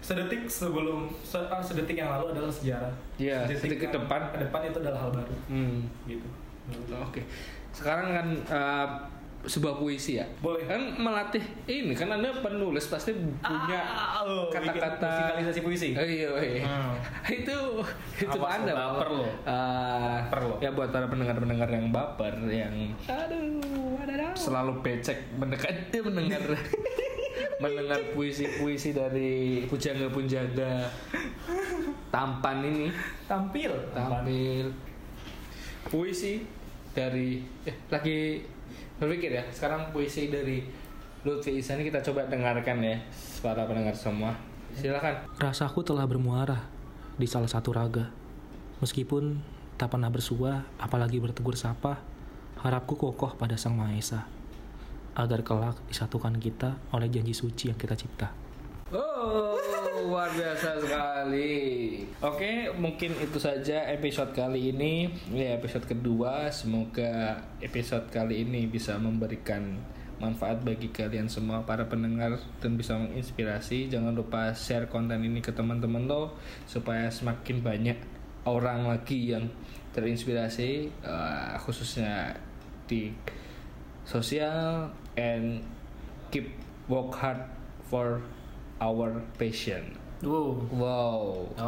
Sedetik 0.01 0.49
sebelum 0.49 1.13
se- 1.21 1.45
ah, 1.45 1.61
sedetik 1.61 1.93
yang 1.93 2.09
lalu 2.09 2.33
adalah 2.33 2.49
sejarah. 2.49 2.89
Iya, 3.21 3.45
sedetik 3.45 3.77
ke 3.77 3.85
yang 3.85 3.93
depan. 4.01 4.21
Ke 4.33 4.37
depan 4.49 4.61
itu 4.65 4.77
adalah 4.81 4.99
hal 5.05 5.11
baru 5.13 5.35
hmm 5.45 5.77
gitu. 6.09 6.27
Oke, 7.01 7.21
sekarang 7.73 8.07
kan 8.13 8.27
uh, 8.49 8.87
sebuah 9.41 9.73
puisi 9.75 10.21
ya? 10.21 10.25
Boleh. 10.37 10.61
Kan 10.65 10.95
melatih 10.95 11.41
ini 11.65 11.91
kan 11.91 12.09
Anda 12.09 12.29
penulis 12.39 12.85
pasti 12.87 13.13
punya 13.41 13.79
Ah, 13.81 14.21
oh, 14.21 14.47
kata-kata 14.47 15.01
bikin 15.01 15.17
musikalisasi 15.41 15.59
puisi. 15.65 15.89
Oh, 15.97 16.05
iya, 16.05 16.29
iya. 16.37 16.61
Hmm. 16.63 16.93
itu 17.41 17.57
itu 18.17 18.37
Awas 18.37 18.61
Anda 18.61 18.71
baper 18.73 19.07
lo. 19.11 19.25
Ah, 19.43 20.21
Baper 20.29 20.39
lo. 20.45 20.55
ya 20.61 20.69
buat 20.71 20.89
para 20.89 21.09
pendengar-pendengar 21.09 21.69
yang 21.69 21.89
baper 21.89 22.33
yang 22.45 22.73
aduh, 23.09 23.97
ada 23.97 24.29
selalu 24.37 24.77
becek 24.81 25.17
mendekat 25.35 25.73
dia 25.91 26.01
mendengar 26.01 26.41
mendengar 27.63 28.01
puisi-puisi 28.13 28.89
dari 28.91 29.65
pujangga-pujangga 29.65 30.89
tampan 32.09 32.57
ini 32.61 32.87
Tampil. 33.25 33.71
tampil 33.93 34.65
puisi 35.85 36.41
dari 36.91 37.39
eh, 37.63 37.75
lagi 37.87 38.43
berpikir 39.01 39.33
ya 39.33 39.43
sekarang 39.49 39.89
puisi 39.89 40.29
dari 40.29 40.61
Lutfi 41.25 41.57
Isani 41.57 41.81
kita 41.81 42.05
coba 42.05 42.29
dengarkan 42.29 42.77
ya 42.85 43.01
para 43.41 43.65
pendengar 43.65 43.97
semua 43.97 44.37
silakan 44.77 45.25
Rasaku 45.41 45.81
telah 45.81 46.05
bermuara 46.05 46.69
di 47.21 47.29
salah 47.29 47.45
satu 47.45 47.69
raga. 47.75 48.09
Meskipun 48.81 49.37
tak 49.77 49.93
pernah 49.93 50.09
bersua, 50.09 50.65
apalagi 50.81 51.21
bertegur 51.21 51.53
sapa, 51.53 52.01
harapku 52.65 52.97
kokoh 52.97 53.37
pada 53.37 53.61
Sang 53.61 53.77
Maha 53.77 53.93
Esa. 53.93 54.25
Agar 55.13 55.45
kelak 55.45 55.77
disatukan 55.85 56.33
kita 56.41 56.81
oleh 56.95 57.11
janji 57.13 57.37
suci 57.37 57.69
yang 57.69 57.77
kita 57.77 57.93
cipta. 57.93 58.40
Oh, 58.91 59.55
luar 60.03 60.27
biasa 60.35 60.83
sekali. 60.83 61.55
Oke, 62.19 62.67
mungkin 62.75 63.15
itu 63.23 63.39
saja 63.39 63.87
episode 63.87 64.35
kali 64.35 64.75
ini. 64.75 65.07
Ya, 65.31 65.55
episode 65.55 65.87
kedua. 65.87 66.51
Semoga 66.51 67.39
episode 67.63 68.11
kali 68.11 68.43
ini 68.43 68.67
bisa 68.67 68.99
memberikan 68.99 69.79
manfaat 70.19 70.59
bagi 70.67 70.91
kalian 70.91 71.31
semua 71.31 71.63
para 71.63 71.87
pendengar 71.87 72.35
dan 72.59 72.75
bisa 72.75 72.99
menginspirasi. 72.99 73.87
Jangan 73.87 74.11
lupa 74.11 74.51
share 74.51 74.91
konten 74.91 75.23
ini 75.23 75.39
ke 75.39 75.55
teman-teman 75.55 76.11
lo 76.11 76.35
supaya 76.67 77.07
semakin 77.07 77.63
banyak 77.63 77.95
orang 78.43 78.91
lagi 78.91 79.31
yang 79.31 79.47
terinspirasi 79.95 80.91
eh, 80.91 81.53
khususnya 81.63 82.35
di 82.91 83.15
sosial 84.03 84.91
and 85.15 85.63
keep 86.27 86.51
work 86.91 87.15
hard 87.15 87.39
for 87.87 88.19
our 88.81 89.21
passion. 89.37 89.93
Wow. 90.21 90.57
Wow. 90.69 91.21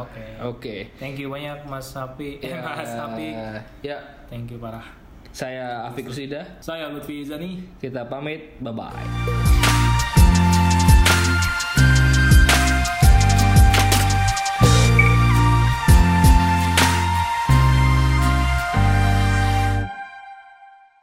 Oke. 0.06 0.26
Oke. 0.42 0.74
Thank 0.98 1.18
you 1.18 1.30
banyak 1.30 1.66
Mas 1.66 1.90
Sapi. 1.90 2.38
Ya, 2.42 2.62
Mas 2.62 2.90
Sapi. 2.90 3.34
Ya, 3.82 3.98
Thank 4.30 4.50
you 4.54 4.58
parah. 4.58 4.84
saya 5.34 5.90
Afik 5.90 6.06
Rusida. 6.06 6.46
Saya 6.62 6.86
Lutfi 6.90 7.26
Izani. 7.26 7.58
Kita 7.82 8.06
pamit. 8.06 8.54
Bye 8.62 8.70
bye. 8.70 9.63